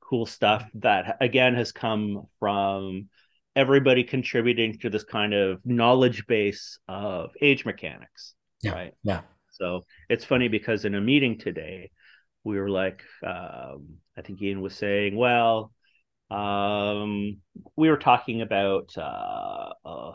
cool 0.00 0.26
stuff 0.26 0.68
that 0.74 1.16
again 1.20 1.54
has 1.54 1.72
come 1.72 2.26
from 2.38 3.08
everybody 3.56 4.04
contributing 4.04 4.78
to 4.78 4.90
this 4.90 5.04
kind 5.04 5.32
of 5.32 5.60
knowledge 5.64 6.26
base 6.26 6.78
of 6.88 7.30
age 7.40 7.64
mechanics. 7.64 8.34
Yeah. 8.62 8.72
Right. 8.72 8.94
Yeah. 9.02 9.22
So 9.54 9.84
it's 10.08 10.24
funny 10.24 10.48
because 10.48 10.84
in 10.84 10.94
a 10.94 11.00
meeting 11.00 11.38
today, 11.38 11.90
we 12.44 12.58
were 12.58 12.70
like, 12.70 13.02
um, 13.26 13.96
I 14.16 14.22
think 14.22 14.42
Ian 14.42 14.60
was 14.60 14.74
saying, 14.74 15.16
well, 15.16 15.72
um, 16.30 17.38
we 17.76 17.88
were 17.88 17.96
talking 17.96 18.42
about 18.42 18.96
uh, 18.98 19.72
uh, 19.84 20.12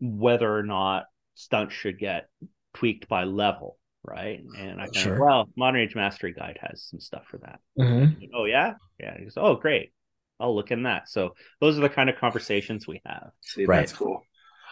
whether 0.00 0.54
or 0.54 0.62
not 0.62 1.06
stunts 1.34 1.74
should 1.74 1.98
get 1.98 2.28
tweaked 2.74 3.08
by 3.08 3.24
level, 3.24 3.78
right? 4.02 4.40
And 4.56 4.80
I 4.80 4.84
kind 4.84 4.96
Sure. 4.96 5.18
well, 5.18 5.48
Modern 5.56 5.80
Age 5.80 5.94
Mastery 5.94 6.32
Guide 6.32 6.58
has 6.60 6.82
some 6.84 7.00
stuff 7.00 7.26
for 7.26 7.38
that. 7.38 7.60
Mhm. 7.78 8.30
Oh 8.34 8.44
yeah, 8.44 8.74
yeah. 8.98 9.16
He 9.18 9.24
goes, 9.24 9.34
oh 9.36 9.56
great, 9.56 9.92
I'll 10.38 10.54
look 10.54 10.70
in 10.70 10.84
that. 10.84 11.08
So 11.08 11.34
those 11.60 11.78
are 11.78 11.82
the 11.82 11.88
kind 11.88 12.10
of 12.10 12.16
conversations 12.16 12.86
we 12.86 13.00
have. 13.06 13.30
See, 13.40 13.66
Right. 13.66 13.80
that's 13.80 13.92
cool. 13.92 14.22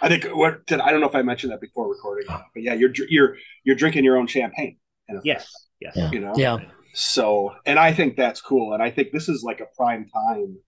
I 0.02 0.08
think 0.08 0.24
what 0.36 0.66
did 0.66 0.80
I 0.80 0.90
don't 0.90 1.00
know 1.00 1.08
if 1.08 1.14
I 1.14 1.22
mentioned 1.22 1.52
that 1.52 1.60
before 1.60 1.88
recording, 1.88 2.26
but 2.28 2.42
yeah, 2.56 2.74
you're 2.74 2.90
you're 3.08 3.36
you're 3.62 3.76
drinking 3.76 4.04
your 4.04 4.16
own 4.16 4.26
champagne. 4.26 4.76
in 5.08 5.16
effect, 5.16 5.26
Yes, 5.26 5.52
yes. 5.80 5.92
Yeah. 5.96 6.10
You 6.10 6.20
know. 6.20 6.32
Yeah. 6.36 6.58
So, 6.92 7.54
and 7.64 7.78
I 7.78 7.94
think 7.94 8.16
that's 8.16 8.40
cool, 8.40 8.74
and 8.74 8.82
I 8.82 8.90
think 8.90 9.12
this 9.12 9.28
is 9.28 9.42
like 9.44 9.60
a 9.60 9.66
prime 9.76 10.08
time, 10.12 10.58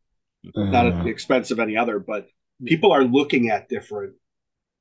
not 0.55 0.87
at 0.87 0.93
the 0.93 0.99
mm-hmm. 1.01 1.09
expense 1.09 1.51
of 1.51 1.59
any 1.59 1.77
other, 1.77 1.99
but 1.99 2.29
people 2.65 2.93
are 2.93 3.05
looking 3.05 3.51
at 3.51 3.69
different 3.69 4.15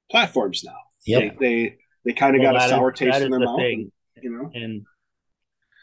platforms 0.10 0.64
now. 0.64 0.78
Yep. 1.06 1.40
They 1.40 1.46
they, 1.46 1.78
they 2.06 2.14
kind 2.14 2.36
of 2.36 2.44
Well, 2.44 2.54
got 2.54 2.66
a 2.66 2.70
sour 2.70 2.92
that 2.92 2.98
taste 2.98 3.22
in 3.22 3.32
their 3.32 3.40
the 3.40 3.46
mouth, 3.48 3.58
thing. 3.58 3.92
and, 4.16 4.24
you 4.24 4.30
know. 4.30 4.52
and 4.54 4.86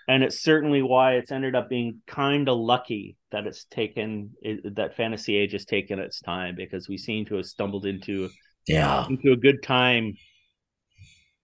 and 0.08 0.22
it's 0.22 0.42
certainly 0.42 0.82
why 0.82 1.14
it's 1.14 1.32
ended 1.32 1.54
up 1.54 1.68
being 1.68 2.02
kind 2.06 2.48
of 2.48 2.58
lucky 2.58 3.16
that 3.32 3.46
it's 3.46 3.64
taken 3.64 4.30
it, 4.40 4.76
that 4.76 4.96
fantasy 4.96 5.36
age 5.36 5.52
has 5.52 5.64
taken 5.64 5.98
its 5.98 6.20
time 6.20 6.54
because 6.56 6.88
we 6.88 6.96
seem 6.96 7.26
to 7.26 7.34
have 7.36 7.46
stumbled 7.46 7.84
into 7.84 8.30
Yeah. 8.70 9.06
into 9.08 9.32
a 9.32 9.36
good 9.36 9.62
time 9.62 10.16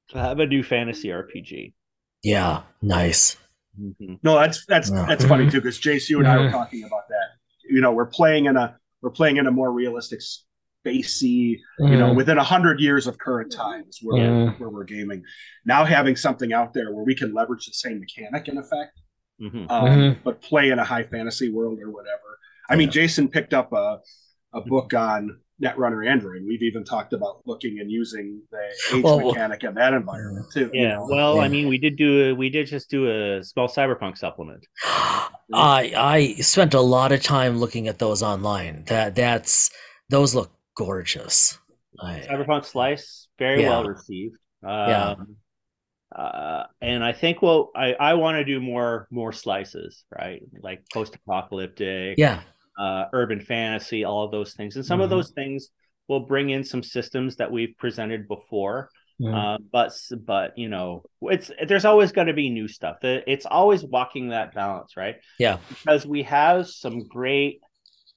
to 0.09 0.19
have 0.19 0.39
a 0.41 0.47
new 0.47 0.63
fantasy 0.63 1.09
RPG. 1.09 1.75
Yeah. 2.23 2.63
Nice. 2.83 3.37
Mhm. 3.81 4.19
No, 4.23 4.37
that's 4.37 4.65
that's 4.67 4.91
Yeah. 4.91 5.05
that's 5.09 5.25
funny 5.25 5.47
Mhm. 5.47 5.51
too 5.53 5.61
because 5.61 5.79
Jace, 5.79 6.09
you 6.09 6.19
and 6.19 6.29
I 6.29 6.37
were 6.39 6.49
Mhm. 6.49 6.53
talking 6.53 6.85
about 6.85 7.09
that. 7.09 7.29
You 7.69 7.81
know, 7.81 7.93
we're 7.93 8.07
playing 8.07 8.47
in 8.47 8.57
a 8.57 8.79
we're 9.03 9.11
playing 9.11 9.37
in 9.37 9.47
a 9.47 9.51
more 9.51 9.71
realistic, 9.73 10.21
spacey. 10.21 11.59
You 11.79 11.97
know, 11.97 12.11
Mhm. 12.13 12.17
within 12.17 12.39
a 12.39 12.43
hundred 12.45 12.81
years 12.81 13.07
of 13.07 13.19
current 13.19 13.53
times 13.53 13.99
where 14.03 14.51
where 14.53 14.71
we're 14.71 14.85
gaming. 14.85 15.25
Now 15.65 15.85
having 15.85 16.17
something 16.17 16.53
out 16.53 16.73
there 16.73 16.93
where 16.95 17.05
we 17.05 17.15
can 17.15 17.35
leverage 17.35 17.67
the 17.67 17.73
same 17.73 18.01
mechanic 18.01 18.49
in 18.49 18.57
effect, 18.57 18.99
Mhm. 19.41 19.67
um, 19.71 19.89
Mhm. 19.89 20.17
but 20.25 20.41
play 20.41 20.71
in 20.71 20.79
a 20.79 20.85
high 20.85 21.03
fantasy 21.03 21.51
world 21.51 21.79
or 21.81 21.91
whatever. 21.91 22.39
I 22.71 22.77
mean, 22.77 22.91
Jason 22.91 23.29
picked 23.29 23.53
up 23.53 23.73
a 23.73 24.01
a 24.53 24.61
book 24.63 24.95
on 24.95 25.41
Netrunner 25.63 26.07
Android. 26.09 26.43
We've 26.47 26.63
even 26.63 26.85
talked 26.85 27.13
about 27.15 27.41
looking 27.47 27.79
and 27.81 27.91
using 27.91 28.43
the 28.51 28.97
age 28.97 29.03
Well, 29.05 29.19
well- 29.19 29.29
mechanic 29.33 29.65
in 29.65 29.75
that 29.75 29.95
environment 29.95 30.47
too. 30.53 30.71
you 30.73 30.83
Yeah, 30.83 30.95
know? 30.97 31.07
well, 31.09 31.41
I 31.41 31.49
mean, 31.49 31.69
we 31.69 31.79
did 31.79 31.97
do 31.97 32.31
a, 32.31 32.33
we 32.35 32.51
did 32.51 32.67
just 32.67 32.91
do 32.91 33.09
a 33.11 33.43
small 33.43 33.69
cyberpunk 33.69 34.19
supplement. 34.19 34.67
I 34.85 35.93
I 35.97 36.35
spent 36.41 36.75
a 36.75 36.81
lot 36.81 37.13
of 37.13 37.23
time 37.23 37.59
looking 37.59 37.89
at 37.89 37.99
those 37.99 38.23
online. 38.23 38.85
That 38.87 39.15
that's 39.15 39.71
those 40.11 40.35
look 40.35 40.51
gorgeous. 40.77 41.59
I, 42.01 42.27
Cyberpunk 42.29 42.65
Slice, 42.67 43.29
very 43.39 43.63
Yeah. 43.63 43.71
well 43.71 43.85
received. 43.85 44.37
Um, 44.63 44.71
Yeah. 44.91 45.15
uh, 46.15 46.67
and 46.83 47.03
I 47.05 47.13
think 47.13 47.41
well, 47.43 47.71
I 47.75 47.95
I 47.95 48.15
want 48.15 48.37
to 48.37 48.45
do 48.45 48.61
more 48.61 49.07
more 49.11 49.33
slices, 49.33 50.05
right? 50.11 50.43
Like 50.61 50.83
post-apocalyptic, 50.93 52.19
yeah. 52.19 52.43
Uh, 52.79 53.07
urban 53.13 53.41
fantasy, 53.41 54.05
all 54.05 54.25
of 54.25 54.31
those 54.31 54.55
things, 54.55 54.77
and 54.77 54.85
some 54.85 55.01
of 55.01 55.09
Mhm. 55.09 55.11
those 55.11 55.31
things 55.31 55.71
will 56.09 56.21
bring 56.21 56.51
in 56.51 56.63
some 56.65 56.83
systems 56.83 57.37
that 57.37 57.51
we've 57.51 57.77
presented 57.79 58.29
before. 58.29 58.91
Uh, 59.33 59.59
but 59.73 59.93
but 60.25 60.57
you 60.57 60.69
know, 60.69 61.03
it's 61.23 61.51
there's 61.67 61.85
always 61.85 62.13
going 62.13 62.29
to 62.29 62.33
be 62.33 62.49
new 62.49 62.69
stuff. 62.69 62.99
It's 63.03 63.47
always 63.47 63.83
walking 63.85 64.29
that 64.29 64.55
balance, 64.55 64.97
right? 64.97 65.17
Yeah. 65.39 65.59
Because 65.69 66.07
we 66.07 66.23
have 66.25 66.69
some 66.69 67.05
great 67.09 67.61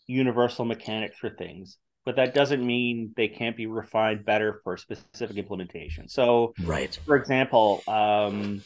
universal 0.07 0.65
mechanics 0.65 1.17
for 1.17 1.29
things, 1.29 1.77
but 2.05 2.15
that 2.17 2.33
doesn't 2.33 2.65
mean 2.65 3.11
they 3.15 3.27
can't 3.27 3.57
be 3.57 3.65
refined 3.67 4.25
better 4.25 4.61
for 4.63 4.77
specific 4.77 5.37
implementation. 5.37 6.07
So, 6.07 6.53
Right. 6.59 6.97
for 7.05 7.15
example, 7.15 7.83
um, 7.87 8.63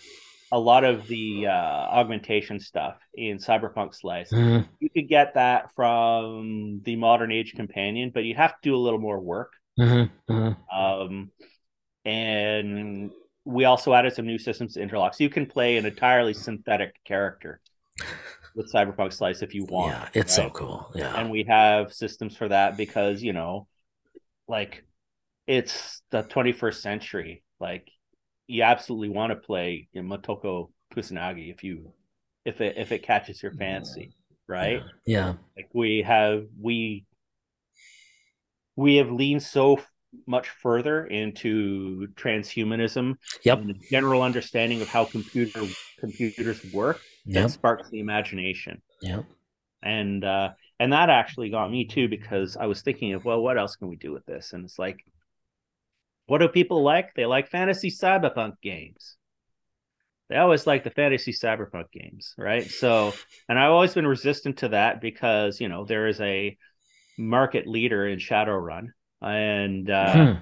a 0.54 0.60
lot 0.60 0.84
of 0.84 1.08
the 1.08 1.48
uh, 1.48 1.52
augmentation 1.52 2.60
stuff 2.60 2.98
in 3.16 3.40
Cyberpunk 3.40 3.96
Slice, 3.96 4.32
Mhm. 4.32 4.68
you 4.80 4.90
could 4.92 5.10
get 5.10 5.34
that 5.34 5.72
from 5.76 6.80
the 6.84 6.96
Modern 6.96 7.32
Age 7.32 7.54
Companion, 7.56 8.12
but 8.14 8.24
you 8.24 8.36
have 8.36 8.52
to 8.52 8.60
do 8.62 8.76
a 8.76 8.78
little 8.86 9.00
more 9.00 9.20
work. 9.20 9.52
Mhm. 9.80 10.12
Mhm. 10.30 10.58
Um, 10.72 11.32
and 12.06 13.12
we 13.46 13.66
also 13.66 13.96
added 13.96 14.14
some 14.14 14.28
new 14.28 14.38
systems 14.38 14.76
to 14.76 14.82
interlock, 14.82 15.16
so 15.16 15.24
you 15.24 15.30
can 15.32 15.48
play 15.48 15.78
an 15.78 15.88
entirely 15.88 16.36
synthetic 16.36 17.04
character 17.04 17.60
with 18.56 18.72
Cyberpunk 18.72 19.12
Slice 19.12 19.42
if 19.42 19.56
you 19.56 19.66
want. 19.66 19.92
Yeah, 19.94 20.10
it's 20.22 20.36
so 20.36 20.52
cool. 20.52 20.92
Yeah. 20.94 21.20
and 21.20 21.32
we 21.32 21.46
have 21.46 21.94
systems 21.94 22.38
for 22.38 22.48
that 22.50 22.78
because 22.78 23.24
you 23.24 23.34
know 23.34 23.68
like 24.48 24.86
it's 25.48 26.04
the 26.12 26.22
21st 26.22 26.82
century 26.82 27.44
like 27.60 27.90
you 28.54 28.64
absolutely 28.64 29.10
want 29.10 29.32
to 29.32 29.36
play 29.36 29.88
you 29.94 30.02
know, 30.04 30.18
Motoko 30.18 30.70
Kusanagi 30.96 31.52
if 31.52 31.64
you 31.64 31.92
if 32.46 32.62
it 32.62 32.78
if 32.78 32.92
it 32.92 33.04
catches 33.04 33.42
your 33.42 33.52
fancy, 33.54 34.14
right? 34.48 34.82
Yeah. 35.06 35.34
Like 35.58 35.70
we 35.74 36.04
have 36.04 36.46
we 36.62 37.06
we 38.76 38.96
have 38.98 39.12
leaned 39.12 39.44
so 39.44 39.80
much 40.28 40.50
further 40.50 41.06
into 41.06 42.08
transhumanism 42.16 43.16
Yep. 43.44 43.60
and 43.60 43.72
a 43.72 43.74
general 43.90 44.22
understanding 44.22 44.82
of 44.82 44.88
how 44.88 45.06
computer 45.06 45.64
computers 46.00 46.64
work 46.72 47.02
that 47.28 47.50
sparks 47.50 47.90
the 47.90 48.00
imagination 48.00 48.82
Yep. 49.02 49.26
and 49.82 50.24
uh 50.24 50.50
and 50.80 50.94
that 50.94 51.10
actually 51.10 51.50
got 51.50 51.72
me 51.72 51.86
too 51.86 52.08
because 52.08 52.58
i 52.58 52.68
was 52.68 52.82
thinking 52.82 53.14
of 53.14 53.26
well 53.26 53.42
what 53.42 53.58
else 53.58 53.76
can 53.76 53.88
we 53.88 53.96
do 53.96 54.12
with 54.12 54.26
this 54.26 54.54
and 54.54 54.66
it's 54.66 54.78
like 54.78 54.98
what 56.28 56.40
do 56.40 56.48
people 56.48 56.84
like 56.84 57.14
they 57.16 57.26
like 57.26 57.50
fantasy 57.50 57.90
cyberpunk 57.92 58.54
games 58.62 59.18
they 60.30 60.38
always 60.38 60.66
like 60.66 60.84
the 60.84 60.90
fantasy 60.90 61.32
cyberpunk 61.34 61.86
games 61.92 62.34
right 62.38 62.70
so 62.70 63.14
and 63.50 63.60
i've 63.60 63.72
always 63.72 63.94
been 63.94 64.08
resistant 64.08 64.58
to 64.58 64.70
that 64.70 65.02
because 65.02 65.60
you 65.60 65.68
know 65.68 65.86
there 65.86 66.08
is 66.08 66.20
a 66.22 66.58
market 67.18 67.68
leader 67.68 68.08
in 68.08 68.20
shadowrun 68.20 68.88
and 69.22 69.90
uh 69.90 70.14
Hmm. 70.14 70.34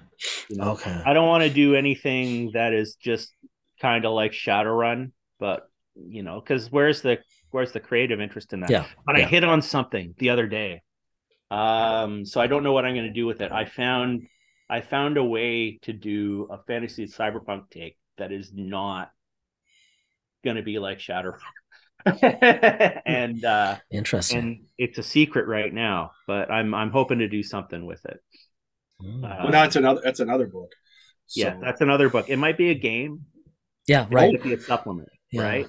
you 0.49 0.57
know 0.57 0.71
Okay. 0.73 1.01
I 1.05 1.13
don't 1.13 1.27
want 1.27 1.43
to 1.43 1.49
do 1.49 1.75
anything 1.75 2.51
that 2.53 2.73
is 2.73 2.95
just 2.95 3.33
kind 3.81 4.05
of 4.05 4.13
like 4.13 4.33
Shadowrun, 4.33 5.11
but 5.39 5.67
you 5.95 6.23
know, 6.23 6.39
because 6.39 6.71
where's 6.71 7.01
the 7.01 7.19
where's 7.51 7.71
the 7.71 7.79
creative 7.79 8.21
interest 8.21 8.53
in 8.53 8.61
that? 8.61 8.69
Yeah. 8.69 8.85
But 9.05 9.15
I 9.15 9.23
hit 9.23 9.43
on 9.43 9.61
something 9.61 10.13
the 10.19 10.29
other 10.29 10.47
day, 10.47 10.83
um, 11.49 12.25
so 12.25 12.41
I 12.41 12.47
don't 12.47 12.63
know 12.63 12.73
what 12.73 12.85
I'm 12.85 12.95
going 12.95 13.07
to 13.07 13.13
do 13.13 13.25
with 13.25 13.41
it. 13.41 13.51
I 13.51 13.65
found 13.65 14.27
I 14.71 14.81
found 14.81 15.17
a 15.17 15.23
way 15.23 15.79
to 15.83 15.93
do 15.93 16.47
a 16.49 16.57
fantasy 16.63 17.05
cyberpunk 17.05 17.69
take 17.71 17.97
that 18.17 18.31
is 18.31 18.51
not 18.55 19.11
going 20.43 20.55
to 20.55 20.63
be 20.63 20.79
like 20.79 20.99
Shadowrun, 20.99 21.39
and 23.05 23.43
uh, 23.45 23.77
Interesting. 23.91 24.37
and 24.39 24.59
it's 24.77 24.97
a 24.97 25.03
secret 25.03 25.47
right 25.47 25.73
now, 25.73 26.11
but 26.25 26.49
I'm 26.49 26.73
I'm 26.73 26.89
hoping 26.91 27.19
to 27.19 27.27
do 27.27 27.43
something 27.43 27.85
with 27.85 28.03
it. 28.05 28.17
Mm. 29.01 29.23
Uh, 29.23 29.37
well, 29.43 29.51
that's 29.51 29.75
another 29.75 30.01
that's 30.03 30.19
another 30.21 30.47
book. 30.47 30.71
yeah, 31.35 31.57
that's 31.61 31.81
another 31.81 32.09
book. 32.09 32.29
It 32.29 32.37
might 32.37 32.57
be 32.57 32.69
a 32.69 32.75
game, 32.75 33.25
yeah. 33.87 34.05
It 34.05 34.11
Right. 34.11 34.33
might 34.33 34.43
be 34.43 34.53
a 34.53 34.59
supplement, 34.59 35.09
Yeah. 35.31 35.41
right? 35.43 35.67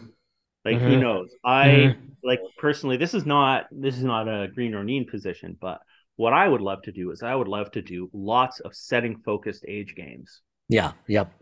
Like 0.65 0.79
who 0.79 0.97
Mhm. 0.97 1.01
knows? 1.01 1.35
I 1.45 1.67
Mhm. 1.67 1.97
like 2.23 2.41
personally. 2.57 2.97
This 2.97 3.15
is 3.15 3.27
not 3.27 3.67
this 3.73 3.97
is 3.99 4.05
not 4.05 4.29
a 4.29 4.49
Green 4.55 4.75
or 4.75 4.79
Ronin 4.79 5.07
position, 5.07 5.57
but 5.61 5.81
what 6.17 6.33
I 6.33 6.47
would 6.49 6.61
love 6.61 6.83
to 6.83 6.93
do 6.93 7.11
is 7.11 7.23
I 7.23 7.35
would 7.35 7.49
love 7.49 7.71
to 7.73 7.83
do 7.83 8.11
lots 8.13 8.61
of 8.61 8.75
setting 8.75 9.19
focused 9.25 9.65
age 9.67 9.95
games, 9.95 10.41
Yeah. 10.69 10.93
Yep. 11.09 11.33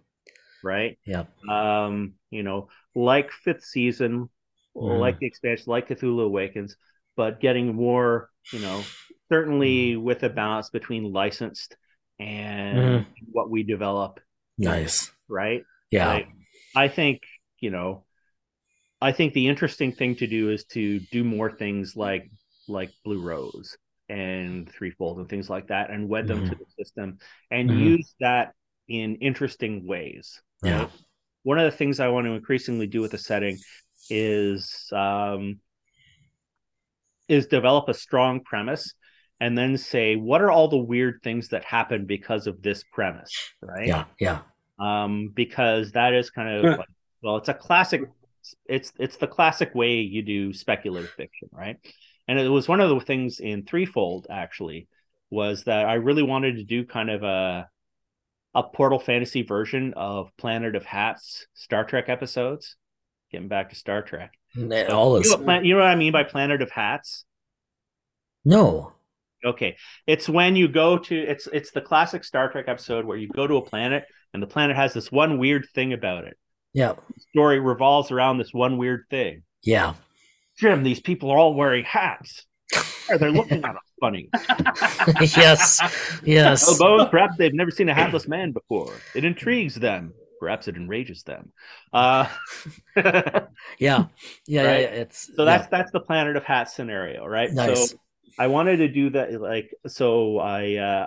right? 0.63 0.99
Yep. 1.07 1.29
Um, 1.49 2.15
you 2.31 2.43
know, 2.43 2.69
like 2.95 3.31
fifth 3.33 3.65
season, 3.65 4.29
Mhm. 4.77 5.01
like 5.01 5.19
the 5.19 5.27
expansion, 5.27 5.65
like 5.69 5.89
Cthulhu 5.89 6.25
Awakens, 6.25 6.77
but 7.17 7.41
getting 7.41 7.75
more, 7.75 8.31
you 8.53 8.61
know, 8.61 8.83
certainly 9.29 9.97
with 9.97 10.23
a 10.23 10.29
balance 10.29 10.71
between 10.71 11.13
licensed 11.13 11.77
and 12.19 13.07
what 13.33 13.51
we 13.51 13.63
develop, 13.63 14.21
Nice. 14.59 15.11
right? 15.29 15.65
Yeah. 15.91 16.09
Like, 16.09 16.29
I 16.77 16.89
think, 16.89 17.23
you 17.61 17.71
know, 17.71 18.05
I 19.01 19.13
think 19.13 19.33
the 19.33 19.49
interesting 19.49 19.93
thing 19.93 20.17
to 20.17 20.27
do 20.27 20.51
is 20.51 20.65
to 20.73 21.01
do 21.01 21.25
more 21.25 21.51
things 21.51 21.97
like 21.97 22.31
like 22.69 22.91
Blue 23.05 23.21
Rose 23.21 23.77
and 24.11 24.71
Threefold 24.71 25.19
and 25.19 25.29
things 25.29 25.51
like 25.51 25.69
that 25.69 25.91
and 25.91 26.09
wed 26.09 26.29
them 26.29 26.43
to 26.45 26.57
the 26.57 26.67
system 26.85 27.19
and 27.51 27.71
Mhm. 27.71 27.79
use 27.79 28.15
that 28.21 28.55
in 28.89 29.17
interesting 29.17 29.87
ways. 29.87 30.43
Yeah. 30.63 30.77
right? 30.79 30.91
One 31.45 31.59
of 31.59 31.71
the 31.71 31.77
things 31.77 32.01
I 32.01 32.09
want 32.09 32.27
to 32.27 32.33
increasingly 32.33 32.87
do 32.89 33.03
with 33.03 33.13
the 33.13 33.19
setting 33.19 33.61
is 34.11 34.91
um 34.93 35.61
is 37.29 37.47
develop 37.47 37.89
a 37.89 37.95
strong 37.95 38.41
premise 38.41 38.95
and 39.41 39.57
then 39.57 39.77
say 39.77 40.17
what 40.17 40.43
are 40.43 40.51
all 40.51 40.69
the 40.69 40.77
weird 40.77 41.21
things 41.23 41.49
that 41.49 41.65
happen 41.65 42.05
because 42.07 42.47
of 42.47 42.61
this 42.63 42.85
premise, 42.93 43.51
right? 43.63 43.87
Yeah. 43.87 44.05
Yeah. 44.19 44.43
um, 44.79 45.31
because 45.35 45.93
that 45.93 46.15
is 46.15 46.31
kind 46.31 46.49
of 46.49 46.71
Huh. 46.71 46.77
like, 46.77 46.89
well, 47.23 47.37
it's 47.37 47.49
a 47.49 47.55
classic. 47.55 48.03
It's 48.67 48.93
it's 48.99 49.17
the 49.19 49.27
classic 49.27 49.75
way 49.75 50.01
you 50.01 50.23
do 50.23 50.53
speculative 50.53 51.13
fiction, 51.17 51.49
right? 51.53 51.77
And 52.31 52.39
it 52.39 52.49
was 52.49 52.69
one 52.69 52.79
of 52.81 52.89
the 52.89 53.01
things 53.01 53.41
in 53.41 53.65
Threefold 53.65 54.29
actually 54.31 54.87
was 55.31 55.65
that 55.65 55.87
I 55.87 55.95
really 55.95 56.23
wanted 56.23 56.59
to 56.59 56.63
do 56.63 56.87
kind 56.87 57.11
of 57.11 57.25
a 57.25 57.69
a 58.55 58.63
Portal 58.63 59.01
Fantasy 59.01 59.43
version 59.43 59.95
of 59.97 60.31
Planet 60.37 60.77
of 60.77 60.85
Hats 60.85 61.49
Star 61.55 61.83
Trek 61.83 62.09
episodes. 62.09 62.77
Getting 63.33 63.49
back 63.49 63.71
to 63.71 63.75
Star 63.75 64.03
Trek, 64.03 64.33
All 64.93 65.21
you 65.21 65.29
know, 65.29 65.45
what, 65.45 65.65
you 65.65 65.75
know 65.75 65.81
what 65.81 65.89
I 65.89 65.97
mean 65.97 66.13
by 66.13 66.23
Planet 66.23 66.63
of 66.63 66.71
Hats? 66.71 67.25
no. 68.45 68.93
Okay, 69.45 69.77
it's 70.07 70.29
when 70.29 70.55
you 70.55 70.69
go 70.69 70.99
to 70.99 71.17
it's 71.17 71.49
it's 71.53 71.73
the 71.73 71.81
classic 71.81 72.23
Star 72.23 72.49
Trek 72.49 72.67
episode 72.69 73.07
where 73.07 73.17
you 73.17 73.27
go 73.27 73.49
to 73.49 73.57
a 73.57 73.63
planet 73.63 74.05
and 74.33 74.41
the 74.41 74.47
planet 74.47 74.77
has 74.77 74.95
this 74.95 75.11
one 75.11 75.39
weird 75.39 75.67
thing 75.75 75.93
about 75.93 76.27
it. 76.27 76.39
Yeah. 76.75 76.93
story 77.33 77.59
revolves 77.59 78.13
around 78.13 78.39
this 78.39 78.55
one 78.55 78.79
weird 78.79 79.07
thing. 79.11 79.43
Yeah. 79.65 79.95
Jim, 80.61 80.83
these 80.83 81.01
people 81.01 81.31
are 81.31 81.39
all 81.39 81.55
wearing 81.55 81.85
hats. 81.85 82.45
Or 83.09 83.19
they're 83.19 83.33
looking 83.33 83.65
at 83.65 83.75
us 83.75 83.83
funny. 83.99 84.29
yes. 85.21 85.81
Yes. 86.25 86.79
Bones, 86.79 87.09
perhaps 87.11 87.37
they've 87.39 87.55
never 87.55 87.71
seen 87.71 87.89
a 87.89 87.95
hatless 87.95 88.29
man 88.29 88.53
before. 88.53 88.93
It 89.15 89.25
intrigues 89.25 89.75
them. 89.75 90.13
Perhaps 90.39 90.69
it 90.69 90.77
enrages 90.77 91.23
them. 91.25 91.51
Uh, 91.93 92.29
Yeah. 92.97 93.47
Yeah. 93.79 94.05
Yeah. 94.47 94.63
Right? 94.65 94.81
yeah. 94.83 95.01
It's 95.03 95.31
so 95.35 95.45
that's 95.45 95.67
that's 95.69 95.91
the 95.93 96.01
planet 96.01 96.37
of 96.37 96.45
hats 96.45 96.75
scenario, 96.75 97.27
right? 97.27 97.51
Nice. 97.51 97.91
So 97.91 97.97
I 98.39 98.47
wanted 98.47 98.77
to 98.79 98.89
do 98.89 99.11
that 99.11 99.41
like 99.41 99.75
so 99.87 100.39
I 100.39 100.77
uh 100.77 101.07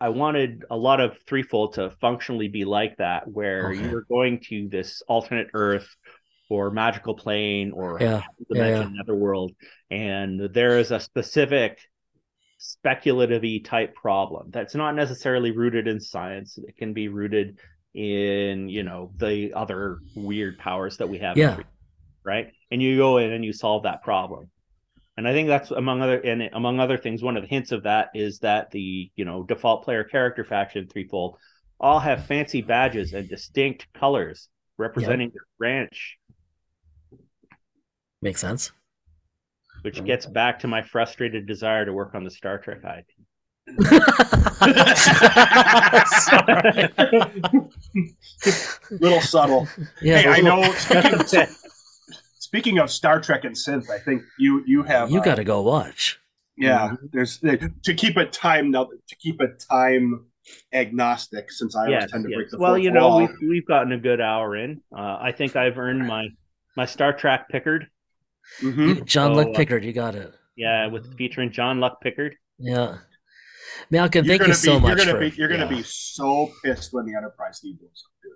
I 0.00 0.10
wanted 0.10 0.64
a 0.70 0.76
lot 0.76 1.00
of 1.00 1.18
threefold 1.26 1.74
to 1.74 1.90
functionally 2.00 2.48
be 2.48 2.64
like 2.64 2.96
that, 2.98 3.26
where 3.26 3.70
Okay. 3.70 3.88
you're 3.88 4.06
going 4.08 4.40
to 4.48 4.68
this 4.68 5.02
alternate 5.08 5.48
Earth 5.54 5.88
or 6.48 6.70
magical 6.70 7.14
plane 7.14 7.72
or 7.72 7.98
yeah. 8.00 8.22
Yeah, 8.50 8.64
dimension, 8.64 8.94
netherworld, 8.96 9.52
and 9.90 10.40
there 10.52 10.78
is 10.78 10.90
a 10.90 11.00
specific 11.00 11.78
speculative 12.58 13.62
type 13.64 13.94
problem 13.94 14.50
that's 14.50 14.74
not 14.74 14.94
necessarily 14.94 15.52
rooted 15.52 15.86
in 15.86 16.00
science. 16.00 16.58
It 16.58 16.76
can 16.76 16.92
be 16.92 17.08
rooted 17.08 17.58
in, 17.94 18.68
you 18.68 18.82
know, 18.82 19.12
the 19.16 19.52
other 19.54 19.98
weird 20.14 20.58
powers 20.58 20.96
that 20.98 21.08
we 21.08 21.18
have. 21.18 21.36
Yeah. 21.36 21.56
Free- 21.56 21.64
Right. 22.24 22.52
And 22.70 22.82
you 22.82 22.98
go 22.98 23.16
in 23.18 23.32
and 23.32 23.42
you 23.42 23.54
solve 23.54 23.84
that 23.84 24.02
problem. 24.02 24.50
And 25.16 25.26
I 25.26 25.32
think 25.32 25.48
that's 25.48 25.70
among 25.70 26.02
other 26.02 26.18
and 26.20 26.42
among 26.52 26.78
other 26.78 26.98
things, 26.98 27.22
one 27.22 27.36
of 27.38 27.42
the 27.42 27.48
hints 27.48 27.72
of 27.72 27.84
that 27.84 28.10
is 28.14 28.40
that 28.40 28.70
the, 28.70 29.10
you 29.16 29.24
know, 29.24 29.42
default 29.44 29.84
player 29.84 30.04
character 30.04 30.44
faction 30.44 30.88
threefold 30.88 31.38
all 31.80 31.98
have 32.00 32.26
fancy 32.26 32.60
badges 32.60 33.14
and 33.14 33.28
distinct 33.28 33.86
colors 33.94 34.48
representing 34.76 35.30
their 35.30 35.46
branch 35.58 36.18
Makes 38.22 38.40
sense. 38.40 38.72
which 39.82 40.02
gets 40.04 40.26
back 40.26 40.58
to 40.60 40.68
my 40.68 40.82
frustrated 40.82 41.46
desire 41.46 41.84
to 41.84 41.92
work 41.92 42.14
on 42.14 42.24
the 42.24 42.30
Star 42.30 42.58
Trek 42.58 42.78
IP. 42.84 43.06
Little 48.90 49.20
subtle. 49.20 49.68
Yeah. 50.00 50.18
hey, 50.18 50.28
I 50.28 50.40
know. 50.40 50.62
Speaking, 50.72 51.20
it. 51.40 51.48
speaking 52.38 52.78
of 52.78 52.90
Star 52.90 53.20
Trek 53.20 53.44
and 53.44 53.54
synth, 53.54 53.90
I 53.90 53.98
think 53.98 54.22
you 54.38 54.62
you 54.66 54.82
have 54.82 55.10
you 55.10 55.20
uh, 55.20 55.24
got 55.24 55.36
to 55.36 55.44
go 55.44 55.62
watch. 55.62 56.18
yeah. 56.56 56.94
There's 57.12 57.38
to 57.38 57.94
keep 57.94 58.16
it 58.16 58.32
time 58.32 58.70
now 58.70 58.88
to 59.08 59.16
keep 59.16 59.40
it 59.40 59.64
time 59.70 60.24
agnostic 60.72 61.50
since 61.52 61.76
I 61.76 61.80
always 61.86 61.92
yes, 62.02 62.10
tend 62.10 62.24
to 62.24 62.30
yes. 62.30 62.36
break 62.36 62.50
the 62.50 62.58
Well, 62.58 62.78
you 62.78 62.90
know, 62.90 63.08
wall. 63.08 63.18
we've 63.20 63.36
we've 63.48 63.66
gotten 63.66 63.92
a 63.92 63.98
good 63.98 64.20
hour 64.20 64.56
in. 64.56 64.80
Uh, 64.96 65.18
I 65.20 65.32
think 65.32 65.56
I've 65.56 65.78
earned 65.78 66.06
my 66.06 66.28
my 66.76 66.86
Star 66.86 67.12
Trek 67.12 67.48
Picard. 67.50 67.86
Mhm. 68.60 69.04
John 69.06 69.32
So, 69.34 69.36
Luck 69.40 69.48
uh, 69.48 69.56
Picard, 69.56 69.84
you 69.84 69.92
got 69.92 70.14
it. 70.14 70.32
Yeah, 70.56 70.86
with 70.88 71.16
featuring 71.16 71.52
Jean-Luc 71.52 72.00
Picard. 72.02 72.34
Yeah. 72.58 72.98
Malcolm, 73.90 74.24
You're 74.24 74.32
thank 74.32 74.40
gonna 74.40 74.50
you 74.50 74.54
so 74.54 74.74
be, 74.76 74.80
much. 74.82 74.88
You're 74.88 74.96
gonna 75.06 75.12
for, 75.12 75.20
be 75.30 75.36
you're 75.36 75.48
gonna 75.48 75.68
be 75.68 75.82
so 75.84 76.50
pissed 76.64 76.92
when 76.92 77.06
the 77.06 77.14
Enterprise 77.14 77.60
D 77.60 77.76
blows 77.78 78.04
up, 78.04 78.12
dude. 78.22 78.32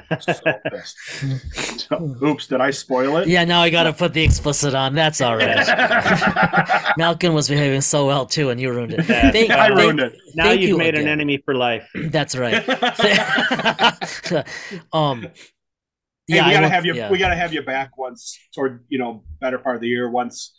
So 0.22 0.32
pissed. 0.70 1.88
Oops, 2.22 2.46
did 2.46 2.60
I 2.60 2.70
spoil 2.70 3.16
it? 3.18 3.28
Yeah, 3.28 3.44
now 3.44 3.60
I 3.60 3.68
got 3.70 3.82
to 3.82 3.92
put 3.92 4.14
the 4.14 4.22
explicit 4.22 4.72
on. 4.74 4.94
That's 4.94 5.20
all 5.20 5.36
right. 5.36 5.66
Malcolm 6.96 7.34
was 7.34 7.48
behaving 7.48 7.80
so 7.82 8.06
well 8.06 8.24
too, 8.24 8.50
and 8.50 8.60
you 8.60 8.70
ruined 8.70 8.94
it. 8.94 9.06
Yeah, 9.08 9.30
Thank, 9.32 9.50
I 9.50 9.66
thank- 9.68 9.78
ruined 9.80 10.00
it. 10.00 10.16
Now 10.36 10.52
you've 10.52 10.70
you 10.70 10.78
made 10.78 10.94
an 10.94 11.08
enemy 11.08 11.42
for 11.44 11.54
life. 11.54 11.86
That's 11.94 12.36
right. 12.36 12.54
um, 14.92 15.22
Hey, 15.22 15.30
yeah, 16.36 16.46
we 16.46 16.52
gotta 16.52 16.62
won't- 16.64 16.74
have 16.74 16.84
you. 16.86 16.94
yeah. 16.94 17.10
We 17.10 17.18
gotta 17.18 17.36
have 17.36 17.52
you 17.52 17.62
back 17.62 17.96
once 17.98 18.38
toward 18.54 18.84
you 18.88 18.98
know 18.98 19.24
better 19.40 19.58
part 19.58 19.76
of 19.76 19.80
the 19.82 19.88
year. 19.88 20.10
Once, 20.10 20.52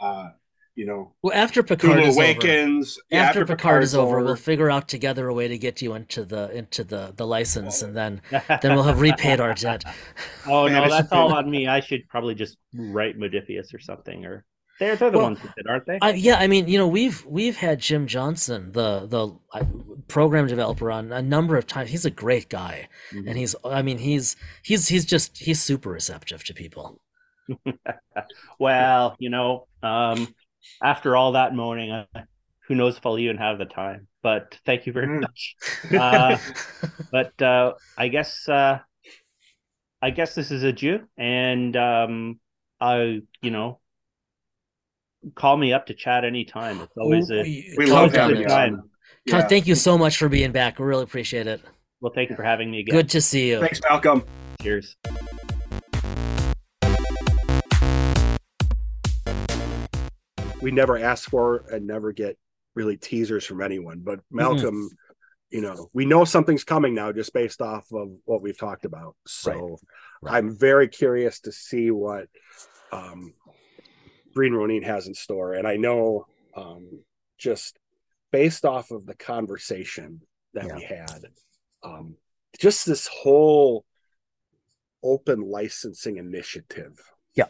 uh, 0.00 0.28
you 0.74 0.86
know, 0.86 1.14
Well, 1.22 1.34
after 1.34 1.62
Picard 1.64 1.98
Hulu 1.98 2.06
is 2.06 2.16
over, 2.16 2.22
Awakens. 2.24 2.98
yeah, 3.10 3.22
after, 3.22 3.44
Picard 3.44 3.82
is 3.82 3.92
Picard's 3.92 3.94
over, 3.96 4.22
we'll 4.24 4.36
figure 4.36 4.70
out 4.70 4.86
together 4.88 5.26
a 5.26 5.34
way 5.34 5.48
to 5.48 5.58
get 5.58 5.82
you 5.82 5.94
into 5.94 6.24
the 6.24 6.50
into 6.56 6.84
the 6.84 7.12
the 7.16 7.26
license, 7.26 7.82
and 7.82 7.96
then 7.96 8.20
then 8.30 8.42
then 8.62 8.74
we'll 8.74 8.84
have 8.84 9.00
repaid 9.00 9.40
our 9.40 9.54
debt. 9.54 9.82
Oh 10.46 10.68
no, 10.68 10.88
that's 10.88 11.10
all 11.12 11.32
on 11.34 11.50
me. 11.50 11.66
I 11.66 11.80
should 11.80 12.08
probably 12.08 12.34
just 12.36 12.56
write 12.74 13.18
Modiphius 13.18 13.74
or 13.74 13.80
something. 13.80 14.24
Or 14.24 14.44
they're 14.78 14.96
they're 14.96 15.10
the 15.10 15.18
Well, 15.18 15.24
ones 15.24 15.40
that 15.42 15.54
did, 15.56 15.66
aren't 15.66 15.86
they? 15.86 16.02
Yeah, 16.14 16.36
I 16.36 16.46
mean, 16.46 16.68
you 16.68 16.78
know, 16.78 16.86
we've 16.88 17.24
we've 17.26 17.56
had 17.56 17.80
Jim 17.80 18.06
Johnson, 18.06 18.72
the 18.72 19.06
the 19.06 19.34
program 20.08 20.46
developer, 20.46 20.90
on 20.90 21.12
a 21.12 21.22
number 21.22 21.56
of 21.56 21.66
times. 21.66 21.90
He's 21.90 22.04
a 22.06 22.10
great 22.10 22.48
guy, 22.48 22.88
Mhm. 23.12 23.26
and 23.26 23.38
he's 23.38 23.54
I 23.64 23.82
mean, 23.82 23.98
he's 23.98 24.36
he's 24.62 24.88
he's 24.88 25.04
just 25.04 25.38
he's 25.38 25.60
super 25.62 25.90
receptive 25.90 26.44
to 26.44 26.54
people. 26.54 27.00
well, 28.58 29.16
you 29.18 29.30
know, 29.30 29.66
um, 29.82 30.34
after 30.82 31.16
all 31.16 31.32
that 31.32 31.54
moaning, 31.54 31.90
uh, 31.90 32.06
who 32.66 32.74
knows 32.74 32.96
if 32.96 33.06
I'll 33.06 33.18
even 33.18 33.38
have 33.38 33.58
the 33.58 33.64
time? 33.64 34.08
But 34.22 34.58
thank 34.66 34.86
you 34.86 34.92
very 34.92 35.08
Mm. 35.08 35.20
much. 35.20 35.56
Uh, 35.94 36.38
but 37.12 37.40
uh, 37.42 37.74
I 37.96 38.08
guess 38.08 38.48
uh, 38.48 38.80
I 40.00 40.10
guess 40.10 40.34
this 40.34 40.50
is 40.50 40.62
a 40.62 40.72
Jew, 40.72 41.08
and 41.16 41.76
um, 41.76 42.40
I 42.80 43.22
you 43.42 43.50
know 43.50 43.80
call 45.34 45.56
me 45.56 45.72
up 45.72 45.86
to 45.86 45.94
chat 45.94 46.24
anytime. 46.24 46.80
It's 46.80 46.96
always 46.96 47.30
a 47.30 47.42
we, 47.42 47.74
We 47.76 47.86
love 47.86 48.10
on 48.10 48.14
having 48.14 48.36
it. 48.36 48.40
you 48.42 48.46
time. 48.48 48.82
Yeah. 49.26 49.46
Thank 49.46 49.66
you 49.66 49.74
so 49.74 49.98
much 49.98 50.16
for 50.16 50.28
being 50.28 50.52
back. 50.52 50.78
We 50.78 50.86
really 50.86 51.02
appreciate 51.04 51.46
it. 51.46 51.60
well. 52.00 52.12
Thank 52.14 52.30
you 52.30 52.36
for 52.36 52.42
having 52.42 52.70
me 52.70 52.80
again. 52.80 52.94
Good 52.94 53.10
to 53.10 53.20
see 53.20 53.50
you. 53.50 53.60
Thanks, 53.60 53.80
Malcolm. 53.88 54.24
Cheers. 54.62 54.96
we 60.60 60.70
never 60.70 60.98
ask 60.98 61.30
for 61.30 61.64
and 61.70 61.86
never 61.86 62.12
get 62.12 62.36
really 62.74 62.96
teasers 62.96 63.44
from 63.44 63.62
anyone. 63.62 64.00
But 64.00 64.20
Malcolm, 64.30 64.90
you 65.50 65.60
know, 65.60 65.88
we 65.92 66.04
know 66.04 66.24
something's 66.24 66.64
coming 66.64 66.94
now 66.94 67.12
just 67.12 67.32
based 67.32 67.60
off 67.60 67.86
of 67.92 68.10
what 68.24 68.42
we've 68.42 68.58
talked 68.58 68.84
about. 68.84 69.14
So 69.26 69.78
Right. 70.20 70.34
I'm 70.36 70.56
very 70.58 70.88
curious 70.88 71.40
to 71.40 71.52
see 71.52 71.92
what 71.92 72.26
um, 72.90 73.34
Green 74.34 74.52
Ronin 74.52 74.82
has 74.82 75.06
in 75.06 75.14
store. 75.14 75.54
And 75.54 75.66
I 75.66 75.76
know 75.76 76.26
um, 76.56 77.02
just 77.38 77.78
based 78.30 78.64
off 78.64 78.90
of 78.90 79.06
the 79.06 79.14
conversation 79.14 80.20
that 80.54 80.74
we 80.74 80.82
had, 80.82 81.26
um, 81.82 82.16
just 82.58 82.86
this 82.86 83.06
whole 83.06 83.84
open 85.02 85.40
licensing 85.40 86.16
initiative 86.16 87.00
Yeah. 87.34 87.46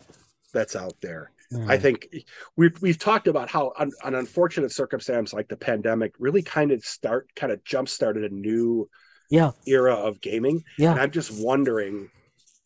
that's 0.53 0.77
out 0.77 0.95
there. 1.01 1.33
Mm. 1.53 1.71
I 1.71 1.79
think 1.79 2.09
we've 2.57 2.81
we've 2.83 2.99
talked 2.99 3.27
about 3.27 3.49
how 3.49 3.73
an, 3.79 3.91
an 4.05 4.15
unfortunate 4.15 4.71
circumstance 4.71 5.33
like 5.33 5.49
the 5.49 5.57
pandemic 5.57 6.13
really 6.19 6.43
kind 6.43 6.73
of 6.73 6.85
start 6.85 7.35
kind 7.35 7.51
of 7.51 7.65
jump 7.65 7.89
started 7.89 8.31
a 8.31 8.35
new 8.35 8.89
yeah, 9.31 9.53
era 9.67 9.95
of 9.95 10.21
gaming. 10.21 10.57
And 10.57 10.63
yeah, 10.85 10.93
I'm 10.95 11.11
just 11.11 11.31
wondering, 11.33 12.11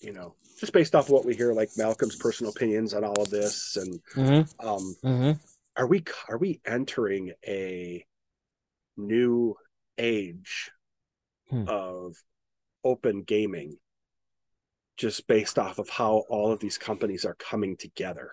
you 0.01 0.13
know, 0.13 0.35
just 0.63 0.73
based 0.73 0.95
off 0.95 1.11
what 1.11 1.25
we 1.25 1.35
hear, 1.35 1.53
like 1.53 1.71
Malcolm's 1.77 2.15
personal 2.15 2.53
opinions 2.53 2.95
on 2.95 3.03
all 3.03 3.21
of 3.21 3.31
this, 3.31 3.77
and 3.77 4.01
hmm 4.15 4.43
um, 4.65 4.95
hmm 5.03 5.33
are 5.77 5.89
we 5.89 6.05
are 6.29 6.39
we 6.39 6.61
entering 6.65 7.33
a 7.47 8.05
new 8.97 9.57
age 9.99 10.71
Hmm. 11.51 11.65
of 11.67 12.15
open 12.85 13.23
gaming 13.25 13.77
just 14.97 15.27
based 15.27 15.59
off 15.59 15.79
of 15.81 15.89
how 15.89 16.23
all 16.29 16.53
of 16.53 16.61
these 16.61 16.79
companies 16.79 17.25
are 17.25 17.35
coming 17.35 17.77
together 17.77 18.31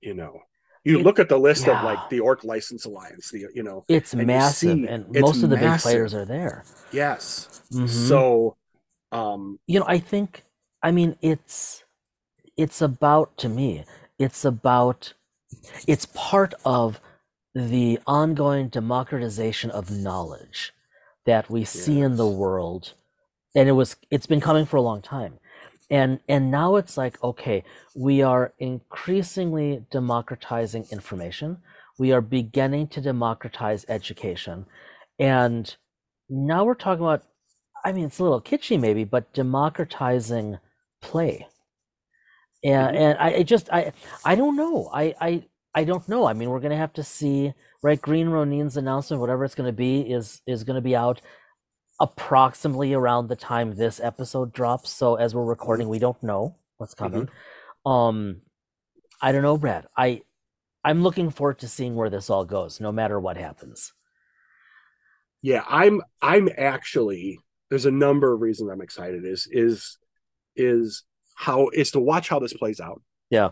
you 0.00 0.14
know 0.14 0.40
you 0.84 0.98
It- 0.98 1.04
look 1.04 1.18
at 1.18 1.28
the 1.28 1.38
list 1.38 1.66
yeah. 1.66 1.78
of 1.78 1.84
like 1.84 2.08
the 2.08 2.20
orc 2.20 2.42
license 2.44 2.86
alliance 2.86 3.30
the 3.30 3.46
you 3.54 3.62
know 3.62 3.84
It's 3.88 4.14
And 4.14 4.26
massive, 4.26 4.78
see 4.78 4.86
and 4.86 5.04
it's 5.14 5.20
most 5.20 5.42
of 5.42 5.50
the 5.50 5.56
big 5.56 5.78
players 5.78 6.14
are 6.14 6.24
there. 6.24 6.64
yes 6.92 7.62
Mhm. 7.72 7.88
so 7.88 8.56
um 9.12 9.58
you 9.66 9.78
know 9.78 9.86
i 9.88 9.98
think 9.98 10.44
i 10.82 10.90
mean 10.90 11.16
it's 11.22 11.84
it's 12.56 12.80
about 12.82 13.36
to 13.36 13.48
me 13.48 13.84
it's 14.18 14.44
about 14.44 15.14
it's 15.86 16.06
part 16.06 16.54
of 16.64 17.00
the 17.54 17.98
ongoing 18.06 18.68
democratization 18.68 19.70
of 19.70 19.90
knowledge 19.90 20.72
that 21.26 21.50
we 21.50 21.64
see 21.64 22.00
in 22.00 22.16
the 22.16 22.26
world. 22.26 22.94
And 23.54 23.68
it 23.68 23.72
was 23.72 23.96
it's 24.10 24.26
been 24.26 24.40
coming 24.40 24.66
for 24.66 24.76
a 24.76 24.82
long 24.82 25.02
time. 25.02 25.38
And 25.90 26.20
and 26.28 26.50
now 26.50 26.76
it's 26.76 26.96
like 26.96 27.22
okay 27.22 27.64
we 27.94 28.22
are 28.22 28.52
increasingly 28.58 29.84
democratizing 29.90 30.86
information. 30.92 31.58
We 31.98 32.12
are 32.12 32.20
beginning 32.20 32.88
to 32.88 33.00
democratize 33.00 33.84
education. 33.88 34.66
And 35.18 35.74
now 36.28 36.64
we're 36.64 36.74
talking 36.74 37.04
about 37.04 37.24
i 37.84 37.92
mean 37.92 38.04
it's 38.04 38.20
a 38.20 38.22
little 38.22 38.40
kitschy 38.40 38.78
maybe 38.78 39.02
but 39.02 39.32
democratizing 39.32 40.58
play. 41.00 41.46
And 42.62 42.96
Mhm. 42.96 43.00
and 43.00 43.18
I, 43.18 43.34
I 43.36 43.42
just 43.42 43.68
i 43.72 43.92
i 44.24 44.34
don't 44.34 44.56
know. 44.56 44.90
I 44.92 45.14
i 45.20 45.44
i 45.74 45.84
don't 45.84 46.08
know. 46.08 46.26
I 46.26 46.32
mean 46.34 46.50
we're 46.50 46.60
gonna 46.60 46.76
have 46.76 46.92
to 46.94 47.04
see 47.04 47.52
right? 47.82 48.00
Green 48.00 48.28
ronin's 48.28 48.76
announcement 48.76 49.20
whatever 49.20 49.44
it's 49.44 49.54
gonna 49.54 49.72
be 49.72 50.00
is 50.02 50.42
is 50.46 50.64
gonna 50.64 50.80
be 50.82 50.94
out 50.96 51.20
approximately 52.00 52.94
around 52.94 53.28
the 53.28 53.36
time 53.36 53.74
this 53.74 54.00
episode 54.00 54.52
drops. 54.52 54.90
So 54.90 55.16
as 55.16 55.34
we're 55.34 55.44
recording 55.44 55.88
we 55.88 55.98
don't 55.98 56.22
know 56.22 56.56
what's 56.78 56.94
coming. 56.94 57.28
Um 57.86 58.42
i 59.22 59.32
don't 59.32 59.42
know 59.42 59.56
brad. 59.58 59.86
I 59.96 60.22
i'm 60.84 61.02
looking 61.02 61.30
forward 61.30 61.58
to 61.60 61.68
seeing 61.68 61.94
where 61.94 62.10
this 62.10 62.30
all 62.30 62.44
goes 62.44 62.80
no 62.80 62.90
matter 62.92 63.18
what 63.20 63.36
happens. 63.38 63.92
Yeah 65.42 65.64
i'm 65.68 66.02
i'm 66.20 66.48
actually 66.58 67.38
there's 67.70 67.86
a 67.86 67.90
number 67.90 68.32
of 68.34 68.40
reasons 68.40 68.70
i'm 68.70 68.80
excited. 68.82 69.24
Is 69.24 69.46
is 69.50 69.96
is 70.56 71.04
how 71.34 71.68
is 71.68 71.90
to 71.92 72.00
watch 72.00 72.28
how 72.28 72.38
this 72.38 72.52
plays 72.52 72.80
out. 72.80 73.00
Yeah. 73.30 73.50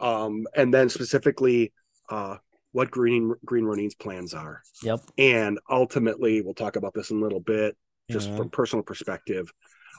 Um 0.00 0.46
and 0.54 0.72
then 0.72 0.88
specifically 0.88 1.72
uh 2.08 2.36
what 2.72 2.90
green 2.90 3.34
green 3.44 3.64
ronin's 3.64 3.94
plans 3.94 4.34
are. 4.34 4.62
Yep. 4.82 5.00
And 5.18 5.58
ultimately 5.70 6.40
we'll 6.42 6.54
talk 6.54 6.76
about 6.76 6.94
this 6.94 7.10
in 7.10 7.18
a 7.18 7.20
little 7.20 7.40
bit 7.40 7.76
just 8.10 8.30
Mhm. 8.30 8.36
from 8.36 8.50
personal 8.50 8.82
perspective 8.82 9.52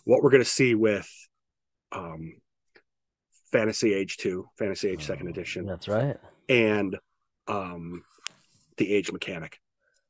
what 0.06 0.24
we're 0.24 0.30
going 0.32 0.44
to 0.44 0.50
see 0.50 0.74
with 0.76 1.08
um 1.92 2.34
fantasy 3.52 3.94
age 3.94 4.18
2 4.18 4.48
fantasy 4.58 4.90
age 4.90 5.06
second 5.06 5.28
edition. 5.28 5.66
that's 5.66 5.88
right. 5.88 6.18
And 6.48 6.98
um 7.48 8.04
the 8.78 8.94
age 8.94 9.12
mechanic. 9.12 9.60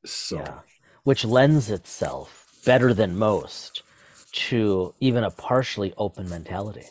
So 0.06 0.38
yeah. 0.38 0.60
Which 1.04 1.26
lends 1.26 1.70
itself 1.72 2.60
better 2.66 2.94
than 2.94 3.18
most 3.18 3.82
to 4.32 4.94
even 5.00 5.24
a 5.24 5.32
partially 5.32 5.94
open 5.98 6.30
mentality. 6.30 6.86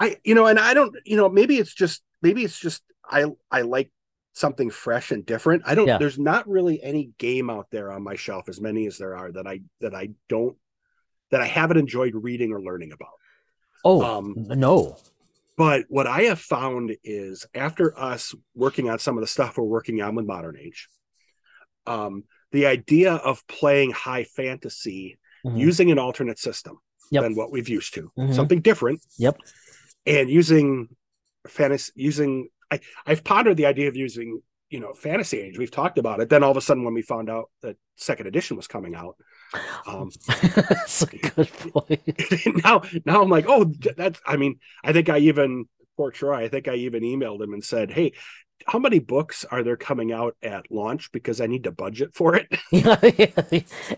I 0.00 0.16
you 0.24 0.34
know 0.34 0.46
and 0.46 0.58
i 0.58 0.74
don't 0.74 0.94
you 1.04 1.16
know 1.16 1.28
maybe 1.28 1.56
it's 1.56 1.74
just 1.74 2.02
maybe 2.22 2.44
it's 2.44 2.58
just 2.58 2.82
i 3.08 3.26
i 3.50 3.62
like 3.62 3.90
something 4.32 4.70
fresh 4.70 5.10
and 5.10 5.26
different. 5.26 5.62
I 5.66 5.74
don't 5.74 5.88
Yeah. 5.88 5.98
there's 5.98 6.18
not 6.18 6.48
really 6.48 6.80
any 6.82 7.10
game 7.18 7.50
out 7.50 7.66
there 7.72 7.90
on 7.90 8.02
my 8.04 8.14
shelf 8.14 8.48
as 8.48 8.60
many 8.60 8.86
as 8.86 8.98
there 8.98 9.16
are 9.16 9.32
that 9.32 9.46
i 9.46 9.60
that 9.80 9.94
i 9.94 10.10
don't 10.28 10.56
that 11.30 11.40
i 11.40 11.46
haven't 11.46 11.76
enjoyed 11.78 12.14
reading 12.14 12.52
or 12.52 12.62
learning 12.62 12.92
about. 12.92 13.14
Oh 13.84 14.02
um 14.02 14.34
no. 14.36 14.96
But 15.56 15.86
what 15.88 16.06
I 16.06 16.22
have 16.22 16.38
found 16.38 16.96
is 17.02 17.44
after 17.52 17.98
us 17.98 18.32
working 18.54 18.88
on 18.88 19.00
some 19.00 19.16
of 19.18 19.22
the 19.22 19.26
stuff 19.26 19.58
we're 19.58 19.64
working 19.64 20.00
on 20.00 20.14
with 20.14 20.24
Modern 20.24 20.56
Age, 20.56 20.88
um, 21.84 22.22
the 22.52 22.66
idea 22.66 23.14
of 23.14 23.44
playing 23.48 23.90
high 23.90 24.22
fantasy 24.22 25.17
Mhm. 25.44 25.58
using 25.58 25.90
an 25.90 25.98
alternate 25.98 26.38
system 26.38 26.78
Yep. 27.10 27.22
than 27.22 27.34
what 27.36 27.50
we've 27.50 27.68
used 27.68 27.94
to, 27.94 28.10
Mhm. 28.18 28.34
something 28.34 28.60
different, 28.60 29.00
yep 29.18 29.36
and 30.06 30.28
using 30.30 30.88
fantasy, 31.46 31.92
using 31.96 32.48
I, 32.70 32.80
I've 33.06 33.24
pondered 33.24 33.56
the 33.56 33.66
idea 33.66 33.88
of 33.88 33.96
using 33.96 34.42
you 34.70 34.80
know 34.80 34.92
fantasy 34.94 35.38
age. 35.40 35.58
We've 35.58 35.70
talked 35.70 35.96
about 35.98 36.20
it. 36.20 36.28
Then 36.28 36.42
all 36.42 36.50
of 36.50 36.56
a 36.56 36.60
sudden, 36.60 36.84
when 36.84 36.92
we 36.94 37.00
found 37.02 37.30
out 37.30 37.50
that 37.62 37.76
second 37.96 38.26
edition 38.26 38.56
was 38.56 38.66
coming 38.66 38.94
out, 38.94 39.16
um, 39.86 40.10
that's 40.26 41.02
a 41.02 41.06
good 41.06 41.48
point 41.72 42.02
now 42.64 42.82
now 43.06 43.22
I'm 43.22 43.30
like, 43.30 43.46
oh, 43.48 43.64
that's. 43.96 44.20
I 44.26 44.36
mean, 44.36 44.60
I 44.84 44.92
think 44.92 45.08
I 45.08 45.18
even 45.20 45.66
poor 45.96 46.10
Troy. 46.10 46.34
I 46.44 46.48
think 46.48 46.68
I 46.68 46.74
even 46.74 47.02
emailed 47.02 47.40
him 47.42 47.54
and 47.54 47.64
said, 47.64 47.90
hey, 47.90 48.12
how 48.66 48.78
many 48.78 48.98
books 48.98 49.44
are 49.50 49.62
there 49.62 49.76
coming 49.76 50.12
out 50.12 50.36
at 50.42 50.70
launch 50.70 51.10
because 51.12 51.40
I 51.40 51.46
need 51.46 51.64
to 51.64 51.72
budget 51.72 52.14
for 52.14 52.36
it. 52.36 52.46
yeah, 52.70 52.96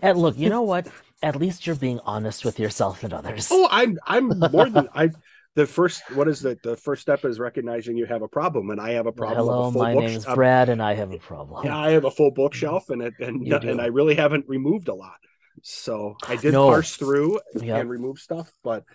and 0.01 0.17
look 0.17 0.37
you 0.37 0.49
know 0.49 0.61
what 0.61 0.87
at 1.23 1.35
least 1.35 1.67
you're 1.67 1.75
being 1.75 1.99
honest 2.05 2.45
with 2.45 2.59
yourself 2.59 3.03
and 3.03 3.13
others 3.13 3.47
oh, 3.51 3.67
I'm 3.71 3.97
I'm 4.05 4.49
more 4.51 4.69
than 4.69 4.87
I. 4.95 5.09
The 5.55 5.65
first, 5.65 6.01
what 6.09 6.29
is 6.29 6.39
the 6.39 6.57
the 6.63 6.77
first 6.77 7.01
step 7.01 7.25
is 7.25 7.37
recognizing 7.37 7.97
you 7.97 8.05
have 8.05 8.21
a 8.21 8.27
problem, 8.29 8.69
and 8.69 8.79
I 8.79 8.91
have 8.91 9.05
a 9.05 9.11
problem. 9.11 9.37
hello 9.37 9.67
a 9.67 9.71
full 9.73 9.81
my 9.81 9.93
name's 9.93 10.25
uh, 10.25 10.35
brad 10.35 10.69
and 10.69 10.81
i 10.81 10.93
have 10.93 11.11
a 11.11 11.17
problem 11.17 11.65
Yeah, 11.65 11.77
I 11.77 11.91
have 11.91 12.05
a 12.05 12.11
full 12.11 12.31
bookshelf, 12.31 12.89
and 12.89 13.01
it 13.01 13.15
and 13.19 13.45
You 13.45 13.59
do. 13.59 13.69
and 13.69 13.81
I 13.81 13.87
really 13.87 14.15
haven't 14.15 14.45
removed 14.47 14.87
a 14.87 14.93
lot. 14.93 15.17
So 15.61 16.15
I 16.25 16.37
did 16.37 16.53
No. 16.53 16.67
parse 16.67 16.95
through 16.95 17.41
Yeah. 17.61 17.79
and 17.79 17.89
remove 17.89 18.19
stuff, 18.19 18.49
but 18.63 18.85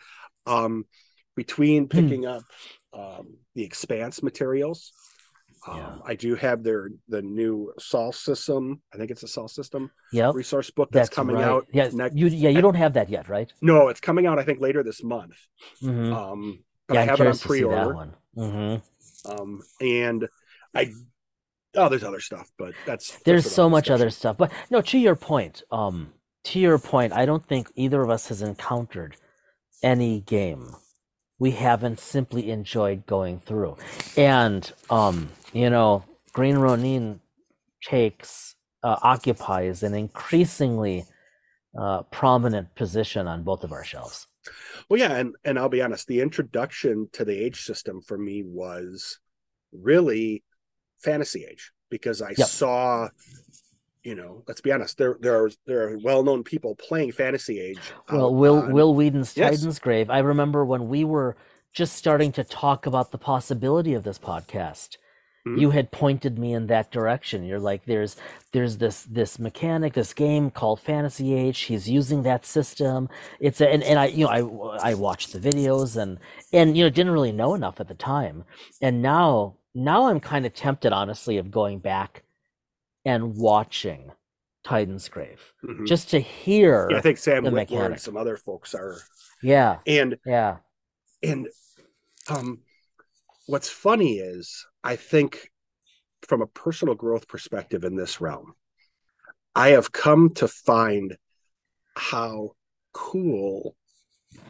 um, 0.47 0.87
between 1.37 1.89
Hmm. 1.93 1.99
picking 2.01 2.25
up 2.27 2.45
um, 2.95 3.37
the 3.55 3.65
Expanse 3.65 4.23
materials, 4.23 4.93
Um, 5.67 5.77
Yeah. 5.79 5.97
I 6.05 6.15
do 6.15 6.35
have 6.37 6.63
their 6.63 6.91
the 7.09 7.23
new 7.23 7.73
Sol 7.79 8.13
system. 8.13 8.81
I 8.93 8.97
think 8.99 9.11
it's 9.11 9.23
a 9.23 9.29
Sol 9.29 9.49
system 9.49 9.91
Yep. 10.13 10.35
resource 10.35 10.71
book 10.71 10.91
that's, 10.93 11.09
That's, 11.09 11.17
coming 11.17 11.37
right. 11.37 11.45
out. 11.45 11.67
Yeah, 11.73 11.89
next- 11.93 12.17
you 12.17 12.27
yeah 12.29 12.51
you 12.51 12.61
don't 12.61 12.75
have 12.77 12.93
that 12.95 13.09
yet, 13.11 13.29
right? 13.29 13.53
No, 13.61 13.89
it's 13.89 14.01
coming 14.01 14.27
out. 14.27 14.39
I 14.39 14.45
think 14.45 14.61
later 14.61 14.83
this 14.83 15.03
month. 15.03 15.37
hmm 15.81 16.13
Um, 16.13 16.65
but 16.87 16.95
yeah, 16.95 17.01
I 17.01 17.05
have 17.05 17.21
it 17.21 17.27
on 17.27 17.37
curious 17.37 17.41
to 17.43 17.49
see 17.49 17.63
that 17.63 17.69
pre-order. 17.69 17.95
one. 17.95 18.13
hmm 18.35 19.31
Um, 19.33 19.63
and 19.81 20.29
I 20.75 20.93
oh, 21.75 21.89
there's 21.89 22.05
other 22.05 22.21
stuff, 22.21 22.49
but 22.59 22.75
that's 22.87 23.11
that's 23.13 23.23
There's 23.25 23.45
for 23.45 23.51
so 23.51 23.69
much 23.69 23.91
other 23.91 24.11
stuff, 24.11 24.37
but 24.37 24.53
no. 24.71 24.81
To 24.83 24.99
your 24.99 25.17
point, 25.17 25.63
um, 25.73 26.13
to 26.45 26.61
your 26.61 26.79
point, 26.79 27.13
I 27.13 27.27
don't 27.27 27.45
think 27.45 27.71
either 27.75 28.01
of 28.03 28.09
us 28.11 28.29
has 28.29 28.41
encountered 28.43 29.17
any 29.83 30.21
game 30.21 30.75
we 31.39 31.51
haven't 31.53 32.01
simply 32.01 32.51
enjoyed 32.51 33.07
going 33.07 33.41
through, 33.41 33.77
and 34.17 34.73
um, 34.91 35.29
you 35.53 35.71
know, 35.71 36.05
Green 36.33 36.57
Ronin 36.57 37.21
takes 37.83 38.55
uh, 38.83 38.97
occupies 39.03 39.83
an 39.83 39.95
increasingly 39.95 41.05
uh, 41.79 42.03
prominent 42.05 42.75
position 42.75 43.27
on 43.27 43.43
both 43.43 43.65
of 43.65 43.73
our 43.73 43.85
shelves. 43.85 44.27
Well, 44.89 45.01
yeah, 45.01 45.17
and 45.17 45.35
and 45.45 45.59
I'll 45.59 45.69
be 45.69 45.83
honest, 45.83 46.07
the 46.07 46.21
introduction 46.21 47.09
to 47.13 47.25
the 47.25 47.37
age 47.37 47.63
system 47.63 48.01
for 48.01 48.17
me 48.17 48.43
was 48.45 49.19
really 49.73 50.43
fantasy 51.03 51.45
age 51.45 51.73
because 51.91 52.23
I 52.23 52.31
Yep. 52.31 52.49
saw, 52.49 53.09
you 54.07 54.15
know, 54.15 54.43
let's 54.47 54.61
be 54.61 54.71
honest, 54.73 54.97
there 54.99 55.17
there 55.21 55.37
are 55.45 55.51
there 55.67 55.89
are 55.89 55.99
well 55.99 56.23
known 56.23 56.45
people 56.45 56.77
playing 56.77 57.11
fantasy 57.13 57.61
age. 57.61 57.81
Well, 58.11 58.33
Will 58.35 58.59
on- 58.63 58.73
Wil 58.73 58.95
Wheaton's 58.95 59.37
Yes. 59.37 59.59
Titan's 59.59 59.79
Grave. 59.81 60.09
I 60.11 60.21
remember 60.21 60.65
when 60.65 60.89
we 60.89 61.05
were 61.05 61.37
just 61.73 61.97
starting 61.97 62.31
to 62.33 62.45
talk 62.45 62.87
about 62.87 63.11
the 63.11 63.19
possibility 63.19 63.95
of 63.95 64.05
this 64.05 64.19
podcast. 64.19 64.97
Mhm. 65.47 65.61
You 65.61 65.71
had 65.71 65.91
pointed 65.91 66.39
me 66.39 66.53
in 66.55 66.67
that 66.69 66.91
direction. 66.91 67.45
You're 67.45 67.59
like, 67.61 67.85
there's 67.87 68.17
there's 68.53 68.79
this 68.79 69.03
this 69.05 69.39
mechanic, 69.39 69.95
this 69.95 70.15
game 70.15 70.51
called 70.51 70.81
Fantasy 70.81 71.35
Age. 71.35 71.61
He's 71.63 71.89
using 71.91 72.23
that 72.23 72.47
system. 72.47 73.09
It's 73.41 73.61
a, 73.61 73.69
and, 73.69 73.83
and 73.83 73.99
I 73.99 74.07
you 74.07 74.25
know 74.27 74.31
I 74.83 74.91
I 74.91 74.95
watched 74.95 75.33
the 75.33 75.41
videos 75.41 75.97
and 76.01 76.19
and 76.53 76.77
you 76.77 76.85
know 76.85 76.91
didn't 76.91 77.13
really 77.13 77.33
know 77.33 77.55
enough 77.55 77.81
at 77.81 77.89
the 77.89 77.95
time. 77.95 78.45
And 78.81 79.03
now 79.03 79.57
now 79.75 80.07
I'm 80.07 80.21
kind 80.21 80.47
of 80.47 80.55
tempted, 80.55 80.93
honestly, 80.93 81.37
of 81.39 81.51
going 81.51 81.81
back 81.81 82.23
and 83.07 83.37
watching 83.37 84.11
Titan's 84.65 85.09
Grave 85.09 85.55
Mhm. 85.65 85.87
just 85.87 86.11
to 86.11 86.19
hear. 86.19 86.89
Yeah, 86.91 86.99
I 86.99 87.01
think 87.01 87.19
Sam 87.19 87.45
Whitmore 87.45 87.87
and 87.87 88.01
some 88.01 88.17
other 88.17 88.37
folks 88.37 88.75
are, 88.75 88.99
yeah, 89.43 89.79
and 89.87 90.19
yeah. 90.27 90.59
and 91.23 91.49
um, 92.29 92.63
what's 93.47 93.71
funny 93.71 94.19
is 94.19 94.67
I 94.83 94.97
think 94.97 95.53
from 96.23 96.43
a 96.43 96.47
personal 96.49 96.95
growth 96.97 97.29
perspective 97.29 97.85
in 97.85 97.95
this 97.95 98.21
realm, 98.21 98.55
I 99.55 99.69
have 99.69 99.93
come 99.93 100.35
to 100.35 100.49
find 100.49 101.17
how 101.95 102.57
cool 102.93 103.77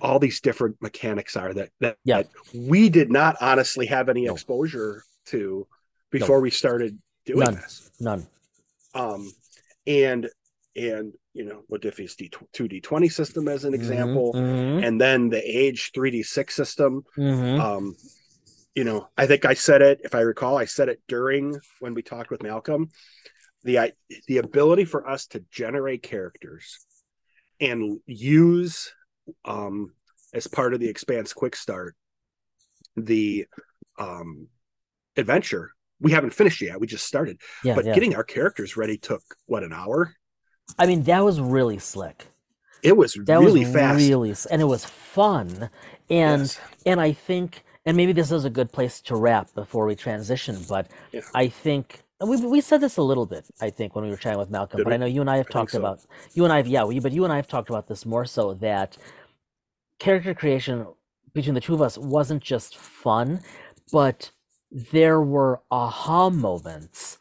all 0.01 0.19
these 0.19 0.41
different 0.41 0.81
mechanics 0.81 1.37
are 1.37 1.53
that 1.53 1.71
that, 1.81 1.99
Yeah. 2.05 2.23
that 2.23 2.31
we 2.55 2.89
did 2.89 3.11
not 3.11 3.37
honestly 3.43 3.87
have 3.87 4.09
any 4.09 4.25
No. 4.25 4.33
exposure 4.33 5.05
to 5.27 5.67
before 6.11 6.41
we 6.41 6.51
started 6.51 6.99
doing 7.27 7.41
None. 7.41 7.55
this. 7.57 7.91
None. 8.01 8.27
Um, 8.97 9.31
and 9.87 10.29
and 10.75 11.13
you 11.33 11.45
know, 11.45 11.63
Modiphius 11.71 12.17
D 12.17 12.31
two 12.53 12.69
D 12.69 12.81
twenty 12.81 13.09
system 13.09 13.47
as 13.49 13.65
an 13.65 13.75
example, 13.75 14.33
Mhm, 14.35 14.87
and 14.87 15.01
then 15.01 15.29
the 15.29 15.43
Age 15.43 15.91
three 15.95 16.11
D 16.11 16.23
six 16.23 16.55
system. 16.55 17.05
mhm. 17.17 17.61
Um, 17.61 17.97
you 18.75 18.85
know, 18.85 19.09
I 19.17 19.27
think 19.27 19.45
I 19.45 19.55
said 19.55 19.81
it, 19.81 20.01
if 20.05 20.15
I 20.15 20.21
recall, 20.21 20.59
I 20.59 20.67
said 20.67 20.89
it 20.89 21.01
during 21.09 21.59
when 21.81 21.95
we 21.95 22.03
talked 22.03 22.31
with 22.31 22.43
Malcolm. 22.43 22.91
The 23.65 23.79
I- 23.79 23.93
the 24.29 24.39
ability 24.39 24.85
for 24.85 25.09
us 25.09 25.27
to 25.29 25.45
generate 25.51 26.03
characters 26.03 26.85
and 27.61 28.01
use 28.07 28.93
um 29.45 29.93
as 30.35 30.47
part 30.47 30.75
of 30.75 30.81
the 30.81 30.89
expanse 30.89 31.33
quick 31.33 31.57
start 31.57 31.97
the 32.97 33.47
um 33.99 34.49
adventure. 35.17 35.73
We 36.01 36.13
haven't 36.13 36.35
finished 36.35 36.61
yet. 36.61 36.79
We 36.81 36.87
just 36.87 37.07
started. 37.07 37.41
yeah, 37.65 37.75
but 37.75 37.85
yeah. 37.87 37.95
getting 37.95 38.15
our 38.15 38.25
characters 38.25 38.77
ready 38.77 38.99
took 38.99 39.23
what 39.47 39.63
an 39.63 39.73
hour. 39.73 40.15
I 40.79 40.87
mean, 40.87 41.03
that 41.05 41.25
was 41.25 41.41
really 41.41 41.79
slick. 41.79 42.27
It 42.83 42.97
was 42.97 43.15
That 43.15 43.39
really 43.41 43.65
was 43.65 43.73
fast. 43.73 43.97
really, 43.99 44.35
and 44.51 44.61
it 44.61 44.67
was 44.67 44.85
fun. 44.85 45.71
And 46.11 46.43
Yes. 46.43 46.61
and 46.85 47.01
I 47.01 47.13
think, 47.13 47.65
and 47.87 47.97
maybe 47.97 48.13
this 48.13 48.31
is 48.31 48.45
a 48.45 48.51
good 48.51 48.71
place 48.73 49.01
to 49.03 49.17
wrap 49.17 49.55
before 49.55 49.87
we 49.87 49.95
transition. 49.97 50.59
But 50.69 50.91
Yeah. 51.13 51.23
I 51.35 51.49
think 51.49 52.03
and 52.21 52.29
we 52.31 52.37
we 52.37 52.61
said 52.61 52.81
this 52.81 52.97
a 52.97 53.03
little 53.03 53.27
bit. 53.27 53.45
I 53.61 53.71
think 53.71 53.95
when 53.95 54.05
we 54.05 54.11
were 54.11 54.17
chatting 54.17 54.39
with 54.39 54.51
Malcolm, 54.51 54.79
Did 54.79 54.85
but 54.85 54.91
we? 54.91 54.95
I 54.95 54.99
know 54.99 55.07
you 55.07 55.21
and 55.21 55.31
I 55.31 55.39
have 55.39 55.47
I 55.51 55.53
talked 55.53 55.73
so. 55.73 55.79
about 55.79 56.01
you 56.35 56.45
and 56.45 56.53
I 56.53 56.59
have 56.59 56.67
yeah, 56.69 56.85
we, 56.85 56.99
but 57.01 57.13
you 57.13 57.25
and 57.25 57.33
I 57.33 57.37
have 57.37 57.49
talked 57.49 57.71
about 57.71 57.89
this 57.89 58.05
more 58.07 58.25
so 58.27 58.55
that 58.55 58.97
character 59.99 60.35
creation 60.35 60.87
between 61.33 61.55
the 61.55 61.61
two 61.61 61.75
of 61.75 61.83
us 61.83 61.97
wasn't 61.99 62.43
just 62.43 62.77
fun, 62.77 63.41
but 63.93 64.31
there 64.71 65.21
were 65.23 65.63
aha 65.71 66.31
moments 66.31 67.19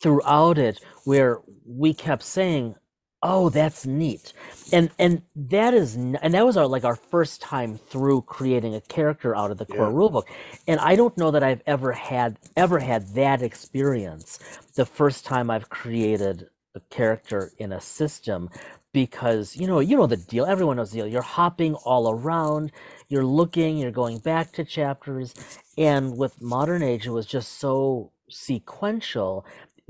throughout 0.00 0.58
it 0.58 0.80
where 1.04 1.40
we 1.66 1.94
kept 1.94 2.22
saying, 2.22 2.76
"Oh, 3.22 3.48
that's 3.50 3.86
neat," 3.86 4.32
and 4.72 4.90
and 4.98 5.22
that 5.36 5.74
is 5.74 5.96
and 5.96 6.34
that 6.34 6.46
was 6.46 6.56
our 6.56 6.66
like 6.68 6.84
our 6.84 6.96
first 6.96 7.42
time 7.42 7.78
through 7.78 8.22
creating 8.22 8.74
a 8.74 8.80
character 8.82 9.36
out 9.36 9.50
of 9.52 9.58
the 9.58 9.66
core 9.66 9.88
Yeah. 9.88 9.92
rulebook, 9.92 10.24
and 10.68 10.80
I 10.80 10.96
don't 10.96 11.18
know 11.18 11.30
that 11.32 11.42
I've 11.44 11.62
ever 11.66 11.92
had 11.92 12.38
ever 12.56 12.80
had 12.80 13.14
that 13.14 13.42
experience 13.42 14.38
the 14.76 14.86
first 14.86 15.26
time 15.26 15.50
I've 15.50 15.70
created 15.70 16.48
a 16.76 16.80
character 16.90 17.52
in 17.58 17.72
a 17.72 17.80
system 17.80 18.50
because 18.92 19.56
you 19.56 19.66
know 19.68 19.80
you 19.80 19.96
know 19.96 20.06
the 20.08 20.16
deal. 20.18 20.46
Everyone 20.46 20.76
knows 20.78 20.92
the 20.92 20.98
deal. 20.98 21.08
You're 21.08 21.22
hopping 21.22 21.74
all 21.76 22.10
around 22.10 22.72
you're 23.10 23.26
looking 23.26 23.76
you're 23.76 23.90
going 23.90 24.18
back 24.18 24.52
to 24.52 24.64
chapters 24.64 25.34
and 25.76 26.16
with 26.16 26.40
modern 26.40 26.82
age 26.82 27.06
it 27.06 27.10
was 27.10 27.26
just 27.26 27.58
so 27.60 28.10
sequential 28.30 29.44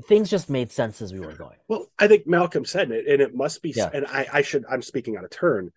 things 0.07 0.29
just 0.29 0.49
made 0.49 0.71
sense 0.71 1.01
as 1.01 1.13
we 1.13 1.19
were 1.19 1.33
going 1.33 1.57
Well, 1.67 1.85
I 1.99 2.07
think 2.07 2.27
Malcolm 2.27 2.65
said 2.65 2.91
it, 2.91 3.07
and 3.07 3.21
it 3.21 3.35
must 3.35 3.61
be. 3.61 3.71
Yeah. 3.75 3.89
And 3.93 4.05
I, 4.07 4.27
I 4.33 4.41
should. 4.41 4.65
I'm 4.69 4.81
speaking 4.81 5.15
out 5.15 5.23
of 5.23 5.29
turn. 5.29 5.71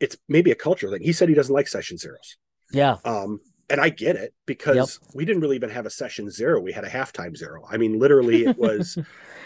It's 0.00 0.16
maybe 0.28 0.50
a 0.50 0.54
cultural 0.56 0.92
thing. 0.92 1.02
He 1.02 1.12
said 1.12 1.28
he 1.28 1.34
doesn't 1.34 1.54
like 1.54 1.68
session 1.68 1.96
zeros. 1.96 2.36
yeah 2.72 2.96
Um, 3.04 3.40
and 3.68 3.80
I 3.80 3.88
get 3.90 4.16
it 4.16 4.34
because 4.46 4.98
we 5.14 5.24
didn't 5.24 5.42
really 5.42 5.54
even 5.56 5.70
have 5.70 5.86
a 5.86 5.90
session 5.90 6.30
zero. 6.30 6.60
We 6.60 6.72
had 6.72 6.84
a 6.84 6.88
halftime 6.90 7.36
zero. 7.36 7.64
I 7.70 7.76
mean, 7.76 7.98
literally, 8.00 8.44
it 8.44 8.58
was. 8.66 8.98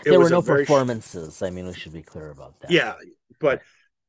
There 0.04 0.14
were 0.14 0.20
was 0.20 0.30
a 0.30 0.34
no 0.34 0.40
very 0.40 0.64
sh- 0.64 0.68
performances 0.68 1.40
i 1.42 1.48
mean 1.48 1.66
we 1.66 1.72
should 1.72 1.92
be 1.92 2.02
clear 2.02 2.30
about 2.30 2.60
that 2.60 2.70
yeah, 2.70 2.94
but 3.40 3.62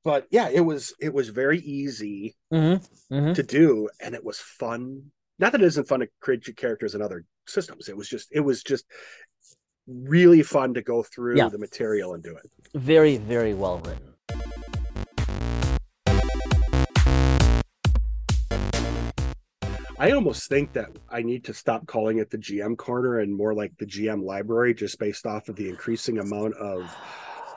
but 0.05 0.27
yeah, 0.29 0.47
it 0.49 0.61
was 0.61 0.93
it 1.01 1.13
was 1.13 1.27
very 1.29 1.59
easy 1.59 2.35
hmm 2.51 2.75
hmm 3.09 3.33
to 3.33 3.43
do, 3.43 3.89
and 3.99 4.15
it 4.15 4.23
was 4.23 4.39
fun. 4.39 5.11
Not 5.39 5.51
that 5.51 5.61
it 5.61 5.65
isn't 5.65 5.87
fun 5.89 5.99
to 5.99 6.07
create 6.21 6.47
your 6.47 6.53
characters 6.53 6.95
in 6.95 7.01
other 7.01 7.25
systems. 7.47 7.89
It 7.89 7.97
was 7.97 8.07
just 8.07 8.29
it 8.31 8.39
was 8.39 8.63
just 8.63 8.85
really 9.87 10.43
fun 10.43 10.73
to 10.75 10.81
go 10.81 11.03
through 11.03 11.37
Yeah. 11.37 11.49
the 11.49 11.57
material 11.57 12.13
and 12.13 12.23
do 12.23 12.35
it. 12.37 12.49
very 12.73 13.17
very 13.17 13.53
well 13.53 13.79
written 13.79 14.13
I 19.97 20.11
almost 20.11 20.49
think 20.49 20.73
that 20.73 20.89
I 21.09 21.21
need 21.21 21.45
to 21.45 21.53
stop 21.53 21.87
calling 21.87 22.17
it 22.17 22.29
the 22.29 22.37
GM 22.37 22.77
corner 22.77 23.19
and 23.19 23.33
more 23.33 23.53
like 23.53 23.71
the 23.77 23.85
GM 23.85 24.23
library, 24.23 24.73
just 24.73 24.99
based 24.99 25.25
off 25.25 25.47
of 25.47 25.55
the 25.55 25.69
increasing 25.69 26.19
amount 26.19 26.53
of 26.55 26.93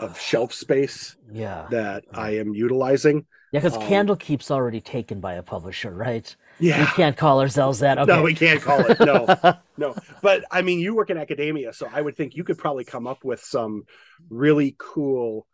of 0.00 0.18
shelf 0.18 0.52
space 0.52 1.16
yeah 1.30 1.66
that 1.70 2.04
I 2.12 2.36
am 2.36 2.54
utilizing. 2.54 3.26
yeah 3.52 3.60
because 3.60 3.76
um, 3.76 3.82
candlekeep's 3.82 4.50
already 4.50 4.80
taken 4.80 5.20
by 5.20 5.34
a 5.34 5.42
publisher 5.42 5.94
right 5.94 6.34
yeah 6.58 6.80
we 6.80 6.86
can't 6.86 7.16
call 7.16 7.40
ourselves 7.40 7.80
that 7.80 7.98
okay 7.98 8.16
no, 8.16 8.22
we 8.22 8.34
can't 8.34 8.60
call 8.60 8.80
it. 8.80 8.98
No, 9.00 9.26
no. 9.76 9.94
But 10.22 10.44
I 10.50 10.62
mean, 10.62 10.80
you 10.80 10.94
work 10.94 11.10
in 11.10 11.18
academia, 11.18 11.72
so 11.72 11.88
I 11.92 12.00
would 12.00 12.16
think 12.16 12.34
you 12.34 12.44
could 12.44 12.58
probably 12.58 12.84
come 12.84 13.06
up 13.06 13.24
with 13.24 13.40
some 13.40 13.84
really 14.28 14.74
cool 14.78 15.46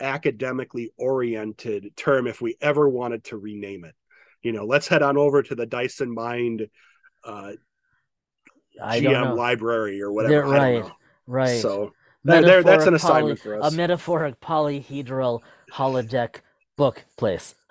academically 0.00 0.92
oriented 0.96 1.96
term 1.96 2.26
if 2.26 2.40
we 2.40 2.56
ever 2.60 2.88
wanted 2.88 3.24
to 3.24 3.36
rename 3.36 3.84
it. 3.84 3.94
You 4.42 4.52
know, 4.52 4.66
let's 4.66 4.88
head 4.88 5.02
on 5.02 5.16
over 5.16 5.42
to 5.42 5.54
the 5.54 5.66
Dice 5.66 6.00
in 6.00 6.12
Mind 6.12 6.68
uh, 7.24 7.52
I 8.82 9.00
GM 9.00 9.36
library 9.36 10.02
or 10.02 10.12
whatever. 10.12 10.34
They're 10.34 10.46
right, 10.46 10.84
right. 11.26 11.60
So 11.60 11.92
there, 12.24 12.62
that's 12.62 12.86
an 12.86 12.94
assignment 12.94 13.40
poly- 13.40 13.56
for 13.56 13.62
us. 13.62 13.72
A 13.72 13.76
metaphoric 13.76 14.40
polyhedral 14.40 15.40
holodeck 15.72 16.36
book 16.76 17.04
place. 17.16 17.54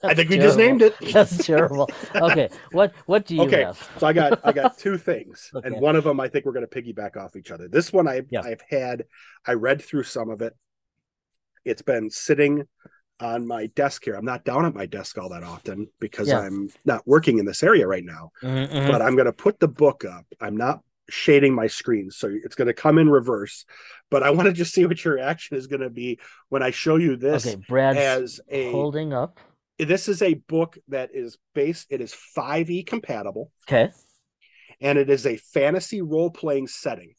I 0.00 0.14
think 0.14 0.30
we 0.30 0.36
just 0.38 0.56
named 0.56 0.80
it. 0.82 0.94
That's 1.12 1.44
terrible. 1.44 1.90
Okay, 2.14 2.48
what 2.70 2.92
what 3.06 3.26
do 3.26 3.34
you 3.34 3.42
Okay, 3.42 3.64
have? 3.64 3.90
So 3.98 4.06
I 4.06 4.12
got 4.12 4.40
I 4.44 4.52
got 4.52 4.78
two 4.78 4.96
things, 4.96 5.50
Okay. 5.52 5.66
and 5.66 5.80
one 5.80 5.96
of 5.96 6.04
them 6.04 6.20
I 6.20 6.28
think 6.28 6.44
we're 6.44 6.52
going 6.52 6.66
to 6.68 6.82
piggyback 6.82 7.16
off 7.16 7.34
each 7.34 7.50
other. 7.50 7.66
This 7.66 7.92
one 7.92 8.06
I 8.06 8.22
Yeah. 8.30 8.42
I've 8.42 8.62
had 8.70 9.06
I 9.44 9.54
read 9.54 9.82
through 9.82 10.04
some 10.04 10.30
of 10.30 10.40
it. 10.40 10.54
It's 11.64 11.82
been 11.82 12.10
sitting 12.10 12.68
on 13.18 13.44
my 13.44 13.66
desk 13.74 14.04
here. 14.04 14.14
I'm 14.14 14.24
not 14.24 14.44
down 14.44 14.64
at 14.64 14.74
my 14.74 14.86
desk 14.86 15.18
all 15.18 15.30
that 15.30 15.42
often 15.42 15.88
because 15.98 16.28
Yeah. 16.28 16.42
I'm 16.42 16.70
not 16.84 17.04
working 17.04 17.40
in 17.40 17.44
this 17.44 17.64
area 17.64 17.84
right 17.88 18.04
now. 18.04 18.30
Mhm, 18.44 18.68
mhm. 18.70 18.92
But 18.92 19.02
I'm 19.02 19.16
going 19.16 19.26
to 19.26 19.32
put 19.32 19.58
the 19.58 19.66
book 19.66 20.04
up. 20.04 20.24
I'm 20.40 20.56
not 20.56 20.80
shading 21.08 21.54
my 21.54 21.66
screen, 21.66 22.10
so 22.10 22.30
it's 22.44 22.54
going 22.54 22.66
to 22.66 22.74
come 22.74 22.98
in 22.98 23.08
reverse. 23.08 23.64
But 24.10 24.22
I 24.22 24.30
want 24.30 24.46
to 24.46 24.52
just 24.52 24.72
see 24.74 24.86
what 24.86 25.04
your 25.04 25.14
reaction 25.14 25.56
is 25.56 25.66
going 25.66 25.80
to 25.80 25.90
be 25.90 26.18
when 26.48 26.62
I 26.62 26.70
show 26.70 26.96
you 26.96 27.16
this 27.16 27.46
okay, 27.46 27.62
Brad's 27.68 27.98
as 27.98 28.40
a. 28.48 28.70
holding 28.70 29.12
up. 29.12 29.40
This 29.78 30.08
is 30.08 30.22
a 30.22 30.34
book 30.34 30.76
that 30.88 31.10
is 31.14 31.38
based. 31.54 31.86
It 31.90 32.00
is 32.00 32.14
5e 32.36 32.86
compatible, 32.86 33.52
Okay. 33.68 33.90
and 34.80 34.98
it 34.98 35.08
is 35.08 35.24
a 35.24 35.36
fantasy 35.36 36.02
role 36.02 36.30
playing 36.30 36.66
setting. 36.66 37.14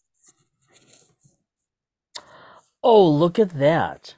Oh, 2.84 3.10
look 3.10 3.40
at 3.40 3.58
that. 3.60 4.16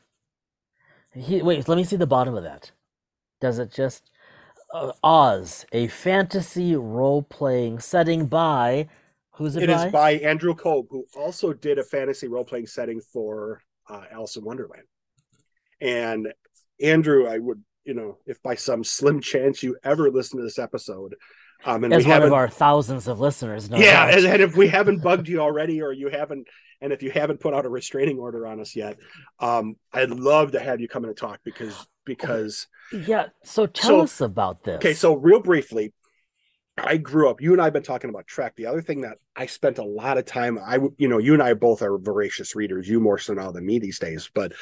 He, 1.14 1.42
wait, 1.42 1.68
let 1.68 1.76
me 1.76 1.84
see 1.84 1.96
the 1.98 2.08
bottom 2.08 2.36
of 2.36 2.44
that. 2.44 2.72
Does 3.40 3.60
it 3.60 3.72
just 3.72 4.12
uh, 4.74 4.94
Oz, 5.04 5.66
a 5.72 5.88
fantasy 5.88 6.76
role-playing 6.76 7.80
setting 7.80 8.26
by 8.28 8.88
who's 9.34 9.56
it, 9.56 9.64
It 9.64 9.70
by? 9.70 9.86
is 9.86 9.92
by 9.92 10.12
Andrew 10.14 10.54
Kolb, 10.56 10.88
who 10.90 11.06
also 11.16 11.54
did 11.54 11.80
a 11.80 11.84
fantasy 11.84 12.28
role 12.28 12.44
playing 12.46 12.68
setting 12.68 13.02
for 13.14 13.62
uh, 13.90 14.04
Alice 14.12 14.36
in 14.38 14.44
Wonderland. 14.44 14.84
And 15.80 16.34
Andrew, 16.82 17.28
I 17.28 17.38
would, 17.40 17.64
you 17.86 17.94
know, 17.94 18.18
if 18.26 18.42
by 18.44 18.56
some 18.56 18.84
slim 18.84 19.20
chance 19.22 19.64
you 19.64 19.78
ever 19.84 20.10
listen 20.12 20.38
to 20.38 20.44
this 20.44 20.60
episode, 20.60 21.16
um, 21.64 21.84
and 21.84 21.94
As 21.94 22.08
one 22.08 22.24
of 22.24 22.34
our 22.34 22.50
thousands 22.50 23.08
of 23.08 23.20
listeners 23.20 23.70
know. 23.70 23.78
yeah, 23.78 24.08
and, 24.16 24.26
and 24.26 24.42
if 24.42 24.56
we 24.58 24.68
haven't 24.68 25.04
bugged 25.04 25.28
you 25.28 25.40
already, 25.42 25.82
or 25.82 25.92
you 25.94 26.10
haven't, 26.10 26.48
and 26.82 26.92
if 26.92 27.04
you 27.04 27.12
haven't 27.12 27.40
put 27.40 27.54
out 27.54 27.66
a 27.68 27.70
restraining 27.70 28.18
order 28.18 28.48
on 28.48 28.60
us 28.60 28.76
yet, 28.76 28.98
um, 29.40 29.76
I'd 29.94 30.10
love 30.10 30.54
to 30.54 30.60
have 30.60 30.82
you 30.82 30.88
come 30.88 31.04
in 31.04 31.10
and 31.10 31.18
talk 31.18 31.40
because 31.46 31.86
because 32.04 32.66
yeah. 32.92 33.28
So 33.44 33.68
tell 33.68 33.90
So- 33.90 34.02
us 34.02 34.22
about 34.22 34.64
this. 34.64 34.78
Okay, 34.78 34.94
so 34.96 35.14
real 35.14 35.40
briefly, 35.40 35.94
I 36.84 36.98
grew 36.98 37.30
up. 37.30 37.42
You 37.42 37.54
and 37.54 37.62
I 37.62 37.66
have 37.66 37.74
been 37.74 37.84
talking 37.84 38.10
about 38.10 38.28
Trek. 38.28 38.56
The 38.56 38.66
other 38.66 38.82
thing 38.82 39.02
that 39.02 39.18
I 39.36 39.46
spent 39.46 39.78
a 39.78 39.84
lot 39.84 40.18
of 40.18 40.26
time, 40.26 40.60
I 40.66 40.78
you 40.98 41.08
know, 41.08 41.18
you 41.18 41.34
and 41.34 41.44
I 41.44 41.54
both 41.54 41.82
are 41.82 41.98
voracious 41.98 42.56
readers. 42.56 42.88
You 42.90 43.00
more 43.00 43.18
so 43.18 43.34
now 43.34 43.52
than 43.52 43.66
me 43.66 43.80
these 43.80 44.00
days, 44.00 44.30
but 44.34 44.54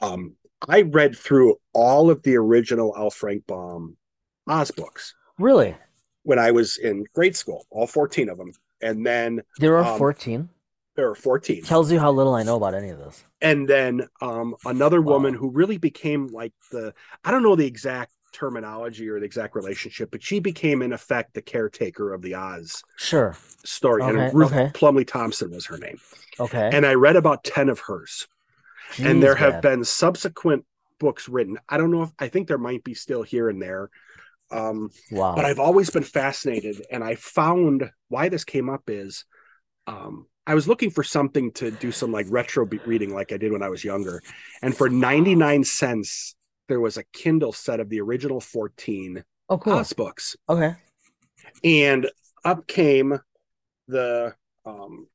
um, 0.00 0.34
I 0.68 0.82
read 0.82 1.16
through 1.16 1.56
all 1.72 2.10
of 2.10 2.22
the 2.22 2.36
original 2.36 2.94
L. 2.96 3.10
Frank 3.10 3.46
Baum 3.46 3.96
Oz 4.48 4.70
books 4.70 5.14
really, 5.38 5.76
when 6.22 6.38
I 6.38 6.50
was 6.50 6.76
in 6.78 7.04
grade 7.14 7.36
school, 7.36 7.66
all 7.70 7.86
fourteen 7.86 8.28
of 8.28 8.38
them, 8.38 8.52
and 8.80 9.04
then 9.06 9.42
there 9.58 9.76
are 9.76 9.84
Um, 9.92 9.98
14. 9.98 10.48
there 10.96 11.08
are 11.08 11.14
fourteen, 11.14 11.62
Tells 11.62 11.90
you 11.92 11.98
how 11.98 12.10
little 12.12 12.34
I 12.34 12.42
know 12.42 12.56
about 12.56 12.74
any 12.74 12.90
of 12.90 12.98
this. 12.98 13.24
and 13.40 13.68
then 13.68 14.06
um, 14.20 14.54
another 14.64 15.00
woman 15.00 15.34
who 15.34 15.50
really 15.50 15.78
became 15.78 16.26
like 16.28 16.52
the 16.70 16.94
I 17.24 17.30
don't 17.30 17.42
know 17.42 17.56
the 17.56 17.66
exact 17.66 18.12
terminology 18.32 19.08
or 19.08 19.18
the 19.20 19.26
exact 19.26 19.54
relationship, 19.54 20.10
but 20.10 20.22
she 20.22 20.40
became 20.40 20.82
in 20.82 20.92
effect 20.92 21.34
the 21.34 21.42
caretaker 21.42 22.12
of 22.12 22.22
the 22.22 22.34
Oz 22.34 22.82
Sure. 22.96 23.36
story. 23.64 24.02
Okay, 24.02 24.18
and 24.26 24.34
Ruth 24.34 24.52
okay. 24.52 24.70
Plumly 24.74 25.06
Thompson 25.06 25.50
was 25.50 25.66
her 25.66 25.78
name. 25.78 25.98
Okay. 26.40 26.70
And 26.72 26.84
I 26.86 26.94
read 26.94 27.16
about 27.16 27.44
10 27.44 27.68
of 27.68 27.80
hers. 27.80 28.26
and 28.98 29.22
there 29.22 29.34
have 29.34 29.60
Brad. 29.60 29.62
been 29.62 29.84
subsequent 29.84 30.64
books 30.98 31.28
written. 31.28 31.58
I 31.68 31.76
don't 31.78 31.90
know 31.90 32.02
if 32.02 32.10
I 32.18 32.28
think 32.28 32.48
there 32.48 32.58
might 32.58 32.84
be 32.84 32.94
still 32.94 33.22
here 33.22 33.48
and 33.48 33.60
there. 33.60 33.90
Um, 34.50 34.90
wow. 35.10 35.34
but 35.34 35.44
I've 35.46 35.58
always 35.58 35.88
been 35.90 36.02
fascinated. 36.02 36.84
And 36.90 37.02
I 37.02 37.14
found 37.14 37.90
why 38.08 38.28
this 38.28 38.44
came 38.44 38.68
up 38.68 38.82
is 38.88 39.24
um, 39.86 40.26
I 40.46 40.54
was 40.54 40.68
looking 40.68 40.90
for 40.90 41.02
something 41.02 41.52
to 41.52 41.70
do 41.70 41.90
some 41.90 42.12
like 42.12 42.26
retro 42.28 42.66
reading 42.84 43.14
like 43.14 43.32
I 43.32 43.36
did 43.38 43.52
when 43.52 43.62
I 43.62 43.68
was 43.70 43.82
younger. 43.84 44.20
And 44.60 44.76
for 44.76 44.90
99 44.90 45.64
cents, 45.64 46.34
there 46.68 46.80
was 46.80 46.96
a 46.96 47.04
Kindle 47.12 47.52
set 47.52 47.80
of 47.80 47.88
the 47.88 48.00
original 48.00 48.40
14 48.40 49.24
oh, 49.48 49.58
cool. 49.58 49.72
Oz 49.74 49.92
books. 49.92 50.36
Okay. 50.48 50.74
and 51.64 52.08
up 52.44 52.66
came 52.66 53.18
the 53.88 54.34
um 54.64 55.06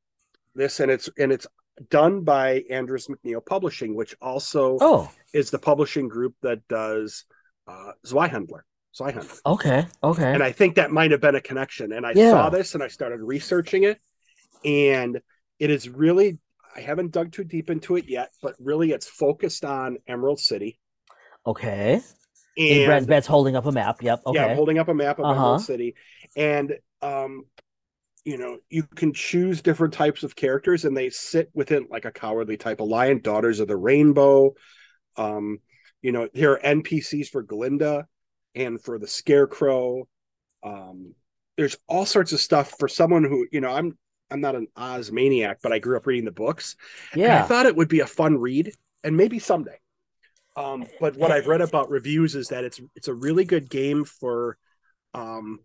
this 0.55 0.79
and 0.79 0.91
it's 0.91 1.09
and 1.17 1.31
it's 1.31 1.47
done 1.89 2.21
by 2.21 2.63
Andrews 2.71 3.07
McMeel 3.07 3.45
Publishing, 3.45 3.95
which 3.95 4.15
also 4.21 4.77
Oh, 4.81 5.11
is 5.33 5.51
the 5.51 5.59
publishing 5.59 6.07
group 6.07 6.35
that 6.41 6.67
does 6.67 7.25
uh 7.67 7.91
Zweihänder. 8.05 8.61
Zweihänder. 8.99 9.39
okay. 9.45 9.85
Okay. 10.03 10.33
And 10.33 10.41
I 10.41 10.51
think 10.51 10.75
that 10.75 10.91
might 10.91 11.11
have 11.11 11.21
been 11.21 11.35
a 11.35 11.41
connection. 11.41 11.91
And 11.91 12.05
I 12.05 12.13
Yeah. 12.15 12.31
saw 12.31 12.49
this 12.49 12.73
and 12.73 12.83
I 12.83 12.87
started 12.87 13.19
researching 13.21 13.83
it. 13.83 13.99
And 14.65 15.21
it 15.59 15.69
is 15.69 15.87
really 15.89 16.39
I 16.75 16.81
haven't 16.81 17.11
dug 17.11 17.31
too 17.31 17.43
deep 17.43 17.69
into 17.69 17.95
it 17.95 18.05
yet, 18.07 18.29
but 18.41 18.55
really 18.59 18.91
it's 18.91 19.07
focused 19.07 19.65
on 19.65 19.97
Emerald 20.07 20.39
City. 20.39 20.79
Okay. 21.47 22.01
And 22.57 22.85
Brad, 22.85 23.07
Brad's 23.07 23.27
holding 23.27 23.55
up 23.55 23.65
a 23.65 23.71
map. 23.71 24.01
Yep. 24.01 24.21
Okay. 24.27 24.39
Yeah, 24.39 24.55
holding 24.55 24.79
up 24.79 24.87
a 24.87 24.93
map 24.93 25.19
of 25.19 25.25
Uh-huh. 25.25 25.33
Emerald 25.33 25.61
City, 25.61 25.95
and 26.35 26.73
um, 27.01 27.43
you 28.25 28.37
know, 28.37 28.57
you 28.69 28.83
can 28.83 29.13
choose 29.13 29.61
different 29.61 29.93
types 29.93 30.23
of 30.23 30.35
characters, 30.35 30.83
and 30.85 30.97
they 30.97 31.09
sit 31.09 31.49
within 31.53 31.87
like 31.89 32.05
a 32.05 32.11
cowardly 32.11 32.57
type 32.57 32.79
of 32.81 32.87
lion, 32.87 33.21
daughters 33.21 33.59
of 33.59 33.67
the 33.67 33.77
rainbow. 33.77 34.53
Um, 35.15 35.59
you 36.01 36.11
know, 36.11 36.27
there 36.33 36.51
are 36.53 36.59
NPCs 36.59 37.29
for 37.29 37.41
Glinda 37.43 38.07
and 38.55 38.81
for 38.81 38.99
the 38.99 39.07
Scarecrow. 39.07 40.07
Um, 40.63 41.13
there's 41.57 41.77
all 41.87 42.05
sorts 42.05 42.33
of 42.33 42.39
stuff 42.39 42.73
for 42.79 42.87
someone 42.87 43.23
who, 43.23 43.47
you 43.51 43.61
know, 43.61 43.71
I'm 43.71 43.97
I'm 44.29 44.41
not 44.41 44.55
an 44.55 44.67
Oz 44.75 45.11
maniac, 45.11 45.59
but 45.63 45.71
I 45.71 45.79
grew 45.79 45.95
up 45.95 46.05
reading 46.05 46.25
the 46.25 46.31
books. 46.31 46.75
And 47.13 47.21
I 47.43 47.47
thought 47.47 47.65
it 47.65 47.75
would 47.75 47.87
be 47.87 48.01
a 48.01 48.07
fun 48.07 48.37
read, 48.37 48.73
and 49.03 49.15
maybe 49.15 49.39
someday. 49.39 49.77
Um, 50.57 50.85
but 50.99 51.15
what 51.17 51.31
I've 51.31 51.45
read 51.47 51.61
about 51.61 51.89
reviews 51.89 52.35
is 52.35 52.47
that 52.49 52.63
it's 52.63 52.81
it's 52.95 53.07
a 53.07 53.13
really 53.13 53.45
good 53.45 53.69
game 53.69 54.03
for 54.03 54.57
um, 55.13 55.59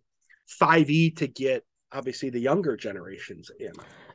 5e 0.61 1.17
to 1.17 1.27
get 1.27 1.63
obviously 1.91 2.29
the 2.29 2.39
younger 2.39 2.77
generations 2.77 3.49
in. 3.59 3.71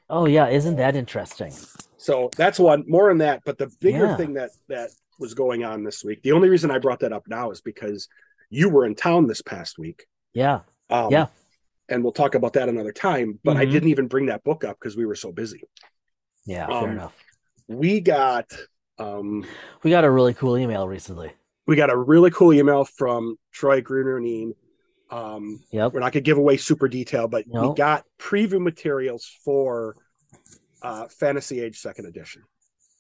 Oh, 0.08 0.26
yeah. 0.26 0.48
Isn't 0.48 0.76
that 0.76 0.96
interesting? 0.96 1.52
So 1.96 2.30
that's 2.36 2.58
one 2.58 2.84
more 2.86 3.10
on 3.10 3.18
that. 3.18 3.42
But 3.44 3.58
the 3.58 3.70
bigger 3.80 4.06
Yeah. 4.06 4.16
thing 4.16 4.34
that 4.34 4.50
that 4.68 4.90
was 5.18 5.34
going 5.34 5.64
on 5.64 5.82
this 5.82 6.04
week, 6.04 6.22
the 6.22 6.32
only 6.32 6.48
reason 6.48 6.70
I 6.70 6.78
brought 6.78 7.00
that 7.00 7.12
up 7.12 7.26
now 7.28 7.50
is 7.50 7.60
because 7.60 8.08
you 8.50 8.68
were 8.68 8.86
in 8.86 8.94
town 8.94 9.26
this 9.26 9.42
past 9.42 9.78
week. 9.78 10.06
Yeah. 10.32 10.60
Um, 10.90 11.10
Yeah. 11.10 11.26
And 11.90 12.04
we'll 12.04 12.12
talk 12.12 12.34
about 12.34 12.52
that 12.52 12.68
another 12.68 12.92
time. 12.92 13.40
But 13.42 13.56
I 13.56 13.64
Mhm. 13.66 13.72
didn't 13.72 13.88
even 13.88 14.08
bring 14.08 14.26
that 14.26 14.44
book 14.44 14.62
up 14.62 14.78
because 14.78 14.96
we 14.96 15.06
were 15.06 15.14
so 15.14 15.32
busy. 15.32 15.62
Yeah. 16.46 16.66
Um, 16.66 16.84
fair 16.84 16.92
enough. 16.92 17.16
We 17.66 18.00
got 18.00 18.52
um, 18.98 19.44
We 19.82 19.90
got 19.90 20.04
a 20.04 20.10
really 20.10 20.34
cool 20.34 20.56
email 20.58 20.88
recently. 20.88 21.32
we 21.66 21.76
got 21.76 21.90
a 21.90 21.96
really 21.96 22.30
cool 22.30 22.52
email 22.52 22.84
from 22.84 23.36
Troy 23.52 23.80
Grunerine. 23.82 24.52
Um, 25.10 25.60
Yep. 25.70 25.92
we're 25.92 26.00
not 26.00 26.12
gonna 26.12 26.22
give 26.22 26.38
away 26.38 26.56
super 26.56 26.88
detail, 26.88 27.28
but 27.28 27.46
No. 27.46 27.68
we 27.70 27.74
got 27.74 28.04
preview 28.18 28.60
materials 28.60 29.26
for 29.44 29.96
uh, 30.82 31.08
Fantasy 31.08 31.60
Age 31.60 31.78
Second 31.78 32.06
Edition. 32.06 32.42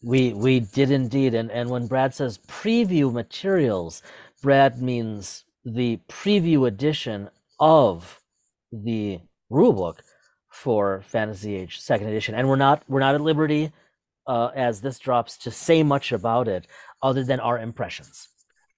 We 0.02 0.32
we 0.32 0.60
did 0.60 0.90
indeed, 0.90 1.34
and 1.34 1.50
and 1.50 1.70
when 1.70 1.86
Brad 1.86 2.14
says 2.14 2.38
preview 2.46 3.12
materials, 3.12 4.02
Brad 4.42 4.80
means 4.80 5.44
the 5.64 5.98
preview 6.08 6.66
edition 6.68 7.28
of 7.60 8.20
the 8.72 9.20
rulebook 9.50 9.98
for 10.50 11.02
Fantasy 11.02 11.54
Age 11.56 11.80
Second 11.80 12.08
Edition, 12.08 12.34
and 12.34 12.48
we're 12.48 12.56
not 12.56 12.82
we're 12.88 13.00
not 13.00 13.14
at 13.16 13.20
liberty, 13.20 13.72
uh, 14.28 14.50
as 14.54 14.80
this 14.80 14.98
drops, 14.98 15.38
to 15.38 15.50
say 15.50 15.82
much 15.82 16.12
about 16.12 16.46
it 16.46 16.68
other 17.02 17.24
than 17.24 17.40
our 17.40 17.58
impressions. 17.58 18.28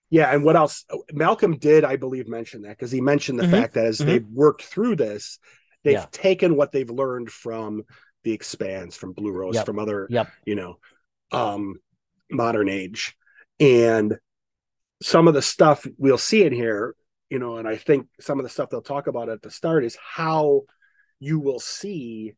Yeah, 0.09 0.33
and 0.33 0.43
what 0.45 0.57
else? 0.57 0.85
Malcolm 1.13 1.59
did, 1.59 1.85
I 1.85 1.97
believe, 1.97 2.29
mention 2.29 2.63
that 2.63 2.71
because 2.71 2.91
he 2.91 3.01
mentioned 3.01 3.39
the 3.39 3.45
Mhm, 3.45 3.51
fact 3.51 3.75
that 3.75 3.87
as 3.87 3.99
mhm. 4.01 4.07
they've 4.07 4.27
worked 4.27 4.63
through 4.63 4.97
this, 4.97 5.39
they've 5.85 5.95
Yeah. 5.95 6.07
taken 6.11 6.57
what 6.57 6.73
they've 6.73 6.91
learned 6.91 7.31
from 7.31 7.85
the 8.25 8.33
Expanse, 8.33 8.97
from 8.97 9.13
Blue 9.13 9.33
Rose, 9.33 9.55
Yep, 9.57 9.67
from 9.67 9.79
other, 9.79 10.09
yep. 10.11 10.29
you 10.45 10.55
know, 10.55 10.79
um, 11.33 11.81
modern 12.31 12.69
age, 12.69 13.17
and 13.61 14.19
some 15.03 15.29
of 15.29 15.35
the 15.35 15.43
stuff 15.43 15.87
we'll 15.97 16.19
see 16.19 16.45
in 16.45 16.53
here, 16.53 16.95
you 17.31 17.39
know, 17.39 17.57
and 17.57 17.67
I 17.69 17.77
think 17.77 18.09
some 18.21 18.39
of 18.39 18.43
the 18.43 18.51
stuff 18.51 18.69
they'll 18.71 18.83
talk 18.83 19.07
about 19.07 19.29
at 19.29 19.43
the 19.43 19.51
start 19.51 19.85
is 19.85 19.97
how 19.97 20.63
you 21.21 21.39
will 21.39 21.61
see 21.61 22.35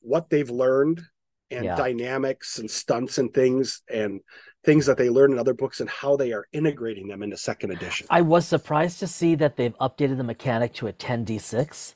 what 0.00 0.30
they've 0.30 0.50
learned 0.50 1.02
and 1.50 1.64
Yeah. 1.64 1.76
dynamics 1.76 2.58
and 2.58 2.70
stunts 2.70 3.18
and 3.18 3.32
things 3.32 3.82
and 3.92 4.20
things 4.64 4.86
that 4.86 4.98
they 4.98 5.08
learn 5.10 5.32
in 5.32 5.38
other 5.38 5.54
books 5.54 5.80
and 5.80 5.88
how 5.88 6.16
they 6.16 6.32
are 6.32 6.46
integrating 6.52 7.06
them 7.06 7.22
into 7.22 7.36
second 7.36 7.70
edition. 7.70 8.06
I 8.10 8.22
was 8.22 8.46
surprised 8.48 8.98
to 9.00 9.06
see 9.06 9.34
that 9.36 9.56
they've 9.56 9.76
updated 9.78 10.16
the 10.16 10.24
mechanic 10.24 10.72
to 10.74 10.88
a 10.88 10.92
10d6. 10.92 11.94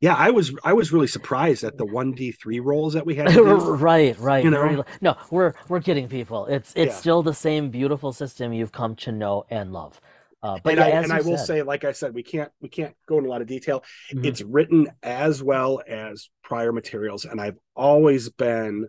yeah, 0.00 0.14
I 0.14 0.30
was 0.30 0.52
I 0.62 0.72
was 0.72 0.92
really 0.92 1.06
surprised 1.08 1.64
at 1.64 1.76
the 1.76 1.84
1d3 1.84 2.60
rolls 2.62 2.92
that 2.94 3.04
we 3.04 3.16
had. 3.16 3.34
right, 3.36 4.18
right. 4.18 4.44
You 4.44 4.50
know? 4.50 4.84
no, 5.00 5.16
we're 5.30 5.54
we're 5.68 5.80
kidding 5.80 6.08
people. 6.08 6.46
It's 6.46 6.72
it's 6.76 6.94
Yeah. 6.94 7.00
still 7.00 7.22
the 7.22 7.34
same 7.34 7.70
beautiful 7.70 8.12
system 8.12 8.52
you've 8.52 8.72
come 8.72 8.94
to 8.96 9.12
know 9.12 9.44
and 9.50 9.72
love. 9.72 10.00
Uh, 10.44 10.58
but 10.62 10.78
and 10.78 10.78
yeah, 10.78 10.98
I 10.98 11.02
and 11.02 11.10
I 11.12 11.22
will 11.22 11.38
said- 11.38 11.46
say, 11.46 11.62
like 11.62 11.84
I 11.84 11.92
said, 11.92 12.12
we 12.12 12.22
can't 12.22 12.52
we 12.60 12.68
can't 12.68 12.94
go 13.08 13.18
in 13.18 13.24
a 13.24 13.28
lot 13.28 13.40
of 13.40 13.46
detail. 13.46 13.82
Mhm. 14.12 14.26
It's 14.26 14.42
written 14.42 14.90
as 15.02 15.42
well 15.42 15.82
as 15.88 16.28
prior 16.42 16.70
materials, 16.70 17.24
and 17.24 17.40
I've 17.40 17.56
always 17.74 18.28
been 18.28 18.88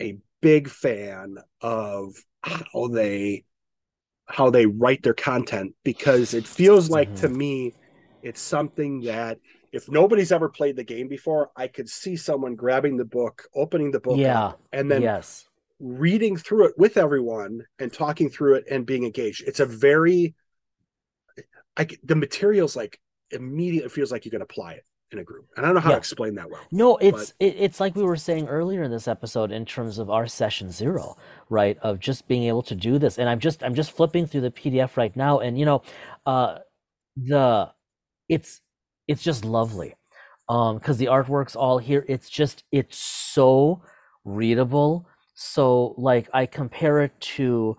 a 0.00 0.18
big 0.40 0.68
fan 0.68 1.36
of 1.60 2.14
how 2.42 2.86
they 2.86 3.44
how 4.26 4.50
they 4.50 4.66
write 4.66 5.02
their 5.02 5.14
content 5.14 5.74
because 5.82 6.32
it 6.32 6.46
feels 6.46 6.88
like 6.90 7.10
Mhm. 7.10 7.20
to 7.22 7.28
me 7.28 7.74
it's 8.22 8.40
something 8.40 9.00
that 9.02 9.38
if 9.72 9.88
nobody's 9.90 10.30
ever 10.32 10.48
played 10.48 10.76
the 10.76 10.84
game 10.84 11.08
before, 11.08 11.50
I 11.56 11.66
could 11.66 11.88
see 11.88 12.14
someone 12.16 12.54
grabbing 12.54 12.96
the 12.98 13.04
book, 13.04 13.48
opening 13.54 13.90
the 13.90 14.00
book, 14.00 14.18
Yeah. 14.18 14.52
and 14.72 14.90
then 14.90 15.02
yes. 15.02 15.48
reading 15.80 16.36
through 16.36 16.66
it 16.66 16.78
with 16.78 16.96
everyone 16.96 17.64
and 17.78 17.92
talking 17.92 18.28
through 18.28 18.54
it 18.54 18.64
and 18.70 18.86
being 18.86 19.04
engaged. 19.04 19.44
It's 19.46 19.60
a 19.60 19.66
very, 19.66 20.34
I 21.78 21.86
the 22.04 22.16
materials 22.16 22.76
like 22.76 23.00
immediately 23.30 23.88
feels 23.90 24.10
like 24.12 24.24
you 24.24 24.30
can 24.30 24.42
apply 24.42 24.72
it 24.72 24.84
in 25.12 25.20
a 25.20 25.24
group, 25.24 25.46
and 25.56 25.64
I 25.64 25.68
don't 25.68 25.74
know 25.76 25.80
how 25.80 25.90
Yeah. 25.90 25.94
to 25.96 25.98
explain 25.98 26.34
that 26.34 26.50
well. 26.50 26.60
No, 26.70 26.96
it's 26.98 27.32
it, 27.40 27.54
it's 27.58 27.80
like 27.80 27.96
we 27.96 28.02
were 28.02 28.16
saying 28.16 28.48
earlier 28.48 28.82
in 28.82 28.90
this 28.90 29.08
episode 29.08 29.52
in 29.52 29.64
terms 29.64 29.98
of 29.98 30.10
our 30.10 30.26
session 30.26 30.70
zero, 30.70 31.16
right? 31.48 31.78
Of 31.78 31.98
just 32.00 32.28
being 32.28 32.42
able 32.44 32.62
to 32.64 32.74
do 32.74 32.98
this, 32.98 33.18
and 33.18 33.28
I'm 33.28 33.38
just 33.38 33.62
I'm 33.62 33.74
just 33.74 33.92
flipping 33.92 34.26
through 34.26 34.42
the 34.42 34.50
PDF 34.50 34.96
right 34.96 35.14
now, 35.16 35.38
and 35.38 35.58
you 35.58 35.64
know, 35.64 35.82
uh, 36.26 36.58
the 37.16 37.70
it's 38.28 38.60
it's 39.06 39.22
just 39.22 39.44
lovely, 39.44 39.94
um, 40.48 40.76
because 40.78 40.98
the 40.98 41.06
artwork's 41.06 41.56
all 41.56 41.78
here. 41.78 42.04
It's 42.08 42.28
just 42.28 42.64
it's 42.72 42.98
so 42.98 43.80
readable. 44.24 45.06
So 45.34 45.94
like 45.96 46.28
I 46.34 46.44
compare 46.46 47.00
it 47.00 47.18
to 47.36 47.76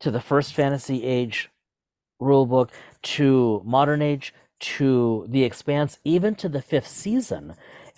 to 0.00 0.10
the 0.10 0.20
first 0.20 0.54
fantasy 0.54 1.02
age 1.04 1.50
rulebook 2.24 2.70
to 3.02 3.62
modern 3.64 4.02
age 4.02 4.32
to 4.60 5.26
the 5.28 5.44
expanse 5.44 5.98
even 6.04 6.34
to 6.34 6.48
the 6.48 6.62
fifth 6.62 6.88
season 6.88 7.54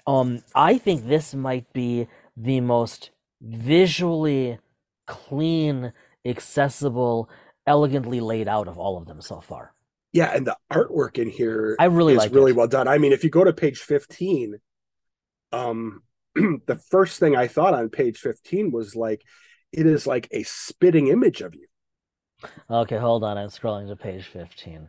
um 0.06 0.42
i 0.54 0.76
think 0.78 1.06
this 1.06 1.34
might 1.34 1.72
be 1.72 2.06
the 2.36 2.60
most 2.60 3.10
visually 3.40 4.58
clean 5.06 5.92
accessible 6.24 7.28
elegantly 7.66 8.20
laid 8.20 8.48
out 8.48 8.68
of 8.68 8.78
all 8.78 8.98
of 8.98 9.06
them 9.06 9.20
so 9.20 9.40
far 9.40 9.72
Yeah, 10.12 10.32
and 10.34 10.46
the 10.46 10.56
artwork 10.72 11.18
in 11.18 11.28
here 11.28 11.76
i 11.78 11.84
really 11.86 12.14
is 12.14 12.18
like 12.18 12.32
really 12.32 12.52
it 12.52 12.56
well 12.56 12.68
done. 12.68 12.88
I 12.88 12.98
mean, 12.98 13.12
if 13.12 13.22
you 13.24 13.30
go 13.30 13.44
to 13.44 13.52
page 13.52 13.80
15, 13.80 14.56
um 15.52 16.02
the 16.34 16.80
first 16.90 17.18
thing 17.20 17.36
I 17.36 17.46
thought 17.48 17.74
on 17.74 17.88
page 17.90 18.18
15 18.18 18.70
was 18.70 18.96
like 18.96 19.22
it 19.72 19.86
is 19.86 20.06
like 20.06 20.28
a 20.30 20.42
spitting 20.44 21.08
image 21.08 21.40
of 21.42 21.54
you. 21.54 21.66
Okay 22.70 22.98
hold 22.98 23.24
on 23.24 23.38
i'm 23.38 23.48
scrolling 23.48 23.88
to 23.88 23.96
page 23.96 24.24
15 24.26 24.88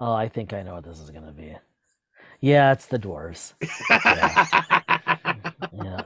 oh 0.00 0.12
i 0.12 0.28
think 0.28 0.52
i 0.52 0.62
know 0.62 0.74
what 0.74 0.84
this 0.84 1.00
is 1.00 1.10
going 1.10 1.26
to 1.26 1.32
be 1.32 1.54
yeah 2.40 2.72
it's 2.72 2.86
the 2.86 2.98
dwarves 2.98 3.54
yeah 5.72 6.02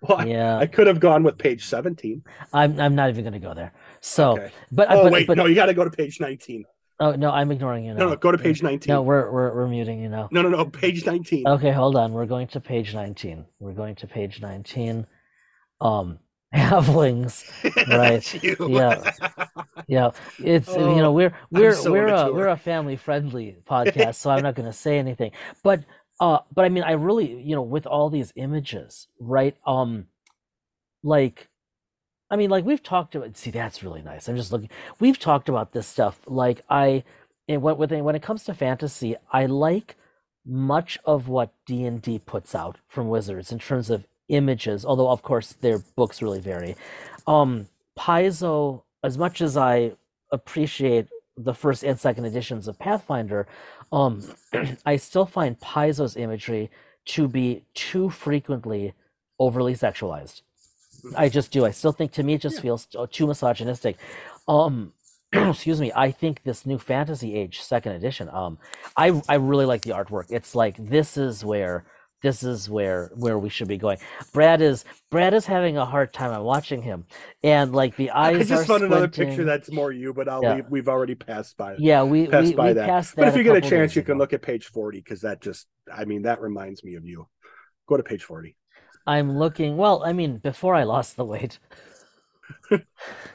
well, 0.00 0.18
I, 0.18 0.26
yeah 0.26 0.58
I 0.58 0.66
could 0.66 0.86
have 0.86 1.00
gone 1.00 1.22
with 1.22 1.38
page 1.38 1.64
17. 1.66 2.22
i'm 2.52 2.80
i'm 2.80 2.94
not 2.94 3.10
even 3.10 3.24
going 3.24 3.34
to 3.34 3.38
go 3.38 3.54
there 3.54 3.72
so 4.00 4.32
Okay. 4.32 4.50
but 4.72 4.88
Oh 4.90 5.04
but, 5.04 5.12
wait, 5.12 5.26
but 5.26 5.36
no, 5.36 5.46
you 5.46 5.54
got 5.54 5.66
to 5.66 5.74
go 5.74 5.84
to 5.84 5.90
page 5.90 6.20
19. 6.20 6.64
oh 7.00 7.12
no 7.12 7.30
i'm 7.30 7.50
ignoring 7.52 7.84
you 7.84 7.94
now 7.94 8.00
No, 8.00 8.08
no, 8.10 8.16
go 8.16 8.32
to 8.32 8.38
page 8.38 8.62
19. 8.62 8.92
no 8.92 9.02
we're 9.02 9.30
we're, 9.30 9.54
we're 9.54 9.68
muting 9.68 10.00
you 10.02 10.08
now 10.08 10.28
No, 10.32 10.42
no, 10.42 10.48
no, 10.48 10.64
page 10.64 11.04
19. 11.06 11.46
Okay, 11.46 11.72
hold 11.72 11.96
on. 11.96 12.12
We're 12.12 12.26
going 12.26 12.48
to 12.48 12.60
page 12.60 12.94
19. 12.94 13.44
We're 13.60 13.72
going 13.72 13.94
to 13.96 14.06
page 14.06 14.40
19. 14.40 15.06
Um 15.80 16.18
halflings. 16.54 17.44
right. 17.88 18.24
Yeah. 18.68 19.12
Yeah. 19.88 20.10
It's 20.38 20.68
you 20.68 20.78
know, 20.78 21.06
Oh, 21.08 21.12
we're 21.12 21.32
we're 21.50 21.74
so 21.74 21.92
we're 21.92 22.06
a 22.08 22.32
we're 22.32 22.48
a 22.48 22.56
family 22.56 22.96
friendly 22.96 23.56
podcast, 23.68 24.16
so 24.16 24.30
I'm 24.30 24.42
not 24.42 24.54
going 24.54 24.66
to 24.66 24.72
say 24.72 24.98
anything. 24.98 25.32
But 25.62 25.84
uh 26.20 26.38
but 26.54 26.64
I 26.64 26.68
mean, 26.68 26.84
I 26.84 26.92
really, 26.92 27.40
you 27.42 27.54
know, 27.56 27.62
with 27.62 27.86
all 27.86 28.08
these 28.10 28.32
images, 28.36 29.08
right? 29.18 29.56
Um 29.66 30.06
like 31.02 31.48
I 32.30 32.36
mean, 32.36 32.50
like 32.50 32.64
we've 32.64 32.82
talked 32.82 33.14
about 33.14 33.36
see 33.36 33.50
that's 33.50 33.82
really 33.82 34.02
nice. 34.02 34.28
I'm 34.28 34.36
just 34.36 34.52
looking 34.52 34.70
we've 35.00 35.18
talked 35.18 35.48
about 35.48 35.72
this 35.72 35.86
stuff 35.86 36.20
like 36.26 36.62
I 36.70 37.04
and 37.48 37.62
when 37.62 37.76
when 37.76 38.04
when 38.04 38.14
it 38.16 38.22
comes 38.22 38.44
to 38.44 38.54
fantasy, 38.54 39.16
I 39.32 39.46
like 39.46 39.96
much 40.46 40.98
of 41.04 41.28
what 41.28 41.52
D&D 41.66 42.18
puts 42.20 42.54
out 42.54 42.78
from 42.86 43.08
Wizards 43.08 43.50
in 43.50 43.58
terms 43.58 43.90
of 43.90 44.06
images, 44.28 44.84
although 44.84 45.10
of 45.10 45.22
course 45.22 45.52
their 45.60 45.78
books 45.96 46.22
really 46.22 46.40
vary. 46.40 46.76
Um 47.26 47.68
Paizo, 47.98 48.82
as 49.02 49.16
much 49.18 49.40
as 49.40 49.56
I 49.56 49.92
appreciate 50.32 51.08
the 51.36 51.54
first 51.54 51.82
and 51.84 51.98
second 51.98 52.24
editions 52.24 52.68
of 52.68 52.78
Pathfinder, 52.78 53.46
um 53.92 54.22
I 54.86 54.96
still 54.96 55.26
find 55.26 55.58
Paizo's 55.60 56.16
imagery 56.16 56.70
to 57.06 57.28
be 57.28 57.64
too 57.74 58.10
frequently 58.10 58.94
overly 59.38 59.74
sexualized. 59.74 60.42
I 61.16 61.28
just 61.28 61.50
do. 61.52 61.66
I 61.66 61.70
still 61.70 61.92
think 61.92 62.12
to 62.12 62.22
me 62.22 62.34
it 62.34 62.40
just 62.40 62.56
Yeah. 62.56 62.62
feels 62.62 62.86
too 63.10 63.26
misogynistic. 63.26 63.96
Um 64.48 64.92
excuse 65.32 65.80
me, 65.80 65.92
I 65.94 66.10
think 66.12 66.42
this 66.44 66.64
new 66.64 66.78
fantasy 66.78 67.34
age 67.34 67.60
second 67.60 67.92
edition, 67.92 68.28
um 68.30 68.58
I 68.96 69.20
I 69.28 69.34
really 69.36 69.66
like 69.66 69.82
the 69.82 69.90
artwork. 69.90 70.26
It's 70.30 70.54
like 70.54 70.76
this 70.78 71.16
is 71.16 71.44
where 71.44 71.84
this 72.24 72.42
is 72.42 72.68
where 72.68 73.12
where 73.14 73.38
we 73.38 73.48
should 73.48 73.68
be 73.68 73.76
going. 73.76 73.98
Brad 74.32 74.60
is 74.60 74.84
Brad 75.10 75.34
is 75.34 75.46
having 75.46 75.76
a 75.76 75.84
hard 75.84 76.12
time. 76.12 76.32
I'm 76.32 76.42
watching 76.42 76.82
him, 76.82 77.04
and 77.44 77.72
like 77.72 77.94
the 77.96 78.10
eyes. 78.10 78.50
I 78.50 78.56
just 78.56 78.66
found 78.66 78.82
another 78.82 79.06
picture 79.06 79.44
that's 79.44 79.70
more 79.70 79.92
you, 79.92 80.12
but 80.12 80.28
I'll 80.28 80.42
Yeah. 80.42 80.54
leave. 80.56 80.64
We've 80.70 80.88
already 80.88 81.14
passed 81.14 81.56
by. 81.56 81.76
Yeah, 81.78 82.02
we 82.02 82.26
passed 82.26 82.48
we, 82.48 82.54
by 82.54 82.68
we 82.68 82.72
that. 82.72 82.88
passed 82.88 83.14
that. 83.14 83.20
But 83.22 83.28
if 83.28 83.36
you 83.36 83.44
get 83.44 83.56
a 83.56 83.60
chance, 83.60 83.94
you 83.94 84.02
can 84.02 84.12
ago. 84.12 84.18
look 84.18 84.32
at 84.32 84.42
page 84.42 84.66
40 84.66 84.98
because 84.98 85.20
that 85.20 85.40
just, 85.40 85.66
I 85.92 86.04
mean, 86.06 86.22
that 86.22 86.40
reminds 86.40 86.82
me 86.82 86.94
of 86.96 87.04
you. 87.04 87.28
Go 87.86 87.96
to 87.96 88.02
page 88.02 88.24
40. 88.24 88.56
I'm 89.06 89.38
looking. 89.38 89.76
Well, 89.76 90.02
I 90.02 90.14
mean, 90.14 90.38
before 90.38 90.74
I 90.74 90.84
lost 90.84 91.16
the 91.16 91.24
weight. 91.24 91.58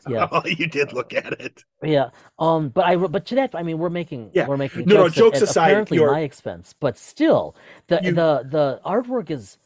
yeah, 0.08 0.28
Oh, 0.32 0.42
you 0.46 0.68
did 0.68 0.94
look 0.94 1.14
at 1.14 1.34
it. 1.40 1.64
yeah. 1.84 2.10
Um, 2.38 2.70
but 2.70 2.86
I 2.86 2.96
but 2.96 3.26
to 3.28 3.36
that, 3.36 3.56
I 3.56 3.64
mean, 3.64 3.78
we're 3.80 3.90
making 3.90 4.32
Yeah. 4.34 4.48
we're 4.48 4.58
making 4.58 4.86
No, 4.86 4.96
no, 4.96 5.10
jokes, 5.10 5.18
at- 5.18 5.20
jokes 5.20 5.38
at 5.38 5.44
aside, 5.44 5.70
apparently 5.72 6.00
my 6.00 6.22
expense, 6.22 6.74
but 6.80 6.98
still, 6.98 7.56
the 7.88 8.00
You- 8.04 8.12
the 8.14 8.46
the 8.50 8.82
artwork 8.86 9.30
is 9.30 9.58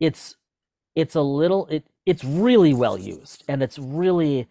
it's 0.00 0.36
it's 0.94 1.14
a 1.14 1.22
little 1.22 1.66
it 1.66 1.84
it's 2.06 2.24
really 2.24 2.74
well 2.74 2.98
used 2.98 3.44
and 3.48 3.62
it's 3.62 3.78
really 3.78 4.48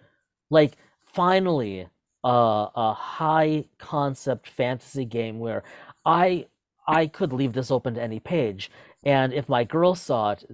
like 0.50 0.74
finally 1.02 1.88
uh, 2.24 2.68
a 2.76 2.94
high 2.94 3.66
concept 3.78 4.48
fantasy 4.50 5.06
game 5.06 5.40
where 5.40 5.64
I 6.06 6.48
I 6.88 7.08
could 7.08 7.34
leave 7.34 7.54
this 7.54 7.72
open 7.72 7.96
to 7.96 8.02
any 8.02 8.20
page 8.20 8.72
and 9.04 9.34
if 9.34 9.50
my 9.50 9.64
girl 9.64 9.96
saw 9.96 10.32
it 10.32 10.46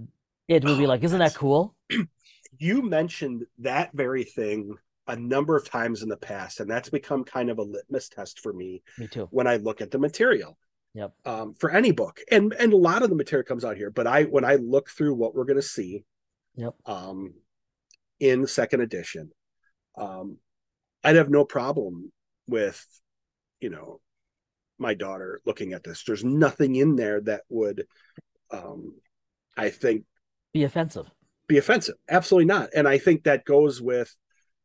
it 0.47 0.63
would 0.63 0.77
be 0.77 0.85
Oh, 0.85 0.89
like 0.89 1.03
isn't 1.03 1.19
that 1.19 1.35
cool 1.35 1.73
You 2.63 2.81
mentioned 2.81 3.45
that 3.59 3.91
very 3.93 4.23
thing 4.23 4.77
a 5.07 5.17
number 5.17 5.57
of 5.57 5.69
times 5.69 6.01
in 6.01 6.07
the 6.07 6.15
past, 6.15 6.61
and 6.61 6.69
that's 6.71 6.89
become 6.89 7.25
kind 7.25 7.49
of 7.49 7.57
a 7.57 7.63
litmus 7.63 8.07
test 8.07 8.39
for 8.39 8.53
me 8.53 8.81
me 8.97 9.07
too 9.07 9.27
when 9.31 9.47
I 9.47 9.57
look 9.57 9.81
at 9.81 9.91
the 9.91 9.99
material. 9.99 10.57
Yep. 10.93 11.13
Um, 11.25 11.55
for 11.55 11.71
any 11.71 11.91
book, 11.91 12.21
and 12.31 12.53
and 12.53 12.71
a 12.71 12.77
lot 12.77 13.03
of 13.03 13.09
the 13.09 13.17
material 13.17 13.45
comes 13.45 13.65
out 13.65 13.75
here, 13.75 13.91
but 13.91 14.07
I 14.07 14.23
when 14.23 14.45
I 14.45 14.55
look 14.55 14.89
through 14.89 15.15
what 15.15 15.35
we're 15.35 15.43
going 15.43 15.57
to 15.57 15.61
see, 15.61 16.05
Yep. 16.55 16.75
um, 16.85 17.33
in 18.21 18.47
second 18.47 18.79
edition, 18.79 19.31
um, 19.97 20.37
I'd 21.03 21.17
have 21.17 21.29
no 21.29 21.43
problem 21.43 22.13
with, 22.47 22.85
you 23.59 23.71
know, 23.71 23.99
my 24.77 24.93
daughter 24.93 25.41
looking 25.45 25.73
at 25.73 25.83
this. 25.83 26.03
There's 26.05 26.23
nothing 26.23 26.75
in 26.75 26.95
there 26.95 27.19
that 27.21 27.41
would, 27.49 27.87
um, 28.51 28.93
I 29.57 29.69
think, 29.69 30.05
be 30.53 30.63
offensive 30.63 31.07
be 31.53 31.59
offensive. 31.59 31.95
Absolutely 32.09 32.45
not. 32.45 32.69
And 32.75 32.87
I 32.87 32.97
think 32.97 33.23
that 33.23 33.45
goes 33.45 33.81
with 33.81 34.13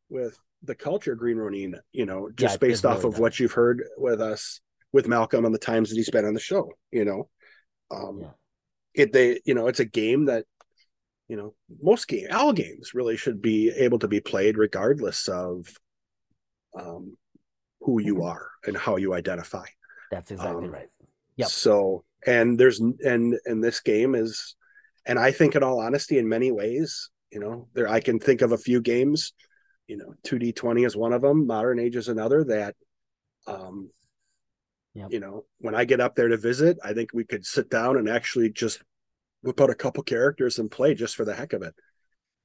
with 0.09 0.39
the 0.63 0.75
culture 0.75 1.15
Green 1.15 1.37
Ronin, 1.37 1.77
you 1.93 2.07
know, 2.07 2.31
just 2.35 2.57
it 2.57 2.61
based 2.61 2.85
off 2.85 3.05
really 3.05 3.15
of 3.15 3.19
what 3.21 3.39
you've 3.39 3.53
heard 3.53 3.83
with 3.97 4.21
us 4.21 4.61
with 4.93 5.07
Malcolm 5.07 5.45
and 5.45 5.55
the 5.55 5.59
times 5.59 5.91
that 5.91 5.97
he's 5.97 6.11
been 6.11 6.25
on 6.25 6.35
the 6.35 6.41
show, 6.41 6.73
you 6.91 7.05
know. 7.05 7.29
Um 7.91 8.21
Yeah. 8.23 8.31
it 8.95 9.13
they 9.13 9.41
you 9.45 9.55
know, 9.55 9.69
it's 9.69 9.81
a 9.81 9.85
game 9.85 10.27
that 10.27 10.45
you 11.29 11.37
know, 11.37 11.55
most 11.83 12.09
game 12.09 12.29
all 12.33 12.53
games 12.55 12.95
really 12.95 13.17
should 13.17 13.43
be 13.43 13.71
able 13.71 13.99
to 13.99 14.09
be 14.09 14.21
played 14.21 14.57
regardless 14.57 15.29
of 15.29 15.67
um 16.79 17.17
who 17.81 18.01
you 18.01 18.23
are 18.23 18.51
and 18.67 18.77
how 18.77 18.97
you 18.97 19.15
identify. 19.15 19.67
that's 20.11 20.31
exactly 20.31 20.67
Um, 20.67 20.73
right 20.73 20.89
Yeah. 21.37 21.47
So, 21.47 22.05
and 22.27 22.59
there's 22.59 22.81
and 22.81 23.39
and 23.45 23.63
this 23.63 23.81
game 23.81 24.15
is, 24.15 24.57
and 25.07 25.19
I 25.19 25.31
think 25.33 25.55
in 25.57 25.63
all 25.63 25.81
honesty, 25.81 26.19
in 26.19 26.29
many 26.29 26.51
ways, 26.53 27.11
you 27.31 27.41
know, 27.41 27.69
there 27.75 27.89
I 27.89 28.01
can 28.01 28.19
think 28.19 28.43
of 28.43 28.53
a 28.53 28.59
few 28.59 28.81
games, 28.81 29.33
you 29.87 29.97
know, 29.97 30.15
two 30.23 30.39
D 30.39 30.53
twenty 30.53 30.85
is 30.85 30.97
one 30.97 31.13
of 31.13 31.23
them, 31.23 31.47
Modern 31.47 31.79
Age 31.79 31.97
is 31.97 32.09
another 32.09 32.45
that, 32.45 32.75
um, 33.47 33.91
Yep. 34.95 35.13
you 35.13 35.21
know, 35.21 35.45
when 35.59 35.75
I 35.77 35.85
get 35.85 36.01
up 36.01 36.17
there 36.17 36.29
to 36.29 36.37
visit, 36.37 36.79
I 36.83 36.93
think 36.93 37.11
we 37.13 37.23
could 37.25 37.47
sit 37.47 37.71
down 37.71 37.99
and 37.99 38.09
actually 38.09 38.51
just 38.51 38.83
whip 39.43 39.61
out 39.61 39.71
a 39.71 39.75
couple 39.75 40.03
characters 40.03 40.59
and 40.59 40.69
play 40.71 40.95
just 40.95 41.15
for 41.15 41.25
the 41.25 41.35
heck 41.35 41.53
of 41.53 41.63
it, 41.63 41.75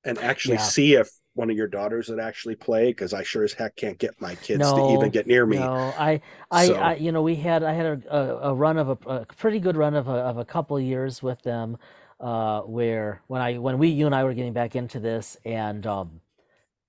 and 0.04 0.20
actually 0.20 0.56
Yeah. 0.56 0.62
see 0.62 0.93
if 0.95 1.10
one 1.34 1.49
of 1.49 1.58
your 1.58 1.68
daughters 1.68 2.10
would 2.10 2.20
actually 2.20 2.56
play 2.56 2.89
because 2.91 3.12
I 3.12 3.24
sure 3.24 3.43
as 3.43 3.54
heck 3.54 3.76
can't 3.76 3.97
get 3.97 4.22
my 4.22 4.36
kids 4.36 4.72
to 4.72 4.93
even 4.93 5.10
get 5.10 5.26
near 5.26 5.47
me. 5.47 5.58
No, 5.58 5.74
I, 5.97 6.22
I, 6.51 6.68
So- 6.68 6.76
I, 6.76 6.95
you 6.95 7.12
know, 7.12 7.24
we 7.24 7.34
had, 7.36 7.64
I 7.64 7.74
had 7.74 7.86
a, 7.88 8.16
a, 8.16 8.51
a 8.51 8.54
run 8.54 8.78
of 8.78 8.89
a, 8.89 9.10
a 9.10 9.26
pretty 9.26 9.60
good 9.60 9.76
run 9.76 9.95
of 9.95 10.08
a, 10.08 10.12
of 10.12 10.38
a 10.38 10.45
couple 10.45 10.80
years 10.80 11.24
with 11.24 11.41
them, 11.41 11.78
uh, 12.24 12.61
where 12.61 13.21
when 13.28 13.41
I, 13.41 13.57
when 13.57 13.78
we, 13.78 13.89
you 13.89 14.05
and 14.05 14.15
I 14.15 14.24
were 14.24 14.34
getting 14.34 14.53
back 14.53 14.76
into 14.76 14.99
this, 14.99 15.38
and 15.45 15.86
um, 15.86 16.21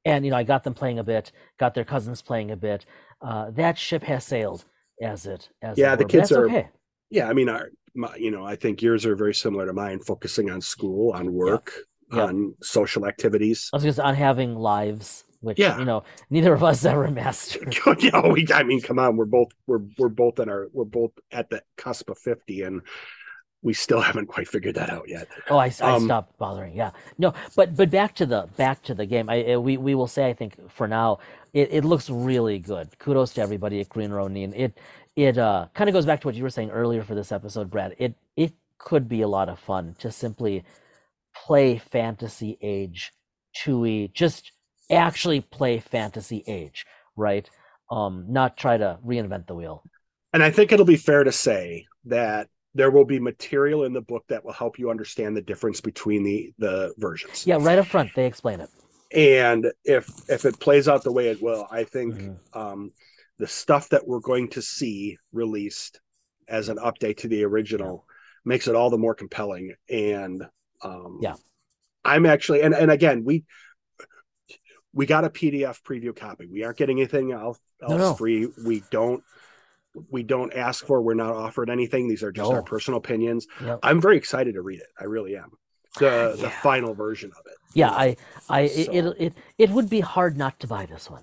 and 0.04 0.24
you 0.24 0.30
know 0.30 0.36
I 0.36 0.44
got 0.44 0.62
them 0.64 0.74
playing 0.74 0.98
a 1.00 1.04
bit, 1.04 1.32
got 1.58 1.74
their 1.74 1.84
cousins 1.84 2.22
playing 2.22 2.50
a 2.52 2.56
bit. 2.56 2.86
Uh, 3.20 3.50
that 3.50 3.76
ship 3.76 4.02
has 4.04 4.24
sailed, 4.24 4.64
as 5.02 5.26
it 5.26 5.48
as 5.60 5.76
it 5.76 5.80
Yeah, 5.82 5.96
the 5.96 6.04
kids 6.04 6.30
are- 6.32 6.46
okay. 6.46 6.68
Yeah, 7.10 7.28
I 7.28 7.32
mean, 7.32 7.48
our, 7.48 7.70
my, 7.94 8.14
you 8.16 8.30
know, 8.30 8.44
I 8.44 8.56
think 8.56 8.80
yours 8.82 9.04
are 9.06 9.14
very 9.16 9.34
similar 9.34 9.66
to 9.66 9.72
mine, 9.72 10.00
focusing 10.00 10.50
on 10.50 10.60
school, 10.60 11.12
on 11.12 11.32
work, 11.32 11.72
Yeah. 12.12 12.24
on 12.24 12.54
social 12.62 13.06
activities. 13.06 13.70
I 13.72 13.76
was 13.76 13.84
just 13.84 14.00
on 14.00 14.14
having 14.14 14.54
lives, 14.56 15.24
which 15.40 15.58
Yeah. 15.58 15.78
you 15.78 15.84
know 15.84 16.04
neither 16.30 16.52
of 16.54 16.62
us 16.62 16.84
ever 16.92 17.10
mastered. 17.10 17.76
you 17.98 18.10
know, 18.12 18.30
we, 18.32 18.46
I 18.54 18.62
mean, 18.62 18.80
come 18.82 18.98
on, 19.00 19.16
we're 19.16 19.24
both 19.26 19.48
we're 19.66 19.82
we're 19.98 20.08
both 20.08 20.38
in 20.38 20.48
our 20.48 20.68
we're 20.72 20.84
both 20.84 21.12
at 21.32 21.50
the 21.50 21.62
cusp 21.76 22.08
of 22.10 22.18
fifty, 22.18 22.62
and 22.62 22.82
we 23.64 23.74
still 23.74 24.02
haven't 24.10 24.28
quite 24.28 24.48
figured 24.48 24.76
that 24.76 24.90
out 24.90 25.08
yet. 25.08 25.28
Oh, 25.50 25.58
I, 25.58 25.72
I 25.82 25.96
Um, 25.96 25.96
stopped 25.96 26.38
bothering. 26.38 26.74
Yeah, 26.74 26.92
no, 27.18 27.34
but 27.54 27.76
but 27.76 27.90
back 27.90 28.14
to 28.16 28.26
the 28.26 28.48
back 28.56 28.82
to 28.84 28.94
the 28.94 29.04
game. 29.06 29.28
I 29.28 29.54
uh, 29.54 29.60
we 29.60 29.76
we 29.76 29.94
will 29.94 30.06
say 30.06 30.26
I 30.28 30.32
think 30.32 30.70
for 30.70 30.88
now 30.88 31.18
it, 31.52 31.68
it 31.70 31.84
looks 31.84 32.08
really 32.08 32.58
good. 32.58 32.98
Kudos 32.98 33.34
to 33.34 33.42
everybody 33.42 33.80
at 33.80 33.90
Green 33.90 34.10
Ronin. 34.10 34.54
It 34.54 34.78
it 35.16 35.36
uh 35.36 35.66
kind 35.74 35.88
of 35.90 35.94
goes 35.94 36.06
back 36.06 36.22
to 36.22 36.28
what 36.28 36.34
you 36.34 36.42
were 36.42 36.50
saying 36.50 36.70
earlier 36.70 37.02
for 37.04 37.14
this 37.14 37.30
episode, 37.30 37.70
Brad. 37.70 37.94
It 37.98 38.14
it 38.36 38.54
could 38.78 39.06
be 39.08 39.20
a 39.20 39.28
lot 39.28 39.48
of 39.50 39.58
fun 39.58 39.94
to 39.98 40.10
simply 40.10 40.64
play 41.34 41.78
Fantasy 41.78 42.58
Age 42.62 43.12
2e, 43.54 44.08
just 44.08 44.52
actually 44.90 45.40
play 45.40 45.78
Fantasy 45.80 46.44
Age, 46.46 46.86
right? 47.16 47.48
Um, 47.90 48.26
not 48.28 48.56
try 48.56 48.76
to 48.78 48.98
reinvent 49.04 49.46
the 49.46 49.54
wheel. 49.54 49.84
And 50.32 50.42
I 50.42 50.50
think 50.50 50.72
it'll 50.72 50.84
be 50.86 50.96
fair 50.96 51.24
to 51.24 51.32
say 51.32 51.86
that 52.06 52.48
there 52.74 52.90
will 52.90 53.04
be 53.04 53.20
material 53.20 53.84
in 53.84 53.92
the 53.92 54.00
book 54.00 54.24
that 54.28 54.44
will 54.44 54.52
help 54.52 54.78
you 54.78 54.90
understand 54.90 55.36
the 55.36 55.42
difference 55.42 55.80
between 55.80 56.22
the 56.24 56.52
the 56.58 56.94
versions. 56.98 57.46
Yeah, 57.46 57.58
right 57.60 57.78
up 57.78 57.86
front 57.86 58.14
they 58.14 58.26
explain 58.26 58.60
it. 58.60 58.70
And 59.12 59.72
if 59.84 60.08
if 60.28 60.44
it 60.44 60.58
plays 60.58 60.88
out 60.88 61.04
the 61.04 61.12
way 61.12 61.28
it 61.28 61.40
will, 61.42 61.66
I 61.70 61.84
think 61.84 62.14
Mhm. 62.14 62.36
um, 62.52 62.92
the 63.38 63.46
stuff 63.46 63.88
that 63.90 64.06
we're 64.06 64.20
going 64.20 64.48
to 64.50 64.62
see 64.62 65.18
released 65.32 66.00
as 66.48 66.68
an 66.68 66.78
update 66.78 67.18
to 67.18 67.28
the 67.28 67.44
original 67.44 68.06
makes 68.44 68.68
it 68.68 68.74
all 68.74 68.90
the 68.90 68.98
more 68.98 69.14
compelling. 69.14 69.74
And 69.88 70.44
um, 70.82 71.18
Yeah. 71.22 71.34
I'm 72.04 72.26
actually 72.26 72.60
and 72.62 72.74
and 72.74 72.90
again 72.90 73.24
we 73.24 73.44
we 74.92 75.06
got 75.06 75.24
a 75.24 75.30
PDF 75.30 75.82
preview 75.82 76.14
copy. 76.14 76.46
We 76.46 76.62
aren't 76.62 76.76
getting 76.78 76.98
anything 77.00 77.32
else, 77.32 77.58
else 77.82 77.90
No, 77.90 77.96
no. 77.98 78.14
free. 78.14 78.48
We 78.64 78.82
don't 78.90 79.24
we 80.10 80.22
don't 80.22 80.52
ask 80.54 80.84
for. 80.86 81.00
We're 81.02 81.14
not 81.14 81.34
offered 81.34 81.70
anything. 81.70 82.08
These 82.08 82.22
are 82.22 82.32
just 82.32 82.50
our 82.50 82.62
personal 82.62 82.98
opinions. 82.98 83.46
Yep. 83.62 83.80
I'm 83.82 84.00
very 84.00 84.16
excited 84.16 84.54
to 84.54 84.62
read 84.62 84.80
it. 84.80 84.86
I 85.00 85.04
really 85.04 85.36
am. 85.36 85.50
The 85.98 86.32
ah, 86.32 86.36
the 86.36 86.50
final 86.50 86.92
version 86.94 87.30
of 87.38 87.46
it. 87.46 87.54
Yeah, 87.72 87.90
I, 87.90 88.16
I, 88.48 88.60
it, 88.62 88.86
So- 88.86 88.92
it, 88.92 89.16
it, 89.18 89.34
it 89.58 89.70
would 89.70 89.88
be 89.88 90.00
hard 90.00 90.36
not 90.36 90.58
to 90.60 90.66
buy 90.66 90.86
this 90.86 91.08
one, 91.08 91.22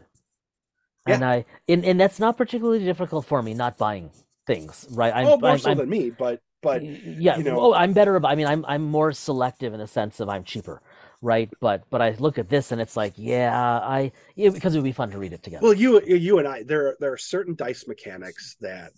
Yeah. 1.08 1.16
and 1.16 1.26
I, 1.26 1.46
and, 1.68 1.84
and 1.86 2.00
that's 2.00 2.20
not 2.20 2.38
particularly 2.38 2.80
difficult 2.84 3.26
for 3.26 3.42
me 3.44 3.54
not 3.54 3.78
buying 3.78 4.12
things, 4.48 4.88
right? 4.92 5.14
I'm, 5.14 5.28
oh, 5.28 5.38
more 5.38 5.52
I'm, 5.52 5.58
so 5.58 5.70
I'm- 5.70 5.78
than 5.78 5.90
me, 5.90 6.10
but 6.10 6.42
but 6.62 6.84
yeah, 6.84 7.38
you 7.38 7.44
know- 7.44 7.60
oh, 7.60 7.74
I'm 7.74 7.92
better 7.94 8.16
about. 8.16 8.32
I 8.32 8.36
mean, 8.36 8.48
I'm, 8.48 8.64
I'm 8.66 8.84
more 8.84 9.12
selective 9.12 9.74
in 9.74 9.80
the 9.80 9.88
sense 9.88 10.20
of 10.22 10.30
I'm 10.30 10.44
cheaper, 10.46 10.82
right? 11.22 11.50
But, 11.60 11.84
but 11.90 12.02
I 12.02 12.12
look 12.20 12.38
at 12.38 12.50
this 12.50 12.72
and 12.72 12.82
it's 12.82 12.98
like, 12.98 13.14
yeah, 13.16 13.56
I, 13.56 14.12
yeah, 14.36 14.50
because 14.50 14.74
it 14.76 14.80
would 14.80 14.84
be 14.84 14.92
fun 14.92 15.12
to 15.12 15.18
read 15.18 15.34
it 15.34 15.44
together. 15.44 15.64
Well, 15.64 15.74
you 15.74 16.02
you 16.02 16.40
and 16.40 16.48
I, 16.48 16.64
there 16.64 16.88
are, 16.88 16.98
there 17.00 17.14
are 17.14 17.18
certain 17.18 17.56
dice 17.56 17.88
mechanics 17.88 18.56
that 18.62 18.92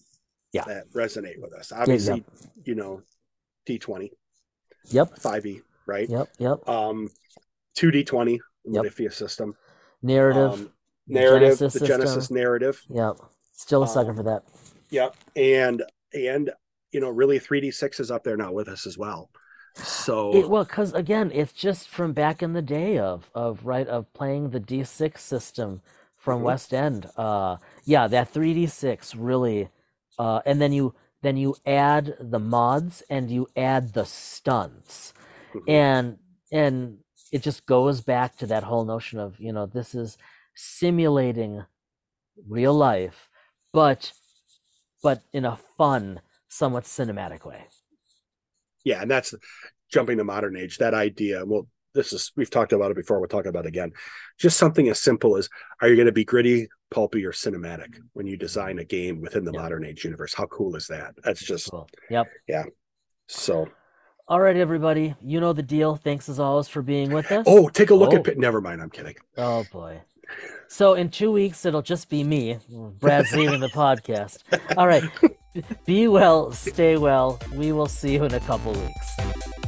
Yeah. 0.54 0.64
that 0.68 0.90
resonate 0.94 1.40
with 1.42 1.54
us. 1.54 1.72
Obviously, 1.72 2.24
you 2.64 2.76
know, 2.76 3.02
D 3.66 3.78
twenty, 3.80 4.12
yep, 4.90 5.18
five 5.20 5.46
E, 5.46 5.62
right? 5.86 6.10
yep, 6.10 6.30
yep. 6.40 6.68
Um, 6.68 7.10
two 7.76 7.92
D 7.92 8.04
twenty, 8.04 8.40
Yep. 8.66 8.86
Modiphius 8.86 9.14
system, 9.14 9.56
Narrative, 10.02 10.54
um, 10.54 10.72
narrative, 11.08 11.58
Genesys 11.58 11.74
the 11.80 11.86
Genesys 11.86 12.14
system. 12.14 12.38
narrative, 12.38 12.82
yep. 12.90 13.18
Still 13.52 13.84
a 13.84 13.88
sucker 13.88 14.12
um, 14.12 14.16
for 14.18 14.24
that. 14.24 14.44
yep, 14.90 15.16
and 15.36 15.84
and 16.14 16.52
you 16.92 17.00
know, 17.02 17.10
really 17.10 17.40
three 17.40 17.60
D 17.60 17.72
six 17.72 18.00
is 18.00 18.10
up 18.12 18.24
there 18.24 18.38
now 18.38 18.52
with 18.54 18.68
us 18.70 18.86
as 18.88 18.98
well. 18.98 19.30
So 19.76 20.20
It, 20.32 20.50
well, 20.50 20.64
because 20.66 20.94
again, 20.94 21.32
it's 21.34 21.54
just 21.54 21.88
from 21.88 22.14
back 22.14 22.42
in 22.42 22.54
the 22.54 22.62
day 22.62 22.98
of 22.98 23.30
of 23.36 23.66
right 23.66 23.88
of 23.88 24.12
playing 24.14 24.50
the 24.50 24.60
D 24.60 24.84
six 24.84 25.24
system 25.24 25.82
from 26.18 26.42
Mhm. 26.42 26.44
West 26.44 26.74
End. 26.74 27.10
Uh, 27.18 27.58
yeah, 27.86 28.08
that 28.08 28.30
three 28.30 28.54
D 28.54 28.66
six 28.68 29.16
really, 29.16 29.70
uh, 30.18 30.42
and 30.46 30.62
then 30.62 30.74
you 30.74 30.96
then 31.22 31.38
you 31.38 31.56
add 31.66 32.16
the 32.20 32.40
mods 32.40 33.04
and 33.10 33.30
you 33.30 33.48
add 33.56 33.94
the 33.94 34.06
stunts, 34.06 35.14
Mhm. 35.54 35.68
and 35.68 36.18
and 36.52 37.00
it 37.32 37.44
just 37.44 37.66
goes 37.66 38.02
back 38.02 38.38
to 38.38 38.48
that 38.48 38.64
whole 38.64 38.86
notion 38.86 39.20
of 39.20 39.40
you 39.40 39.54
know 39.54 39.66
this 39.68 39.96
is 39.96 40.18
simulating 40.56 41.66
real 42.48 42.74
life, 42.76 43.30
but 43.74 44.14
but 45.04 45.24
in 45.34 45.46
a 45.46 45.58
fun, 45.78 46.22
somewhat 46.50 46.86
cinematic 46.86 47.46
way. 47.46 47.68
Yeah, 48.84 49.02
and 49.02 49.10
that's 49.10 49.34
jumping 49.92 50.18
to 50.18 50.24
modern 50.24 50.56
age. 50.58 50.78
That 50.78 50.94
idea, 50.94 51.46
well, 51.46 51.68
this 51.94 52.12
is 52.14 52.32
we've 52.36 52.50
talked 52.50 52.74
about 52.74 52.92
it 52.92 52.98
before. 52.98 53.20
We'll 53.20 53.28
talk 53.30 53.46
about 53.46 53.66
it 53.66 53.70
again. 53.70 53.92
Just 54.40 54.58
something 54.58 54.88
as 54.90 55.00
simple 55.00 55.38
as: 55.38 55.48
Are 55.82 55.88
you 55.88 55.96
going 55.96 56.08
to 56.08 56.12
be 56.12 56.26
gritty, 56.26 56.68
pulpy, 56.92 57.26
or 57.26 57.32
cinematic 57.32 57.96
when 58.14 58.26
you 58.28 58.36
design 58.38 58.80
a 58.80 58.84
game 58.84 59.22
within 59.22 59.44
the 59.46 59.52
Yeah. 59.54 59.62
modern 59.62 59.86
age 59.86 60.04
universe? 60.04 60.34
How 60.34 60.46
cool 60.48 60.76
is 60.76 60.88
that? 60.88 61.14
That's 61.24 61.44
just 61.44 61.70
Cool. 61.70 61.88
Yep. 62.10 62.28
Yeah. 62.48 62.64
So. 63.28 63.68
All 64.28 64.40
right, 64.40 64.56
everybody. 64.56 65.16
You 65.22 65.42
know 65.42 65.52
the 65.54 65.62
deal. 65.64 65.98
Thanks 65.98 66.30
as 66.30 66.40
always 66.40 66.68
for 66.70 66.82
being 66.82 67.12
with 67.12 67.30
us. 67.32 67.44
Oh, 67.48 67.68
take 67.68 67.90
a 67.90 67.96
look 67.96 68.14
Oh. 68.14 68.18
at. 68.32 68.38
Never 68.38 68.62
mind. 68.62 68.82
I'm 68.82 68.90
kidding. 68.90 69.16
Oh, 69.38 69.66
boy. 69.72 70.02
So 70.70 70.94
in 70.94 71.10
two 71.10 71.32
weeks, 71.32 71.66
it'll 71.66 71.82
just 71.82 72.10
be 72.10 72.24
me. 72.24 72.58
Brad's 73.00 73.36
leaving 73.36 73.60
the 73.60 73.68
podcast. 73.68 74.40
All 74.78 74.88
right. 74.88 75.04
Be 75.86 76.08
well. 76.08 76.52
Stay 76.52 76.98
well. 76.98 77.40
We 77.56 77.72
will 77.72 77.88
see 77.88 78.14
you 78.14 78.24
in 78.24 78.34
a 78.34 78.40
couple 78.40 78.74
weeks. 78.74 79.63